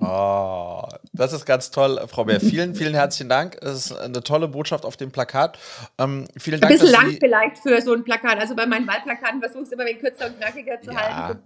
oh, 0.00 0.88
das 1.12 1.32
ist 1.32 1.44
ganz 1.44 1.70
toll, 1.70 2.00
Frau 2.08 2.24
Bär. 2.24 2.40
Vielen, 2.40 2.74
vielen 2.74 2.94
herzlichen 2.94 3.28
Dank. 3.28 3.58
Es 3.60 3.86
ist 3.86 3.92
eine 3.92 4.22
tolle 4.22 4.48
Botschaft 4.48 4.84
auf 4.84 4.96
dem 4.96 5.12
Plakat. 5.12 5.58
Ähm, 5.98 6.26
vielen 6.38 6.60
Dank. 6.60 6.72
Ein 6.72 6.78
bisschen 6.78 6.92
lang 6.92 7.16
vielleicht 7.20 7.58
für 7.58 7.80
so 7.82 7.92
ein 7.92 8.02
Plakat. 8.02 8.38
Also 8.38 8.56
bei 8.56 8.66
meinen 8.66 8.86
Wahlplakaten 8.86 9.40
versuche 9.40 9.62
ich 9.62 9.68
es 9.68 9.72
immer 9.72 9.84
ein 9.84 9.98
kürzer 9.98 10.26
und 10.26 10.38
knackiger 10.38 10.80
zu 10.80 10.90
ja. 10.90 11.26
halten. 11.26 11.42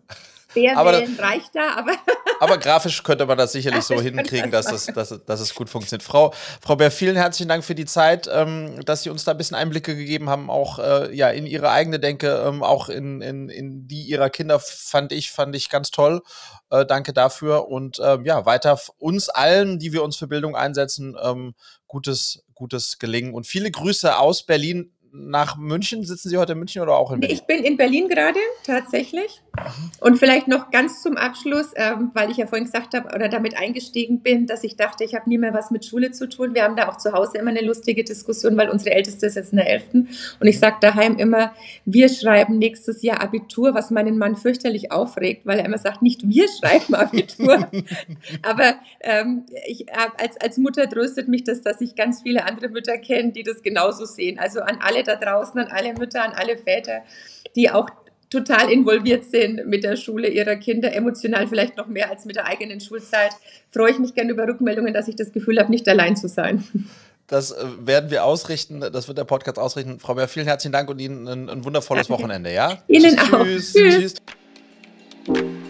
Bärwellen 0.63 1.19
reicht 1.19 1.55
da, 1.55 1.77
aber. 1.77 1.93
aber 2.41 2.59
grafisch 2.59 3.03
könnte 3.03 3.27
man 3.27 3.39
das 3.39 3.53
sicherlich 3.53 3.85
so 3.85 4.01
hinkriegen, 4.01 4.51
das 4.51 4.67
dass, 4.67 4.89
es, 4.89 4.95
dass, 4.95 5.25
dass 5.25 5.41
es 5.41 5.55
gut 5.55 5.71
funktioniert. 5.71 6.03
Frau, 6.03 6.33
Frau 6.61 6.77
Bär, 6.77 6.91
vielen 6.91 7.17
herzlichen 7.17 7.49
Dank 7.49 7.65
für 7.65 7.75
die 7.75 7.85
Zeit, 7.85 8.29
ähm, 8.33 8.85
dass 8.85 9.03
Sie 9.03 9.11
uns 9.11 9.25
da 9.25 9.33
ein 9.33 9.39
bisschen 9.39 9.57
Einblicke 9.57 9.97
gegeben 9.97 10.29
haben, 10.29 10.51
auch 10.51 10.79
äh, 10.79 11.15
ja, 11.15 11.31
in 11.31 11.47
Ihre 11.47 11.71
eigene 11.71 12.01
Denke, 12.01 12.45
ähm, 12.47 12.63
auch 12.63 12.89
in, 12.89 13.21
in, 13.21 13.49
in 13.49 13.87
die 13.87 14.03
Ihrer 14.03 14.31
Kinder, 14.31 14.59
fand 14.61 15.13
ich, 15.13 15.31
fand 15.31 15.55
ich 15.55 15.71
ganz 15.71 15.91
toll. 15.91 16.23
Äh, 16.71 16.85
danke 16.85 17.13
dafür 17.13 17.69
und 17.69 18.01
ähm, 18.03 18.25
ja, 18.25 18.45
weiter 18.45 18.79
uns 18.99 19.29
allen, 19.29 19.79
die 19.79 19.93
wir 19.93 20.03
uns 20.03 20.17
für 20.17 20.27
Bildung 20.27 20.57
einsetzen, 20.57 21.17
ähm, 21.23 21.55
gutes, 21.87 22.43
gutes 22.55 22.99
Gelingen 22.99 23.35
und 23.35 23.47
viele 23.47 23.71
Grüße 23.71 24.19
aus 24.19 24.45
Berlin 24.45 24.93
nach 25.19 25.57
München? 25.57 26.05
Sitzen 26.05 26.29
Sie 26.29 26.37
heute 26.37 26.53
in 26.53 26.59
München 26.59 26.83
oder 26.83 26.97
auch 26.97 27.13
in 27.13 27.21
Berlin? 27.21 27.37
Ich 27.37 27.45
bin 27.45 27.65
in 27.65 27.77
Berlin 27.77 28.09
gerade, 28.09 28.39
tatsächlich. 28.65 29.43
Und 30.01 30.19
vielleicht 30.19 30.49
noch 30.49 30.71
ganz 30.71 31.03
zum 31.03 31.17
Abschluss, 31.17 31.73
ähm, 31.77 32.11
weil 32.15 32.31
ich 32.31 32.37
ja 32.37 32.47
vorhin 32.47 32.67
gesagt 32.67 32.95
habe 32.95 33.15
oder 33.15 33.29
damit 33.29 33.57
eingestiegen 33.57 34.21
bin, 34.21 34.47
dass 34.47 34.65
ich 34.65 34.77
dachte, 34.77 35.05
ich 35.05 35.15
habe 35.15 35.29
nie 35.29 35.39
mehr 35.39 35.55
was 35.55 35.71
mit 35.71 35.85
Schule 35.85 36.11
zu 36.11 36.29
tun. 36.29 36.55
Wir 36.55 36.65
haben 36.65 36.77
da 36.77 36.89
auch 36.89 36.97
zu 36.97 37.13
Hause 37.13 37.39
immer 37.39 37.51
eine 37.51 37.63
lustige 37.63 38.05
Diskussion, 38.05 38.57
weil 38.57 38.69
unsere 38.69 38.95
Älteste 38.95 39.27
ist 39.27 39.37
jetzt 39.37 39.53
in 39.53 39.57
der 39.57 39.71
11. 39.71 39.85
Und 39.95 40.47
ich 40.47 40.59
sage 40.59 40.77
daheim 40.81 41.17
immer, 41.19 41.53
wir 41.85 42.09
schreiben 42.09 42.59
nächstes 42.59 43.03
Jahr 43.03 43.23
Abitur, 43.23 43.75
was 43.75 43.91
meinen 43.91 44.19
Mann 44.19 44.37
fürchterlich 44.37 44.93
aufregt, 44.93 45.47
weil 45.47 45.59
er 45.59 45.65
immer 45.65 45.79
sagt, 45.79 46.03
nicht 46.03 46.29
wir 46.29 46.47
schreiben 46.49 46.95
Abitur. 46.95 47.69
Aber 48.43 48.75
ähm, 49.01 49.47
ich, 49.67 49.89
äh, 49.89 49.93
als, 50.19 50.39
als 50.41 50.59
Mutter 50.59 50.89
tröstet 50.89 51.29
mich 51.29 51.45
das, 51.45 51.63
dass 51.63 51.81
ich 51.81 51.95
ganz 51.95 52.23
viele 52.23 52.45
andere 52.45 52.69
Mütter 52.69 52.99
kenne, 52.99 53.33
die 53.33 53.43
das 53.43 53.63
genauso 53.63 54.05
sehen. 54.05 54.39
Also 54.39 54.61
an 54.61 54.79
alle 54.81 55.06
da 55.07 55.17
draußen, 55.17 55.61
an 55.61 55.69
alle 55.69 55.95
Mütter, 55.95 56.23
an 56.23 56.33
alle 56.33 56.57
Väter, 56.57 57.03
die 57.55 57.71
auch 57.71 57.89
total 58.31 58.71
involviert 58.71 59.25
sind 59.25 59.67
mit 59.67 59.85
der 59.85 59.97
Schule 59.97 60.29
ihrer 60.29 60.57
Kinder, 60.57 60.93
emotional 60.93 61.47
vielleicht 61.47 61.77
noch 61.77 61.87
mehr 61.87 62.11
als 62.11 62.25
mit 62.25 62.37
der 62.37 62.47
eigenen 62.47 62.81
Schulzeit, 62.81 63.31
freue 63.71 63.93
ich 63.93 63.99
mich 63.99 64.15
gerne 64.15 64.33
über 64.33 64.47
Rückmeldungen, 64.47 64.93
dass 64.93 65.09
ich 65.09 65.17
das 65.17 65.33
Gefühl 65.33 65.59
habe, 65.59 65.71
nicht 65.71 65.89
allein 65.89 66.17
zu 66.17 66.29
sein. 66.29 66.65
Das 67.29 67.51
äh, 67.51 67.65
werden 67.81 68.11
wir 68.11 68.25
ausrichten, 68.25 68.81
das 68.81 69.09
wird 69.09 69.19
der 69.19 69.25
Podcast 69.25 69.59
ausrichten. 69.59 69.99
Frau 69.99 70.15
Bär, 70.15 70.29
vielen 70.29 70.47
herzlichen 70.47 70.73
Dank 70.73 70.89
und 70.89 71.01
Ihnen 71.01 71.27
ein, 71.27 71.49
ein 71.49 71.65
wundervolles 71.65 72.07
Danke. 72.07 72.23
Wochenende, 72.23 72.53
ja? 72.53 72.79
Ihnen 72.89 73.17
Tschüss, 73.17 73.33
auch. 73.33 73.43
Tschüss. 73.43 73.73
Tschüss. 73.73 74.15
Tschüss. 75.25 75.66